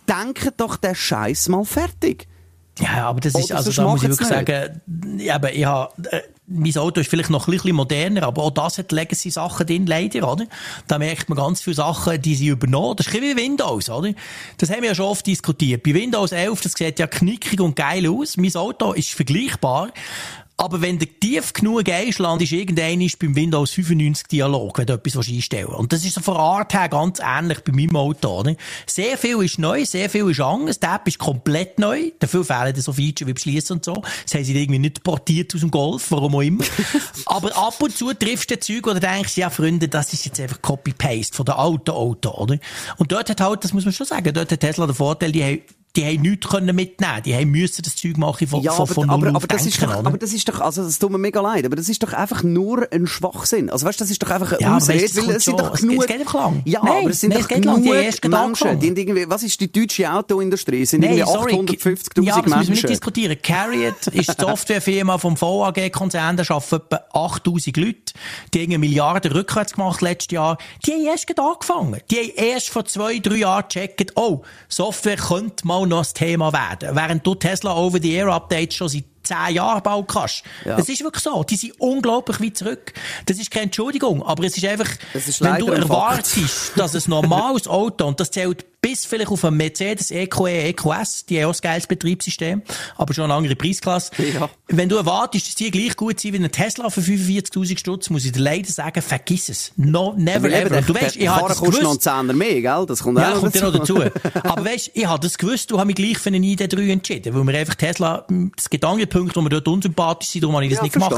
denkt 0.07 0.53
doch 0.57 0.77
der 0.77 0.95
Scheiß 0.95 1.49
mal 1.49 1.65
fertig. 1.65 2.27
Ja, 2.79 3.07
aber 3.07 3.19
das 3.19 3.33
ist, 3.33 3.51
also 3.51 3.71
da 3.71 3.89
muss 3.89 4.03
ich 4.03 4.09
wirklich 4.09 4.27
sagen, 4.27 4.81
eben, 4.85 5.47
ich 5.53 5.65
habe, 5.65 5.93
äh, 6.11 6.21
mein 6.49 6.77
Auto 6.77 7.01
ist 7.01 7.09
vielleicht 7.09 7.29
noch 7.29 7.47
ein 7.47 7.51
bisschen 7.51 7.75
moderner, 7.75 8.23
aber 8.23 8.43
auch 8.43 8.51
das 8.51 8.77
hat 8.77 8.93
Legacy-Sachen 8.93 9.67
drin, 9.67 9.85
leider, 9.85 10.31
oder? 10.31 10.45
Da 10.87 10.97
merkt 10.97 11.27
man 11.27 11.37
ganz 11.37 11.61
viele 11.61 11.75
Sachen, 11.75 12.21
die 12.21 12.35
sie 12.35 12.47
übernommen. 12.47 12.95
Das 12.95 13.07
ist 13.07 13.15
ein 13.15 13.21
wie 13.21 13.35
Windows, 13.35 13.89
oder? 13.89 14.13
Das 14.57 14.69
haben 14.69 14.81
wir 14.81 14.89
ja 14.89 14.95
schon 14.95 15.07
oft 15.07 15.27
diskutiert. 15.27 15.83
Bei 15.83 15.93
Windows 15.93 16.31
11, 16.31 16.61
das 16.61 16.71
sieht 16.71 16.99
ja 16.99 17.07
knickig 17.07 17.59
und 17.59 17.75
geil 17.75 18.07
aus. 18.07 18.37
Mein 18.37 18.55
Auto 18.55 18.93
ist 18.93 19.09
vergleichbar, 19.09 19.89
aber 20.59 20.81
wenn 20.81 20.97
der 20.97 21.07
tief 21.19 21.53
genug 21.53 21.85
gehst, 21.85 22.17
landest 22.17 22.51
du 22.51 22.55
irgendwann 22.55 23.07
beim 23.19 23.35
Windows 23.35 23.71
95 23.71 24.27
Dialog, 24.27 24.79
wenn 24.79 24.87
du 24.87 24.93
etwas 24.93 25.15
einstellen 25.27 25.67
willst. 25.67 25.79
Und 25.79 25.93
das 25.93 26.03
ist 26.03 26.15
so 26.15 26.21
von 26.21 26.35
Art 26.35 26.73
her 26.73 26.89
ganz 26.89 27.19
ähnlich 27.23 27.59
bei 27.63 27.71
meinem 27.71 27.95
Auto. 27.95 28.39
Oder? 28.39 28.55
Sehr 28.87 29.19
viel 29.19 29.43
ist 29.43 29.59
neu, 29.59 29.85
sehr 29.85 30.09
viel 30.09 30.27
ist 30.31 30.41
anders. 30.41 30.79
Der 30.79 30.95
App 30.95 31.07
ist 31.07 31.19
komplett 31.19 31.77
neu. 31.77 32.11
Dafür 32.17 32.43
fehlen 32.43 32.75
so 32.75 32.91
Features 32.91 33.27
wie 33.27 33.33
Beschließen 33.33 33.75
und 33.75 33.85
so. 33.85 34.01
Das 34.23 34.33
haben 34.33 34.43
sie 34.43 34.59
irgendwie 34.59 34.79
nicht 34.79 35.03
portiert 35.03 35.53
aus 35.53 35.61
dem 35.61 35.69
Golf, 35.69 36.09
warum 36.09 36.33
auch 36.33 36.41
immer. 36.41 36.63
Aber 37.27 37.55
ab 37.55 37.79
und 37.79 37.95
zu 37.95 38.11
triffst 38.15 38.49
du 38.49 38.59
Zeug, 38.59 38.87
wo 38.87 38.93
du 38.93 38.99
denkst, 38.99 39.37
ja, 39.37 39.51
Freunde, 39.51 39.87
das 39.87 40.11
ist 40.11 40.25
jetzt 40.25 40.39
einfach 40.39 40.59
Copy-Paste 40.63 41.35
von 41.35 41.45
der 41.45 41.59
alten 41.59 41.91
Auto, 41.91 42.31
oder? 42.31 42.57
Und 42.97 43.11
dort 43.11 43.29
hat 43.29 43.41
halt, 43.41 43.63
das 43.63 43.73
muss 43.73 43.85
man 43.85 43.93
schon 43.93 44.07
sagen, 44.07 44.33
dort 44.33 44.51
hat 44.51 44.59
Tesla 44.59 44.87
den 44.87 44.95
Vorteil, 44.95 45.31
die 45.31 45.43
haben 45.43 45.61
die 45.97 46.05
haben 46.05 46.21
nichts 46.21 46.47
können 46.47 46.75
mitnehmen. 46.75 47.23
Die 47.25 47.35
haben 47.35 47.49
müssen 47.49 47.81
das 47.81 47.95
Zeug 47.95 48.17
machen 48.17 48.47
von, 48.47 48.61
ja, 48.61 48.71
von, 48.71 48.85
von 48.85 49.09
aber, 49.09 49.27
aber, 49.27 49.37
aber 49.37 49.47
das 49.47 49.65
ist 49.65 49.81
doch, 49.81 49.87
oder? 49.87 50.07
aber 50.07 50.17
das 50.17 50.31
ist 50.31 50.47
doch, 50.47 50.61
also 50.61 50.83
das 50.83 50.99
tut 50.99 51.11
mir 51.11 51.17
mega 51.17 51.41
leid, 51.41 51.65
aber 51.65 51.75
das 51.75 51.89
ist 51.89 52.03
doch 52.03 52.13
einfach 52.13 52.43
nur 52.43 52.87
ein 52.91 53.07
Schwachsinn. 53.07 53.71
Also 53.71 53.87
weißt, 53.87 53.99
das 53.99 54.11
ist 54.11 54.21
doch 54.21 54.29
einfach 54.29 54.53
ein 54.53 54.59
ja, 54.59 54.77
Ausrede, 54.77 55.03
weil 55.15 55.35
es 55.35 55.45
sind 55.45 55.59
doch 55.59 55.73
genug, 55.73 56.01
es 56.01 56.07
geht 56.07 56.19
einfach 56.19 56.33
lang. 56.35 56.61
Ja, 56.65 56.81
nein, 56.83 57.01
aber 57.01 57.09
es 57.09 57.21
sind 57.21 57.33
nein, 57.33 57.41
doch 57.41 57.47
genug 57.47 57.81
die 57.81 57.89
Menschen, 58.29 58.79
die 58.79 58.87
irgendwie, 58.87 59.27
was 59.27 59.41
ist 59.41 59.59
die 59.59 59.71
deutsche 59.71 60.11
Autoindustrie? 60.11 60.83
Es 60.83 60.91
sind 60.91 61.01
nein, 61.01 61.17
irgendwie 61.17 61.33
850'000 61.33 62.23
ja, 62.23 62.35
Menschen. 62.35 62.51
Ja, 62.51 62.57
müssen 62.57 62.67
wir 62.67 62.75
nicht 62.75 62.89
diskutieren. 62.89 63.37
Carriot 63.41 64.07
ist 64.07 64.29
die 64.29 64.41
Softwarefirma 64.45 65.17
vom 65.17 65.39
VAG-Konzern, 65.39 66.37
da 66.37 66.43
arbeiten 66.47 66.75
etwa 66.75 66.99
8000 67.13 67.77
Leute. 67.77 68.13
Die 68.53 68.59
haben 68.59 68.65
eine 68.65 68.77
Milliarde 68.77 69.33
rückwärts 69.33 69.73
gemacht 69.73 70.01
letztes 70.01 70.33
Jahr. 70.33 70.59
Die 70.85 70.91
haben 70.91 71.05
erst 71.05 71.27
angefangen. 71.39 72.01
Die 72.11 72.17
haben 72.17 72.31
erst 72.35 72.69
vor 72.69 72.85
zwei, 72.85 73.17
drei 73.17 73.37
Jahren 73.37 73.65
gecheckt, 73.67 74.13
oh, 74.15 74.43
Software 74.69 75.17
könnte 75.17 75.65
mal 75.65 75.86
noch 75.87 76.05
ein 76.05 76.13
Thema 76.13 76.53
werden. 76.53 76.95
Während 76.95 77.25
du 77.25 77.35
Tesla 77.35 77.75
Over-the-Air-Updates 77.75 78.75
schon 78.75 78.89
seit 78.89 79.05
zehn 79.23 79.55
Jahren 79.55 79.83
bauen 79.83 80.05
kannst. 80.07 80.43
Ja. 80.65 80.77
Das 80.77 80.87
ist 80.89 81.03
wirklich 81.03 81.23
so. 81.23 81.43
Die 81.43 81.55
sind 81.55 81.73
unglaublich 81.79 82.39
weit 82.39 82.57
zurück. 82.57 82.93
Das 83.25 83.37
ist 83.37 83.51
keine 83.51 83.65
Entschuldigung, 83.65 84.23
aber 84.23 84.45
es 84.45 84.57
ist 84.57 84.65
einfach, 84.65 84.89
ist 85.13 85.41
wenn 85.41 85.57
du 85.57 85.67
erwartest, 85.67 86.73
dass 86.77 86.95
ein 86.95 87.03
normales 87.07 87.67
Auto, 87.67 88.05
und 88.05 88.19
das 88.19 88.31
zählt 88.31 88.65
bis 88.87 89.05
vielleicht 89.05 89.29
auf 89.29 89.43
einem 89.43 89.57
Mercedes 89.57 90.11
EQE, 90.11 90.69
EQS, 90.69 91.25
die 91.25 91.43
haben 91.43 91.51
auch 91.51 91.55
ein 91.55 91.61
geiles 91.61 91.87
Betriebssystem, 91.87 92.61
aber 92.95 93.13
schon 93.13 93.25
eine 93.25 93.33
andere 93.33 93.57
Preisklasse. 93.57 94.11
Ja. 94.33 94.49
Wenn 94.67 94.87
du 94.87 94.95
erwartest, 94.95 95.47
dass 95.47 95.55
die 95.55 95.69
gleich 95.71 95.97
gut 95.97 96.21
sind 96.21 96.33
wie 96.33 96.37
ein 96.37 96.49
Tesla 96.49 96.89
für 96.89 97.01
45.000 97.01 97.77
Stutz, 97.77 98.09
muss 98.09 98.23
ich 98.23 98.31
dir 98.31 98.39
leider 98.39 98.71
sagen, 98.71 99.01
vergiss 99.01 99.49
es. 99.49 99.73
No, 99.75 100.13
never 100.17 100.49
ever. 100.49 100.81
Du 100.81 100.93
weißt, 100.93 101.17
ich 101.17 101.27
habe 101.27 101.49
das 101.49 101.59
gewusst. 101.59 101.81
noch 101.81 101.91
einen 101.91 101.99
Zehner 101.99 102.33
mehr, 102.33 102.61
gell? 102.61 102.85
Das 102.87 103.03
kommt 103.03 103.19
ja, 103.19 103.33
auch 103.33 103.41
kommt 103.41 103.61
noch 103.61 103.73
dazu. 103.73 103.99
aber 104.43 104.63
weißt, 104.63 104.91
ich 104.93 105.05
habe 105.05 105.19
das 105.19 105.37
gewusst, 105.37 105.69
du 105.69 105.77
hast 105.77 105.85
mich 105.85 105.95
gleich 105.95 106.17
für 106.17 106.29
einen 106.29 106.43
ID3 106.43 106.89
entschieden, 106.89 107.35
weil 107.35 107.43
mir 107.43 107.57
einfach 107.57 107.75
Tesla, 107.75 108.25
es 108.55 108.69
gibt 108.69 108.85
andere 108.85 109.07
Punkte, 109.07 109.35
wo 109.35 109.43
wir 109.43 109.49
dort 109.49 109.67
unsympathisch 109.67 110.29
sind, 110.29 110.43
darum 110.43 110.55
habe 110.55 110.65
ich 110.65 110.71
das 110.71 110.77
ja, 110.77 110.83
nicht 110.83 110.93
gemacht. 110.93 111.13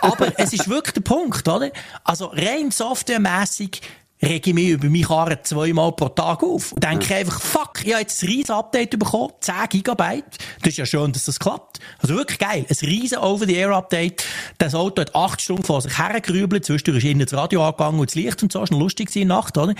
Aber 0.00 0.32
es 0.38 0.54
ist 0.54 0.66
wirklich 0.66 0.94
der 0.94 1.02
Punkt, 1.02 1.46
oder? 1.46 1.70
Also 2.04 2.26
rein 2.26 2.70
softwaremässig 2.70 3.82
rege 4.22 4.50
ich 4.50 4.54
mich 4.54 4.68
über 4.68 4.88
meine 4.88 5.04
Karre 5.04 5.42
zweimal 5.42 5.92
pro 5.92 6.08
Tag 6.08 6.42
auf. 6.42 6.72
Und 6.72 6.82
denke 6.82 7.10
ja. 7.10 7.16
einfach, 7.16 7.40
fuck, 7.40 7.84
ich 7.84 7.92
habe 7.92 8.02
jetzt 8.02 8.22
ein 8.22 8.28
riesen 8.28 8.52
Update 8.52 8.98
bekommen, 8.98 9.32
10 9.40 9.54
Gigabyte. 9.68 10.24
Das 10.62 10.68
ist 10.68 10.78
ja 10.78 10.86
schön, 10.86 11.12
dass 11.12 11.26
das 11.26 11.38
klappt. 11.38 11.80
Also 11.98 12.14
wirklich 12.14 12.38
geil. 12.38 12.64
Ein 12.68 12.88
riesen 12.88 13.18
Over-the-Air-Update. 13.18 14.24
Das 14.58 14.74
Auto 14.74 15.02
hat 15.02 15.14
acht 15.14 15.40
Stunden 15.40 15.64
vor 15.64 15.82
sich 15.82 15.98
hergerübelt. 15.98 16.64
Zwischendurch 16.64 17.04
ist 17.04 17.10
innen 17.10 17.26
das 17.26 17.34
Radio 17.34 17.64
angegangen 17.64 18.00
und 18.00 18.10
das 18.10 18.14
Licht 18.14 18.42
und 18.42 18.52
so. 18.52 18.60
Das 18.60 18.70
war 18.70 18.78
lustig 18.78 19.14
in 19.16 19.28
der 19.28 19.36
Nacht, 19.36 19.58
oder? 19.58 19.74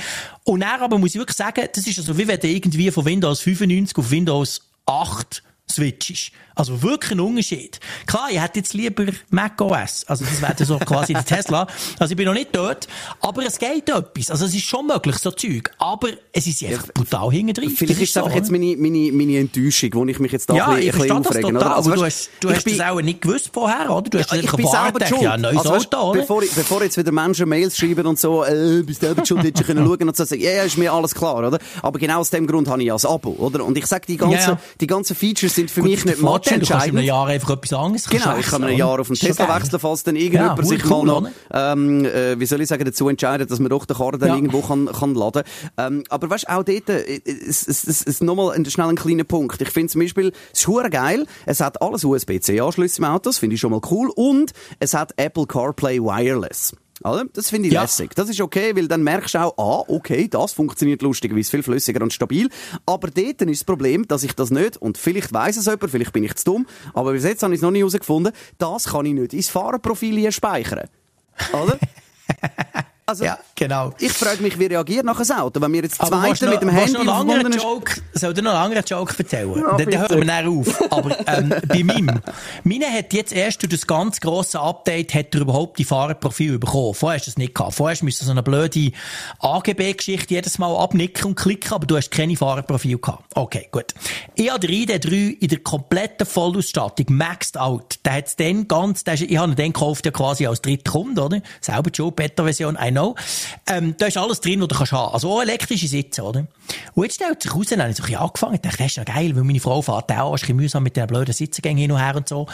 Und 0.44 0.61
dann 0.61 0.81
aber 0.81 0.99
muss 0.99 1.14
ich 1.14 1.20
wirklich 1.20 1.37
sagen, 1.37 1.66
das 1.72 1.87
ist 1.87 1.99
also 1.99 2.16
wie 2.18 2.29
wenn 2.29 2.38
du 2.38 2.49
irgendwie 2.49 2.90
von 2.90 3.05
Windows 3.05 3.40
95 3.40 3.96
auf 3.96 4.11
Windows 4.11 4.61
8 4.87 5.42
switchst. 5.70 6.33
Also 6.57 6.83
wirklich 6.83 7.12
ein 7.12 7.21
Unterschied. 7.21 7.79
Klar, 8.07 8.29
ich 8.31 8.40
hätte 8.40 8.61
jetzt 8.61 8.73
lieber 8.73 9.05
Mac 9.29 9.61
OS. 9.61 10.05
Also 10.07 10.25
das 10.25 10.40
wäre 10.40 10.64
so 10.64 10.79
quasi 10.79 11.12
der 11.12 11.25
Tesla. 11.25 11.66
Also 11.99 12.12
ich 12.12 12.16
bin 12.16 12.25
noch 12.25 12.33
nicht 12.33 12.49
dort. 12.57 12.88
Aber 13.21 13.45
es 13.45 13.59
geht 13.59 13.90
etwas. 13.90 14.31
Also 14.31 14.47
es 14.47 14.55
ist 14.55 14.64
schon 14.64 14.87
möglich, 14.87 15.16
so 15.19 15.31
Zeug. 15.31 15.71
Aber 15.77 16.09
es 16.33 16.47
ist 16.47 16.64
einfach 16.64 16.87
brutal 16.95 17.31
hinten 17.31 17.53
drin. 17.53 17.69
Vielleicht 17.77 18.01
ist 18.01 18.09
es 18.09 18.16
einfach 18.16 18.35
jetzt 18.35 18.51
meine, 18.51 18.75
meine, 18.79 19.12
meine 19.12 19.38
Enttäuschung, 19.38 19.90
wo 19.92 20.07
ich 20.07 20.19
mich 20.19 20.33
jetzt 20.33 20.49
da 20.49 20.55
ja, 20.55 20.69
ein 20.69 20.77
bisschen, 20.81 21.12
ein 21.12 21.23
bisschen. 21.23 21.57
Oder? 21.57 21.77
Also, 21.77 21.90
aber 21.90 22.01
du 22.01 22.07
hast, 22.07 22.31
du 22.40 22.51
hast 22.51 22.64
bin, 22.64 22.79
das 22.79 22.88
auch 22.88 23.03
nicht 23.03 23.21
gewusst 23.21 23.51
vorher, 23.53 23.90
oder? 23.90 24.09
Du 24.09 24.19
hast 24.19 24.33
ja, 24.33 24.38
ich 24.38 24.53
bin 24.53 24.66
selber 24.66 25.07
schuld. 25.07 25.21
Ja, 25.21 25.37
neues 25.37 25.59
also, 25.59 25.75
Auto, 25.75 26.11
oder? 26.11 26.21
Bevor, 26.21 26.40
bevor 26.40 26.83
jetzt 26.83 26.97
wieder 26.97 27.12
Menschen 27.12 27.51
Mails 27.51 27.77
schreiben 27.77 28.07
und 28.07 28.19
so, 28.19 28.45
äh, 28.45 28.83
bist 28.83 29.03
du 29.03 29.07
selber 29.09 29.27
schuld, 29.27 29.45
hättest 29.45 29.62
du 29.62 29.75
können 29.75 29.87
schauen 29.87 30.09
und 30.09 30.16
so 30.16 30.25
sagen, 30.25 30.40
ja, 30.40 30.53
ja, 30.53 30.62
ist 30.62 30.79
mir 30.79 30.90
alles 30.90 31.14
klar, 31.14 31.47
oder? 31.47 31.59
Aber 31.83 31.99
genau 31.99 32.21
aus 32.21 32.31
dem 32.31 32.47
Grund 32.47 32.66
habe 32.69 32.81
ich 32.81 32.88
ja 32.88 32.97
ein 32.97 33.05
Abo, 33.05 33.37
oder? 33.38 33.62
Und 33.62 33.77
ich 33.77 33.85
sage, 33.85 34.07
die 34.09 34.16
ganzen, 34.16 34.53
ja. 34.53 34.61
die 34.81 34.87
ganzen 34.87 35.14
Features 35.14 35.55
sind 35.55 35.71
für 35.71 35.83
Gut, 35.83 35.90
mich 35.90 36.05
nicht 36.07 36.23
matchentscheidend 36.47 37.03
Jahr 37.03 37.27
einfach 37.27 37.51
etwas 37.51 37.73
anderes 37.73 38.09
Genau, 38.09 38.37
ich 38.39 38.47
kann 38.47 38.65
ein 38.65 38.77
Jahr 38.77 39.01
auf 39.01 39.09
den 39.09 39.17
Tesla 39.17 39.55
wechseln, 39.55 39.81
falls 39.81 40.03
dann 40.03 40.17
irgendjemand 40.17 40.59
ja, 40.59 40.65
sich 40.65 40.85
cool, 40.85 41.05
mal 41.05 41.21
noch, 41.21 41.31
ähm, 41.53 42.05
äh, 42.05 42.39
wie 42.39 42.47
soll 42.47 42.61
ich 42.61 42.69
sagen, 42.69 42.85
dazu 42.85 43.09
entscheidet, 43.09 43.51
dass 43.51 43.59
man 43.59 43.71
doch 43.71 43.85
den 43.87 43.97
Karren 43.97 44.19
dann 44.19 44.29
ja. 44.31 44.35
irgendwo 44.37 44.61
kann, 44.61 44.87
kann 44.87 45.15
laden. 45.15 45.43
Ähm, 45.77 46.05
aber 46.09 46.31
weißt, 46.31 46.49
auch 46.49 46.63
dort, 46.63 46.89
äh, 46.89 47.21
es, 47.25 47.67
es, 47.67 47.85
es, 47.85 48.07
es 48.07 48.21
nochmal 48.21 48.55
schnell 48.67 48.89
ein 48.89 48.97
kleiner 48.97 49.25
Punkt. 49.25 49.61
Ich 49.61 49.71
finde 49.71 49.93
zum 49.93 50.01
Beispiel, 50.01 50.33
es 50.53 50.67
ist 50.67 50.91
geil, 50.91 51.27
es 51.47 51.61
hat 51.61 51.81
alles 51.83 52.05
USB-C-Anschlüsse 52.05 52.99
im 52.99 53.05
Auto, 53.05 53.31
das 53.31 53.39
finde 53.39 53.55
ich 53.55 53.61
schon 53.61 53.71
mal 53.71 53.81
cool, 53.91 54.11
und 54.15 54.53
es 54.79 54.95
hat 54.95 55.13
Apple 55.17 55.47
CarPlay 55.47 56.01
Wireless. 56.01 56.73
Oder? 57.07 57.27
Das 57.33 57.51
finde 57.51 57.69
ich 57.69 57.75
ja. 57.75 57.83
lässig. 57.83 58.14
Das 58.14 58.29
ist 58.29 58.40
okay, 58.40 58.75
weil 58.75 58.88
dann 58.88 59.03
merkst 59.03 59.35
du 59.35 59.38
auch, 59.38 59.55
ah, 59.59 59.85
okay, 59.88 60.29
das 60.29 60.53
funktioniert 60.53 61.03
lustigerweise 61.03 61.51
viel 61.51 61.62
flüssiger 61.62 62.03
und 62.03 62.12
stabil. 62.12 62.49
Aber 62.85 63.09
dort 63.09 63.42
ist 63.42 63.61
das 63.61 63.64
Problem, 63.64 64.07
dass 64.09 64.23
ich 64.23 64.33
das 64.35 64.51
nicht, 64.51 64.77
und 64.77 64.99
vielleicht 64.99 65.33
weiss 65.33 65.57
es 65.57 65.66
jemand, 65.66 65.90
vielleicht 65.90 66.12
bin 66.12 66.25
ich 66.25 66.35
zu 66.35 66.45
dumm, 66.45 66.66
aber 66.95 67.12
bis 67.12 67.25
jetzt 67.25 67.42
habe 67.42 67.55
ich 67.55 67.59
es 67.59 67.62
noch 67.62 67.71
nicht 67.71 67.81
herausgefunden, 67.81 68.33
das 68.59 68.85
kann 68.85 69.07
ich 69.07 69.14
nicht 69.14 69.35
ins 69.35 69.49
Fahrerprofil 69.49 70.16
hier 70.16 70.33
speichern. 70.33 70.88
Oder? 71.53 71.79
Also, 73.09 73.25
ja, 73.25 73.38
genau. 73.55 73.92
Ich 74.01 74.11
frage 74.11 74.42
mich, 74.42 74.59
wie 74.59 74.66
reagiert 74.66 75.05
nachher 75.05 75.21
das 75.21 75.31
Auto, 75.31 75.61
wenn 75.61 75.73
wir 75.73 75.83
jetzt 75.83 75.95
zweite 75.95 76.49
mit 76.49 76.61
dem 76.61 76.71
Handy 76.71 77.05
noch 77.05 77.21
einen 77.21 77.31
anderen 77.31 77.53
Joke, 77.53 78.03
soll 78.12 78.35
dir 78.35 78.42
noch 78.42 78.51
einen 78.51 78.62
anderen 78.62 78.85
Joke 78.85 79.14
erzählen? 79.16 79.55
Ja, 79.55 79.77
dann, 79.77 79.88
dann 79.88 80.01
hören 80.01 80.19
wir 80.19 80.25
näher 80.25 80.51
auf. 80.51 80.92
Aber 80.92 81.16
ähm, 81.29 81.55
bei 81.69 81.85
meinem, 81.85 82.21
meine 82.64 82.87
hat 82.87 83.12
jetzt 83.12 83.33
erst 83.33 83.62
durch 83.62 83.71
das 83.71 83.87
ganz 83.87 84.19
grosse 84.21 84.59
Update 84.59 85.14
hat 85.14 85.33
er 85.37 85.42
überhaupt 85.42 85.79
die 85.79 85.85
Fahrerprofil 85.85 86.59
bekommen. 86.59 86.95
Vorher 86.95 87.21
hast 87.21 87.27
du 87.27 87.31
es 87.31 87.38
nicht 87.38 87.55
gehabt. 87.55 87.75
Vorher 87.75 87.97
musst 88.03 88.21
du 88.23 88.25
so 88.25 88.33
eine 88.33 88.42
blöde 88.42 88.90
AGB-Geschichte 89.38 90.35
jedes 90.35 90.59
Mal 90.59 90.77
abnicken 90.77 91.27
und 91.27 91.37
klicken, 91.37 91.75
aber 91.75 91.87
du 91.87 91.97
hast 91.97 92.11
keine 92.11 92.37
Fahrerprofil 92.37 92.99
gehabt. 92.99 93.23
Okay, 93.37 93.69
gut. 93.71 93.95
Ich 94.35 94.51
habe 94.51 94.66
den 94.66 94.71
ID3 94.71 95.38
in 95.38 95.49
der 95.49 95.61
kompletten 95.61 96.27
Vollausstattung, 96.27 97.07
maxed 97.11 97.57
out. 97.57 98.01
Der 98.05 98.14
hat's 98.14 98.35
dann 98.35 98.66
ganz, 98.66 99.05
der 99.05 99.14
ist, 99.14 99.23
ich 99.23 99.37
habe 99.37 99.53
ihn 99.53 99.57
dann 99.57 99.73
gekauft 99.73 100.05
ja 100.07 100.11
quasi 100.11 100.45
als 100.49 100.61
dritter 100.61 100.90
Kunde, 100.90 101.23
oder? 101.23 101.40
Selber 101.61 101.90
Joe 101.92 102.11
Beta-Version, 102.11 102.77
know. 102.97 103.15
Ähm, 103.67 103.95
da 103.99 104.07
ist 104.07 104.17
alles 104.17 104.41
drin, 104.41 104.61
was 104.61 104.69
du 104.69 104.75
kannst 104.77 104.93
haben. 104.93 105.15
Also 105.15 105.31
auch 105.33 105.43
elektrische 105.43 105.89
Sitze, 105.89 106.23
oder? 106.23 106.47
Und 106.95 107.05
jetzt 107.05 107.16
stellt 107.16 107.43
sich 107.43 107.55
raus, 107.55 107.66
dann 107.68 107.81
habe 107.81 107.91
ich 107.91 107.97
so 107.97 108.03
ein 108.03 108.07
bisschen 108.07 108.20
angefangen, 108.20 108.55
ich 108.55 108.61
dachte, 108.61 108.79
das 108.79 108.87
ist 108.87 108.97
ja 108.97 109.05
geil, 109.05 109.37
weil 109.37 109.45
meine 109.45 109.61
Frau 109.61 109.83
fährt 109.83 110.11
auch, 110.12 110.33
ein 110.33 110.41
bisschen 110.41 110.57
mühsam 110.57 110.83
mit 110.83 110.97
den 110.97 111.07
blöden 111.07 111.35
Sitzengängen 111.35 111.79
hin 111.79 111.93
und 111.93 111.99
her 111.99 112.16
und 112.16 112.29
so. 112.29 112.47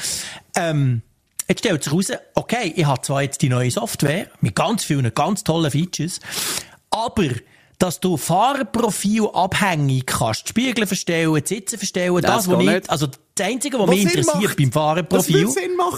Ähm, 0.57 1.03
Jetzt 1.49 1.59
stellt 1.59 1.83
sich 1.83 1.93
raus, 1.93 2.13
okay, 2.35 2.73
ich 2.77 2.85
habe 2.85 3.03
zwar 3.03 3.23
jetzt 3.23 3.43
die 3.43 3.49
neue 3.49 3.71
Software 3.71 4.29
mit 4.41 4.55
ganz 4.55 4.85
vielen, 4.85 5.13
ganz 5.13 5.45
tollen 5.45 5.71
Features, 5.71 6.21
aber 6.91 7.29
dass 7.83 7.99
du 7.99 8.17
Fahrerprofil 8.17 9.29
abhängig 9.33 10.07
kannst, 10.07 10.49
Spiegel 10.49 10.87
verstellen, 10.87 11.35
die 11.35 11.55
Sitze 11.55 11.77
verstellen, 11.77 12.15
das, 12.23 12.47
Das 12.47 12.49
was 12.49 12.59
nicht, 12.59 12.89
also 12.89 13.09
das 13.35 13.47
Einzige, 13.47 13.77
was, 13.77 13.89
Was 13.89 13.97
mich 13.97 14.05
interessiert 14.05 14.45
macht. 14.45 14.57
beim 14.57 14.73
Fahrerprofil, 14.73 15.49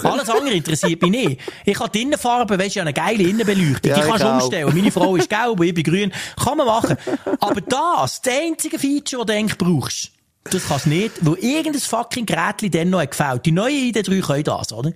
alles 0.03 0.29
andere 0.29 0.53
interessiert 0.55 1.01
mich 1.03 1.11
nicht. 1.11 1.41
Ich 1.63 1.79
habe 1.79 1.91
die 1.91 2.01
Innenfarbe, 2.01 2.57
weisst 2.57 2.77
du, 2.77 2.81
eine 2.81 2.91
geile 2.91 3.21
Innenbeleuchtung, 3.21 3.91
Ja, 3.91 3.99
die 3.99 4.01
kannst 4.01 4.23
du 4.23 4.29
umstellen. 4.29 4.75
Meine 4.75 4.91
Frau 4.91 5.15
ist 5.15 5.29
gelb, 5.29 5.61
ich 5.61 5.73
bin 5.75 5.83
grün, 5.83 6.11
kann 6.43 6.57
man 6.57 6.65
machen. 6.65 6.97
Aber 7.39 7.61
das, 7.61 8.19
das 8.19 8.33
einzige 8.33 8.79
Feature, 8.79 9.23
das 9.23 9.35
du 9.35 9.39
eigentlich 9.39 9.57
brauchst, 9.59 10.11
das 10.45 10.67
kannst 10.67 10.85
du 10.85 10.89
nicht, 10.89 11.11
weil 11.21 11.35
irgendein 11.35 11.81
fucking 11.81 12.25
Gerät 12.25 12.73
dann 12.73 12.89
noch 12.89 13.07
gefällt. 13.07 13.45
Die 13.45 13.51
neue 13.51 13.73
ID3 13.73 14.21
können 14.25 14.43
das, 14.43 14.73
oder? 14.73 14.91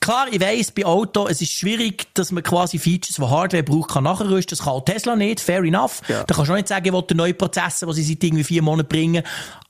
Klar, 0.00 0.28
ich 0.30 0.40
weiss, 0.40 0.70
bei 0.70 0.86
Auto, 0.86 1.28
es 1.28 1.42
ist 1.42 1.52
schwierig, 1.52 2.06
dass 2.14 2.32
man 2.32 2.42
quasi 2.42 2.78
Features, 2.78 3.16
die 3.16 3.22
Hardware 3.22 3.62
braucht, 3.62 3.90
kann 3.90 4.04
nachrüsten. 4.04 4.56
Das 4.56 4.64
kann 4.64 4.72
auch 4.72 4.84
Tesla 4.84 5.14
nicht, 5.14 5.40
fair 5.40 5.62
enough. 5.62 6.00
Ja. 6.08 6.24
Da 6.24 6.34
kannst 6.34 6.48
du 6.48 6.52
auch 6.52 6.56
nicht 6.56 6.68
sagen, 6.68 6.86
ich 6.86 6.92
will 6.92 7.02
den 7.02 7.18
neuen 7.18 7.36
Prozessor, 7.36 7.86
den 7.88 7.96
sie 7.96 8.04
seit 8.04 8.24
irgendwie 8.24 8.44
vier 8.44 8.62
Monaten 8.62 8.88
bringen. 8.88 9.22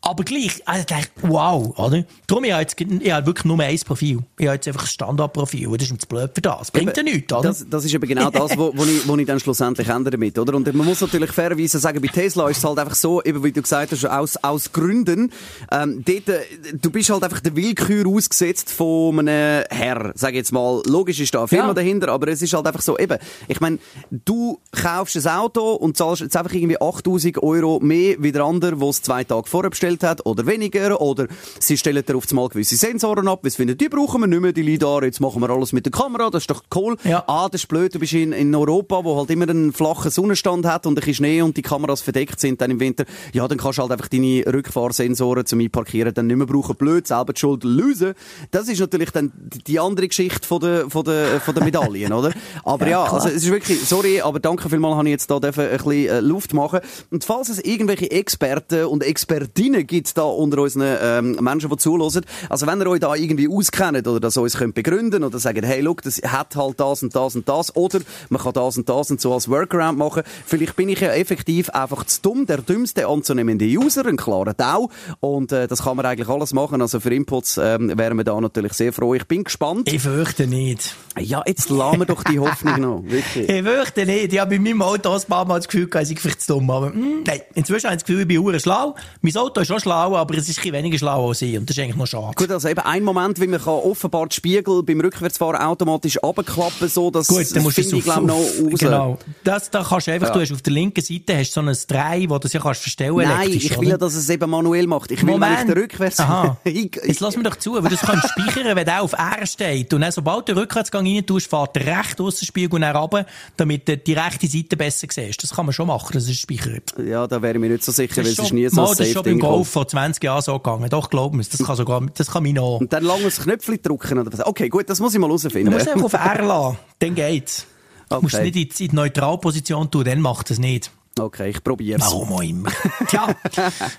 Aber 0.02 0.24
gleich, 0.24 0.62
also 0.64 0.80
ich 0.80 0.86
dachte, 0.86 1.10
wow, 1.20 1.78
oder? 1.78 2.04
Darum, 2.26 2.44
ich 2.44 2.52
habe 2.52 2.62
jetzt, 2.62 2.80
ich 2.80 3.12
habe 3.12 3.26
wirklich 3.26 3.44
nur 3.44 3.60
ein 3.60 3.78
Profil. 3.80 4.20
Ich 4.38 4.46
habe 4.46 4.54
jetzt 4.54 4.66
einfach 4.66 4.84
ein 4.84 4.86
Standardprofil. 4.86 5.68
Das 5.72 5.82
ist 5.82 5.92
mir 5.92 5.98
zu 5.98 6.08
blöd 6.08 6.30
für 6.34 6.40
das. 6.40 6.70
Bringt 6.70 6.96
ja 6.96 7.02
nichts, 7.02 7.30
oder? 7.30 7.48
Das, 7.48 7.66
das 7.68 7.84
ist 7.84 7.92
eben 7.92 8.08
genau 8.08 8.30
das, 8.30 8.56
wo, 8.56 8.72
wo, 8.74 8.84
ich, 8.84 9.06
wo 9.06 9.14
ich 9.16 9.26
dann 9.26 9.38
schlussendlich 9.40 9.88
ändere 9.88 10.12
damit, 10.12 10.38
oder? 10.38 10.54
Und 10.54 10.72
man 10.72 10.86
muss 10.86 11.02
natürlich 11.02 11.32
fairerweise 11.32 11.78
sagen, 11.78 12.00
bei 12.00 12.08
Tesla 12.08 12.48
ist 12.48 12.58
es 12.58 12.64
halt 12.64 12.78
einfach 12.78 12.94
so, 12.94 13.22
eben 13.22 13.44
wie 13.44 13.52
du 13.52 13.60
gesagt 13.60 13.92
hast, 13.92 14.06
aus, 14.06 14.38
aus 14.38 14.72
Gründen, 14.72 15.32
ähm, 15.70 16.02
dort, 16.02 16.28
äh, 16.30 16.40
du 16.80 16.90
bist 16.90 17.10
halt 17.10 17.22
einfach 17.22 17.40
der 17.40 17.54
Willkür 17.54 18.06
ausgesetzt 18.06 18.70
von 18.70 19.18
einem 19.18 19.64
Herr, 19.68 20.12
sag 20.20 20.30
ich 20.30 20.36
jetzt 20.36 20.52
mal. 20.52 20.82
Logisch 20.86 21.18
ist 21.20 21.34
da 21.34 21.40
eine 21.40 21.48
Firma 21.48 21.68
Ja. 21.68 21.74
dahinter, 21.74 22.08
aber 22.08 22.28
es 22.28 22.42
ist 22.42 22.52
halt 22.52 22.66
einfach 22.66 22.82
so, 22.82 22.98
eben, 22.98 23.18
ich 23.48 23.60
meine, 23.60 23.78
du 24.10 24.58
kaufst 24.72 25.16
ein 25.16 25.26
Auto 25.26 25.72
und 25.74 25.96
zahlst 25.96 26.22
jetzt 26.22 26.36
einfach 26.36 26.52
irgendwie 26.52 26.80
8000 26.80 27.42
Euro 27.42 27.80
mehr 27.80 28.16
wie 28.18 28.32
der 28.32 28.44
andere, 28.44 28.76
der 28.76 28.88
es 28.88 29.02
zwei 29.02 29.24
Tage 29.24 29.48
vorher 29.48 29.70
bestellt 29.70 30.02
hat, 30.02 30.24
oder 30.26 30.46
weniger, 30.46 31.00
oder 31.00 31.26
sie 31.58 31.76
stellen 31.76 32.04
dir 32.04 32.16
auf 32.16 32.26
einmal 32.30 32.48
gewisse 32.48 32.76
Sensoren 32.76 33.26
ab, 33.28 33.40
weil 33.42 33.50
sie 33.50 33.56
finden, 33.56 33.76
die 33.78 33.88
brauchen 33.88 34.20
wir 34.20 34.26
nicht 34.26 34.40
mehr, 34.40 34.52
die 34.52 34.62
LiDAR, 34.62 35.02
jetzt 35.04 35.20
machen 35.20 35.40
wir 35.42 35.50
alles 35.50 35.72
mit 35.72 35.86
der 35.86 35.92
Kamera, 35.92 36.30
das 36.30 36.42
ist 36.44 36.50
doch 36.50 36.62
cool. 36.74 36.96
Ja. 37.04 37.24
Ah, 37.26 37.48
das 37.50 37.62
ist 37.62 37.66
blöd, 37.68 37.94
du 37.94 37.98
bist 37.98 38.12
in, 38.12 38.32
in 38.32 38.54
Europa, 38.54 39.02
wo 39.04 39.16
halt 39.16 39.30
immer 39.30 39.48
einen 39.48 39.72
flachen 39.72 40.10
Sonnenstand 40.10 40.66
hat 40.66 40.86
und 40.86 40.92
ein 40.92 40.94
bisschen 40.96 41.14
Schnee 41.14 41.42
und 41.42 41.56
die 41.56 41.62
Kameras 41.62 42.00
verdeckt 42.02 42.38
sind 42.40 42.60
dann 42.60 42.70
im 42.70 42.80
Winter. 42.80 43.04
Ja, 43.32 43.48
dann 43.48 43.58
kannst 43.58 43.78
du 43.78 43.82
halt 43.82 43.92
einfach 43.92 44.08
deine 44.08 44.44
Rückfahrsensoren 44.46 45.46
zum 45.46 45.60
Einparkieren 45.60 46.12
dann 46.14 46.26
nicht 46.26 46.36
mehr 46.36 46.46
brauchen. 46.46 46.76
Blöd, 46.76 47.06
selber 47.06 47.32
die 47.32 47.40
Schuld 47.40 47.64
lösen. 47.64 48.14
Das 48.50 48.68
ist 48.68 48.80
natürlich 48.80 49.10
dann 49.10 49.32
die 49.66 49.78
andere 49.80 50.06
Geschichte 50.10 50.46
von 50.46 50.60
der, 50.60 50.90
von 50.90 51.04
der, 51.04 51.40
von 51.40 51.54
der 51.54 51.64
Medaillen, 51.64 52.12
oder? 52.12 52.32
Aber 52.64 52.86
ja, 52.86 53.04
also 53.04 53.28
es 53.28 53.36
ist 53.36 53.50
wirklich, 53.50 53.80
sorry, 53.88 54.20
aber 54.20 54.40
danke 54.40 54.68
vielmals, 54.68 54.96
habe 54.96 55.08
ich 55.08 55.12
jetzt 55.12 55.30
da 55.30 55.36
ein 55.36 55.40
bisschen 55.40 55.90
äh, 55.90 56.20
Luft 56.20 56.52
machen. 56.52 56.80
Und 57.10 57.24
falls 57.24 57.48
es 57.48 57.58
irgendwelche 57.58 58.10
Experten 58.10 58.84
und 58.84 59.02
Expertinnen 59.02 59.86
gibt 59.86 60.16
da 60.16 60.22
unter 60.22 60.62
unseren 60.62 60.98
ähm, 61.00 61.38
Menschen, 61.40 61.70
die 61.70 61.76
zuhören, 61.76 62.24
also 62.48 62.66
wenn 62.66 62.80
ihr 62.80 62.86
euch 62.88 63.00
da 63.00 63.14
irgendwie 63.14 63.48
auskennt 63.48 64.06
oder 64.06 64.20
das 64.20 64.36
uns 64.36 64.56
könnt 64.56 64.74
begründen 64.74 65.24
oder 65.24 65.38
sagen, 65.38 65.64
hey, 65.64 65.80
look, 65.80 66.02
das 66.02 66.20
hat 66.26 66.56
halt 66.56 66.80
das 66.80 67.02
und 67.02 67.14
das 67.14 67.36
und 67.36 67.48
das 67.48 67.74
oder 67.76 68.00
man 68.28 68.40
kann 68.42 68.52
das 68.52 68.76
und 68.76 68.88
das 68.88 69.10
und 69.10 69.20
so 69.20 69.32
als 69.32 69.48
Workaround 69.48 69.98
machen. 69.98 70.22
Vielleicht 70.46 70.76
bin 70.76 70.88
ich 70.88 71.00
ja 71.00 71.12
effektiv 71.12 71.70
einfach 71.70 72.04
zu 72.04 72.22
dumm, 72.22 72.46
der 72.46 72.58
dümmste 72.58 73.06
anzunehmende 73.06 73.66
User, 73.66 74.04
ein 74.06 74.16
klarer 74.16 74.56
Tau 74.56 74.90
und 75.20 75.52
äh, 75.52 75.68
das 75.68 75.84
kann 75.84 75.96
man 75.96 76.06
eigentlich 76.06 76.28
alles 76.28 76.52
machen. 76.52 76.80
Also 76.80 77.00
für 77.00 77.14
Inputs 77.14 77.58
ähm, 77.58 77.96
wären 77.96 78.16
wir 78.16 78.24
da 78.24 78.40
natürlich 78.40 78.72
sehr 78.72 78.92
froh. 78.92 79.14
Ich 79.14 79.26
bin 79.26 79.44
gespannt. 79.44 79.92
ich 79.92 79.99
fürchte 80.00 80.46
nicht. 80.46 80.96
Ja, 81.18 81.42
jetzt 81.44 81.68
lassen 81.70 81.98
wir 81.98 82.06
doch 82.06 82.22
die 82.22 82.38
Hoffnung 82.38 82.80
noch, 82.80 83.02
wirklich. 83.06 83.48
Ich 83.48 83.62
fürchte 83.64 84.06
nicht. 84.06 84.32
Ich 84.32 84.38
habe 84.38 84.56
bei 84.56 84.58
meinem 84.62 84.80
Auto 84.80 85.10
ein 85.12 85.20
paar 85.28 85.44
Mal 85.44 85.56
das 85.58 85.66
Gefühl, 85.66 85.88
gehabt, 85.88 86.04
ich 86.08 86.16
sei 86.16 86.20
vielleicht 86.20 86.42
zu 86.42 86.54
dumm. 86.54 86.70
Aber, 86.70 86.90
mm, 86.90 87.24
nein, 87.26 87.40
inzwischen 87.54 87.86
habe 87.86 87.96
ich 87.96 88.02
das 88.02 88.06
Gefühl, 88.06 88.22
ich 88.22 88.28
bin 88.28 88.38
hure 88.40 88.60
schlau. 88.60 88.94
Mein 89.20 89.36
Auto 89.36 89.60
ist 89.60 89.72
auch 89.72 89.80
schlau, 89.80 90.16
aber 90.16 90.34
es 90.36 90.48
ist 90.48 90.58
ein 90.58 90.62
bisschen 90.62 90.72
weniger 90.72 90.98
schlau 90.98 91.28
als 91.28 91.42
ich. 91.42 91.58
Und 91.58 91.68
das 91.68 91.76
ist 91.76 91.82
eigentlich 91.82 91.96
noch 91.96 92.06
schade. 92.06 92.32
Gut, 92.36 92.50
also 92.50 92.68
eben 92.68 92.80
ein 92.80 93.02
Moment, 93.02 93.40
wie 93.40 93.48
man 93.48 93.60
kann 93.60 93.74
offenbar 93.74 94.28
die 94.28 94.36
Spiegel 94.36 94.82
beim 94.84 95.00
Rückwärtsfahren 95.00 95.56
automatisch 95.60 96.16
abklappen, 96.22 96.88
so, 96.88 97.10
dass 97.10 97.26
Gut, 97.26 97.54
dann 97.56 97.64
musst 97.64 97.78
du 97.78 97.82
finde 97.82 97.96
es 97.98 98.06
ich, 98.06 98.06
noch 98.06 98.28
raus. 98.28 98.78
genau. 98.78 99.18
Das, 99.42 99.68
da 99.70 99.82
kannst 99.82 100.06
du 100.06 100.12
einfach, 100.12 100.28
Ja. 100.28 100.34
du 100.34 100.40
hast 100.40 100.52
auf 100.52 100.62
der 100.62 100.72
linken 100.72 101.02
Seite 101.02 101.36
hast 101.36 101.52
so 101.52 101.60
ein 101.60 101.76
Drei, 101.88 102.26
wo 102.28 102.38
du 102.38 102.46
es 102.46 102.52
ja 102.52 102.60
kannst 102.60 102.82
verstellen 102.82 103.16
Nein, 103.16 103.50
ich 103.50 103.78
will 103.80 103.88
ja, 103.88 103.96
dass 103.98 104.14
es 104.14 104.28
eben 104.30 104.48
manuell 104.48 104.86
macht. 104.86 105.10
Ich 105.10 105.26
will, 105.26 105.40
wenn 105.40 105.52
ich 105.54 105.58
den 105.60 105.72
rückwärts... 105.72 106.20
Aha. 106.20 106.56
ich, 106.64 106.94
Jetzt 107.04 107.20
lass 107.20 107.36
mir 107.36 107.42
doch 107.42 107.56
zu, 107.56 107.74
weil 107.82 107.90
das 107.90 108.00
kannst 108.00 108.24
du 108.24 108.28
speichern, 108.42 108.76
wenn 108.76 108.84
der 108.84 109.02
auf 109.02 109.12
R 109.12 109.44
steht. 109.44 109.92
Und 109.92 110.02
dann, 110.02 110.12
sobald 110.12 110.46
den 110.46 110.56
Rückwärtsgang 110.56 111.00
rein 111.16 111.26
tust, 111.26 111.48
fährt 111.48 111.76
der 111.76 111.86
rechte 111.98 112.22
Aussenspiegel 112.22 112.74
und 112.74 112.80
dann 112.82 112.96
runter, 112.96 113.26
damit 113.56 113.88
du 113.88 113.96
die 113.96 114.12
rechte 114.12 114.46
Seite 114.46 114.76
besser 114.76 115.06
siehst. 115.10 115.42
Das 115.42 115.50
kann 115.54 115.66
man 115.66 115.72
schon 115.72 115.86
machen, 115.86 116.10
das 116.12 116.28
ist 116.28 116.38
speichern. 116.40 116.80
ja, 117.06 117.26
da 117.26 117.40
wäre 117.42 117.54
ich 117.54 117.60
mir 117.60 117.70
nicht 117.70 117.84
so 117.84 117.92
sicher, 117.92 118.18
weil 118.18 118.26
es 118.26 118.38
ist 118.38 118.52
nie 118.52 118.68
so 118.68 118.80
ein 118.80 118.86
das 118.88 119.00
ist 119.00 119.12
schon 119.12 119.22
beim 119.22 119.38
Golf 119.38 119.68
vor 119.68 119.86
20 119.86 120.22
Jahren 120.22 120.42
so 120.42 120.58
gegangen. 120.58 120.88
Doch, 120.90 121.10
glaub 121.10 121.34
mir, 121.34 121.42
das 121.44 121.64
kann 121.64 121.76
sogar, 121.76 122.00
das 122.14 122.30
kann 122.30 122.42
mich 122.42 122.54
noch. 122.54 122.78
Und 122.80 122.92
dann 122.92 123.04
lange 123.04 123.24
das 123.24 123.40
Knöpfchen 123.40 123.80
drücken 123.82 124.18
oder 124.18 124.32
was. 124.32 124.46
Okay, 124.46 124.68
gut, 124.68 124.88
das 124.88 125.00
muss 125.00 125.12
ich 125.14 125.20
mal 125.20 125.28
Du 125.28 125.36
herausfinden. 125.36 125.72
musst 125.72 125.88
einfach 125.88 126.04
auf 126.04 126.12
R 126.14 126.42
lassen, 126.44 126.78
dann 126.98 127.14
geht's. 127.14 127.66
Du 128.10 128.20
musst 128.22 128.34
es 128.34 128.40
Okay. 128.40 128.50
nicht 128.50 128.80
in 128.80 128.88
die 128.88 128.96
Neutralposition 128.96 129.88
tun, 129.88 130.02
dann 130.04 130.20
macht 130.20 130.50
es 130.50 130.58
nicht. 130.58 130.90
Okay, 131.20 131.50
ich 131.50 131.62
probier's. 131.62 132.00
Warum 132.00 132.32
auch 132.32 132.42
immer. 132.42 132.70
Tja, 133.08 133.26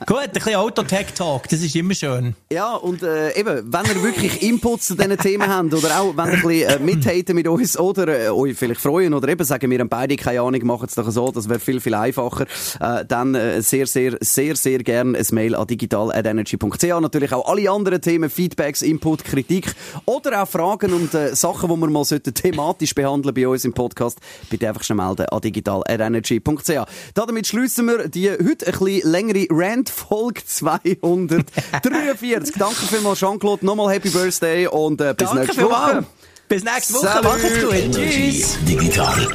gut, 0.08 0.18
ein 0.18 0.32
bisschen 0.32 0.56
Autotech-Talk, 0.56 1.48
das 1.48 1.62
ist 1.62 1.76
immer 1.76 1.94
schön. 1.94 2.36
Ja, 2.52 2.76
und 2.76 3.04
äh, 3.04 3.38
eben, 3.40 3.72
wenn 3.72 3.86
ihr 3.86 4.04
wirklich 4.04 4.42
Inputs 4.42 4.88
zu 4.88 4.96
diesen 4.96 5.18
Themen 5.18 5.48
habt 5.48 5.74
oder 5.74 6.02
auch 6.02 6.18
wenn 6.18 6.28
ihr 6.28 6.34
ein 6.34 6.42
bisschen 6.42 6.70
äh, 6.70 6.80
mithaten 6.80 7.36
mit 7.36 7.48
uns 7.48 7.78
oder 7.78 8.08
äh, 8.08 8.30
euch 8.30 8.58
vielleicht 8.58 8.82
freuen 8.82 9.14
oder 9.14 9.28
eben 9.28 9.44
sagen, 9.44 9.70
wir 9.70 9.80
haben 9.80 9.90
beide 9.90 10.16
keine 10.16 10.42
Ahnung, 10.42 10.66
machen 10.66 10.88
es 10.88 10.96
doch 10.96 11.10
so, 11.12 11.32
das 11.32 11.48
wäre 11.48 11.60
viel, 11.60 11.80
viel 11.80 11.94
einfacher, 11.94 12.46
äh, 12.80 13.06
dann 13.06 13.36
äh, 13.36 13.62
sehr, 13.62 13.86
sehr, 13.86 14.18
sehr, 14.20 14.56
sehr 14.56 14.80
gerne 14.80 15.18
ein 15.18 15.26
Mail 15.32 15.56
an 15.56 15.68
digital.energy.ch. 15.68 16.84
Natürlich 16.84 17.34
auch 17.34 17.48
alle 17.48 17.70
anderen 17.70 18.02
Themen, 18.02 18.30
Feedbacks, 18.30 18.82
Input, 18.82 19.24
Kritik 19.24 19.74
oder 20.06 20.42
auch 20.42 20.48
Fragen 20.48 20.94
und 20.94 21.14
äh, 21.14 21.36
Sachen, 21.36 21.70
die 21.70 21.78
wir 21.78 21.90
mal 21.90 22.04
sollten 22.04 22.34
thematisch 22.34 22.96
behandeln 22.96 23.36
bei 23.36 23.48
uns 23.48 23.64
im 23.64 23.74
Podcast, 23.74 24.20
bitte 24.50 24.68
einfach 24.68 24.84
schnell 24.84 24.98
melden 24.98 25.28
an 25.28 25.42
digital.energy.ch. 25.42 27.11
Damit 27.14 27.48
schliessen 27.48 27.88
wir 27.88 28.08
die 28.08 28.30
heute 28.32 28.68
ein 28.68 28.80
bisschen 28.80 29.12
längere 29.12 29.46
Rant-Folge 29.50 30.42
243. 30.46 32.56
Danke 32.58 32.76
vielmals, 32.90 33.20
Jean-Claude. 33.20 33.66
Nochmal 33.66 33.94
Happy 33.94 34.10
Birthday 34.10 34.68
und 34.68 35.02
äh, 35.02 35.14
bis 35.18 35.28
Danke 35.28 35.44
nächste 35.46 35.64
Woche. 35.64 36.06
Bis 36.48 36.64
nächste 36.64 36.94
Woche. 36.96 37.08
Salut. 37.08 37.24
Macht's 37.24 37.62
gut. 37.64 37.74
Energy 37.74 38.42
Tschüss. 38.42 38.58
Digital 38.68 39.28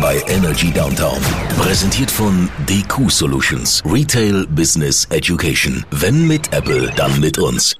bei 0.00 0.22
Energy 0.28 0.70
Downtown. 0.72 1.18
Präsentiert 1.58 2.10
von 2.10 2.48
DQ 2.68 3.10
Solutions. 3.10 3.82
Retail 3.84 4.46
Business 4.48 5.06
Education. 5.10 5.84
Wenn 5.90 6.26
mit 6.26 6.52
Apple, 6.52 6.90
dann 6.96 7.20
mit 7.20 7.38
uns. 7.38 7.74